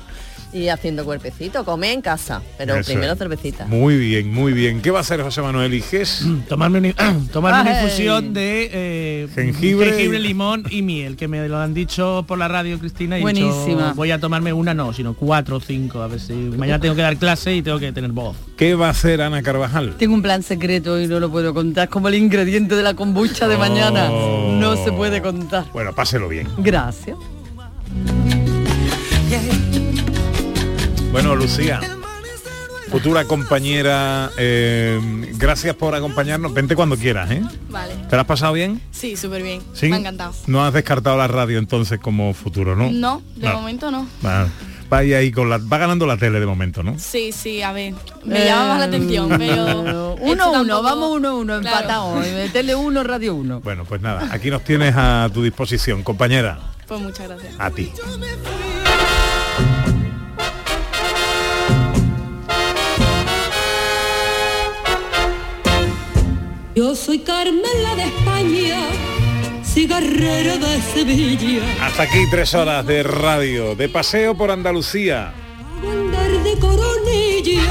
Y 0.52 0.68
haciendo 0.68 1.04
cuerpecito, 1.04 1.64
comer 1.64 1.92
en 1.92 2.02
casa, 2.02 2.42
pero 2.58 2.76
Eso 2.76 2.90
primero 2.90 3.12
es. 3.14 3.18
cervecita. 3.18 3.66
Muy 3.66 3.96
bien, 3.96 4.32
muy 4.32 4.52
bien. 4.52 4.82
¿Qué 4.82 4.90
va 4.90 4.98
a 4.98 5.00
hacer 5.00 5.22
José 5.22 5.40
Manuel 5.42 5.72
Iges? 5.74 6.26
Tomarme, 6.48 6.78
una, 6.78 7.18
tomarme 7.32 7.70
una 7.70 7.82
infusión 7.82 8.34
de 8.34 8.70
eh, 8.72 9.28
Jengibre. 9.34 10.18
limón 10.18 10.64
y 10.70 10.82
miel, 10.82 11.16
que 11.16 11.28
me 11.28 11.48
lo 11.48 11.58
han 11.58 11.74
dicho 11.74 12.24
por 12.28 12.38
la 12.38 12.48
radio, 12.48 12.78
Cristina, 12.78 13.18
y 13.18 13.24
dicho, 13.24 13.46
Buenísima. 13.46 13.92
voy 13.94 14.10
a 14.10 14.18
tomarme 14.20 14.52
una 14.52 14.74
no, 14.74 14.92
sino 14.92 15.14
cuatro 15.14 15.56
o 15.56 15.60
cinco, 15.60 16.00
a 16.02 16.08
ver 16.08 16.20
si 16.20 16.32
mañana 16.34 16.78
tengo 16.80 16.94
que 16.94 17.02
dar 17.02 17.16
clase 17.16 17.54
y 17.54 17.62
tengo 17.62 17.78
que 17.78 17.92
tener 17.92 18.12
voz. 18.12 18.36
¿Qué 18.56 18.74
va 18.74 18.88
a 18.88 18.90
hacer 18.90 19.22
Ana 19.22 19.42
Carvajal? 19.42 19.96
Tengo 19.96 20.14
un 20.14 20.22
plan 20.22 20.42
secreto 20.42 21.00
y 21.00 21.06
no 21.06 21.18
lo 21.18 21.30
puedo 21.30 21.54
contar. 21.54 21.88
Como 21.88 22.08
el 22.08 22.14
ingrediente 22.14 22.76
de 22.76 22.82
la 22.82 22.94
kombucha 22.94 23.48
de 23.48 23.56
mañana. 23.56 24.10
Oh. 24.10 24.52
No 24.58 24.76
se 24.76 24.92
puede 24.92 25.20
contar. 25.22 25.64
Bueno, 25.72 25.94
páselo 25.94 26.28
bien. 26.28 26.46
Gracias. 26.58 27.16
Bueno, 31.12 31.36
Lucía, 31.36 31.80
futura 32.90 33.24
compañera, 33.26 34.30
eh, 34.38 34.98
gracias 35.34 35.74
por 35.76 35.94
acompañarnos. 35.94 36.54
Vente 36.54 36.74
cuando 36.74 36.96
quieras, 36.96 37.30
¿eh? 37.30 37.42
Vale. 37.68 37.94
¿Te 38.08 38.16
la 38.16 38.22
has 38.22 38.28
pasado 38.28 38.54
bien? 38.54 38.80
Sí, 38.90 39.16
súper 39.16 39.42
bien. 39.42 39.60
Sí. 39.74 39.88
Me 39.88 39.96
ha 39.96 39.98
encantado. 39.98 40.32
No 40.46 40.64
has 40.64 40.72
descartado 40.72 41.16
la 41.18 41.28
radio 41.28 41.58
entonces 41.58 42.00
como 42.00 42.32
futuro, 42.34 42.74
¿no? 42.76 42.90
No, 42.90 43.22
de 43.36 43.46
No. 43.48 43.54
momento 43.54 43.90
no. 43.90 44.06
Va, 44.24 44.48
va 44.92 44.98
ahí, 44.98 45.30
con 45.32 45.50
la, 45.50 45.58
va 45.58 45.78
ganando 45.78 46.06
la 46.06 46.16
tele 46.16 46.40
de 46.40 46.46
momento, 46.46 46.82
¿no? 46.82 46.98
Sí, 46.98 47.30
sí, 47.32 47.62
a 47.62 47.72
ver. 47.72 47.94
Me 48.24 48.44
llama 48.46 48.68
más 48.68 48.78
la 48.80 48.84
atención, 48.86 49.28
pero... 49.38 49.80
Uno 49.80 50.14
esto 50.14 50.32
uno, 50.32 50.52
tampoco- 50.52 50.82
vamos 50.82 51.10
uno 51.16 51.36
uno, 51.38 51.60
Claro. 51.60 51.76
empatado. 51.78 52.20
Tele 52.52 52.74
1, 52.74 53.02
Radio 53.04 53.34
1. 53.34 53.60
Bueno, 53.60 53.84
pues 53.84 54.00
nada, 54.00 54.28
aquí 54.32 54.50
nos 54.50 54.64
tienes 54.64 54.94
a 54.96 55.28
tu 55.32 55.42
disposición, 55.42 56.02
compañera. 56.02 56.58
Pues 56.86 57.00
muchas 57.00 57.28
gracias. 57.28 57.54
A 57.58 57.70
ti. 57.70 57.92
Yo 66.74 66.94
soy 66.94 67.18
Carmela 67.18 67.94
de 67.96 68.04
España, 68.04 68.80
cigarrera 69.62 70.56
de 70.56 70.80
Sevilla. 70.80 71.60
Hasta 71.82 72.04
aquí 72.04 72.24
tres 72.30 72.54
horas 72.54 72.86
de 72.86 73.02
radio, 73.02 73.74
de 73.74 73.90
paseo 73.90 74.34
por 74.34 74.50
Andalucía. 74.50 75.34
De 75.82 76.58
coronilla, 76.58 77.62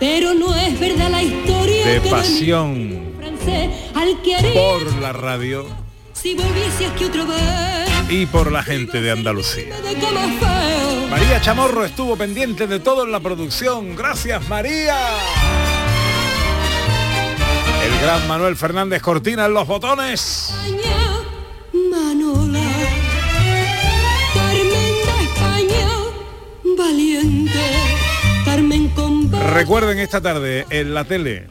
pero 0.00 0.34
no 0.34 0.52
es 0.56 0.80
verdad 0.80 1.10
la 1.10 1.22
historia 1.22 1.86
de 1.86 2.00
que 2.00 2.10
pasión 2.10 3.12
francés 3.18 3.70
al 3.94 4.20
que 4.22 4.34
haría 4.34 4.52
por 4.52 5.00
la 5.00 5.12
radio 5.12 5.66
si 6.12 6.34
volviese 6.34 6.86
aquí 6.86 7.04
otra 7.04 7.24
vez. 7.24 7.88
y 8.10 8.26
por 8.26 8.50
la 8.50 8.64
gente 8.64 9.00
de 9.00 9.12
Andalucía. 9.12 9.76
María 11.08 11.40
Chamorro 11.40 11.84
estuvo 11.84 12.16
pendiente 12.16 12.66
de 12.66 12.80
todo 12.80 13.04
en 13.04 13.12
la 13.12 13.20
producción. 13.20 13.94
Gracias, 13.94 14.46
María. 14.48 14.96
El 17.98 18.04
gran 18.04 18.28
Manuel 18.28 18.54
Fernández 18.54 19.02
Cortina 19.02 19.46
en 19.46 19.54
los 19.54 19.66
botones. 19.66 20.54
Manola, 21.90 22.60
Carmen 24.34 24.70
de 24.70 25.24
España, 25.24 25.88
valiente, 26.76 27.60
Carmen 28.44 28.88
con 28.90 29.32
Recuerden 29.52 29.98
esta 29.98 30.20
tarde 30.20 30.64
en 30.70 30.94
la 30.94 31.04
tele. 31.04 31.48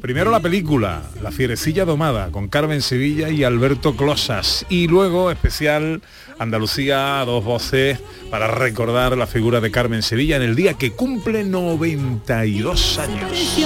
Primero 0.00 0.30
la 0.30 0.40
película, 0.40 1.02
La 1.22 1.30
fierecilla 1.30 1.84
domada, 1.84 2.30
con 2.30 2.48
Carmen 2.48 2.80
Sevilla 2.80 3.28
y 3.28 3.44
Alberto 3.44 3.94
Closas. 3.94 4.64
Y 4.70 4.88
luego 4.88 5.30
especial 5.30 6.00
Andalucía 6.38 7.20
a 7.20 7.26
dos 7.26 7.44
voces 7.44 7.98
para 8.30 8.48
recordar 8.48 9.18
la 9.18 9.26
figura 9.26 9.60
de 9.60 9.70
Carmen 9.70 10.02
Sevilla 10.02 10.36
en 10.36 10.42
el 10.42 10.56
día 10.56 10.74
que 10.74 10.92
cumple 10.92 11.44
92 11.44 12.98
años. 12.98 13.58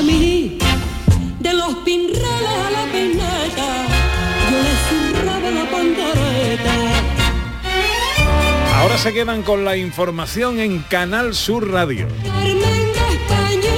De 1.44 1.52
los 1.52 1.74
pinrales 1.84 2.22
a 2.22 2.70
la 2.70 2.90
peineta, 2.90 3.86
yo 4.50 4.56
le 4.62 4.74
zurraba 4.88 5.50
la 5.50 5.70
pandereta. 5.70 6.74
Ahora 8.76 8.96
se 8.96 9.12
quedan 9.12 9.42
con 9.42 9.62
la 9.62 9.76
información 9.76 10.58
en 10.58 10.78
Canal 10.84 11.34
Sur 11.34 11.70
Radio. 11.70 12.08
Carmen 12.22 12.92
España, 13.10 13.74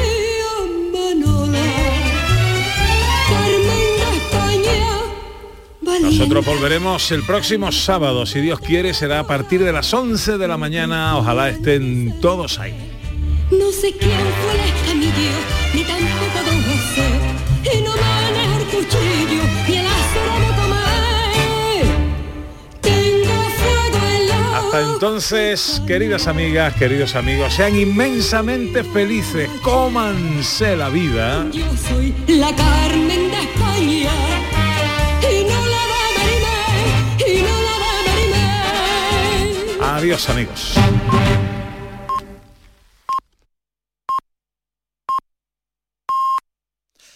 Manola, 0.93 1.59
Carmen 3.29 3.89
de 3.99 4.17
España. 4.17 6.03
Nosotros 6.03 6.47
volveremos 6.47 7.11
el 7.11 7.25
próximo 7.25 7.73
sábado, 7.73 8.27
si 8.27 8.41
Dios 8.43 8.61
quiere, 8.61 8.95
será 8.95 9.19
a 9.19 9.27
partir 9.27 9.65
de 9.65 9.73
las 9.73 9.93
11 9.93 10.39
de 10.39 10.47
la 10.47 10.57
mañana. 10.57 11.19
Ojalá 11.19 11.49
estén 11.49 12.21
todos 12.21 12.61
ahí. 12.61 12.93
No 13.51 13.73
sé 13.73 13.93
quién 13.93 14.11
fue 14.11 14.53
el 14.55 14.61
escamillo, 14.71 15.33
ni 15.75 15.83
tampoco 15.83 16.39
don 16.47 16.63
José, 16.63 17.26
y 17.73 17.83
no 17.83 17.91
maneja 17.91 18.57
el 18.59 18.65
cuchillo, 18.67 19.43
ni 19.67 19.77
el 19.77 19.87
acero 19.87 20.35
de 20.41 20.47
comer. 20.57 21.87
Tengo 22.81 23.37
fuego 23.59 23.99
en 24.15 24.29
la 24.29 24.59
Hasta 24.59 24.81
entonces, 24.81 25.83
queridas 25.87 26.27
amigas, 26.27 26.75
queridos 26.75 27.15
amigos, 27.17 27.55
sean 27.55 27.77
inmensamente 27.77 28.85
felices, 28.85 29.49
cómanse 29.63 30.77
la 30.77 30.89
vida. 30.89 31.47
Yo 31.53 31.67
soy 31.89 32.15
la 32.29 32.55
Carmen 32.55 33.31
de 33.31 33.41
España, 33.43 34.13
y 35.23 35.45
no 35.45 35.67
la 35.67 35.83
de 35.91 36.01
Marimé, 36.17 36.59
y 37.27 37.43
no 37.43 37.55
la 37.67 37.75
de 37.83 37.91
Marimé. 39.81 39.97
Adiós 39.99 40.29
amigos. 40.29 40.77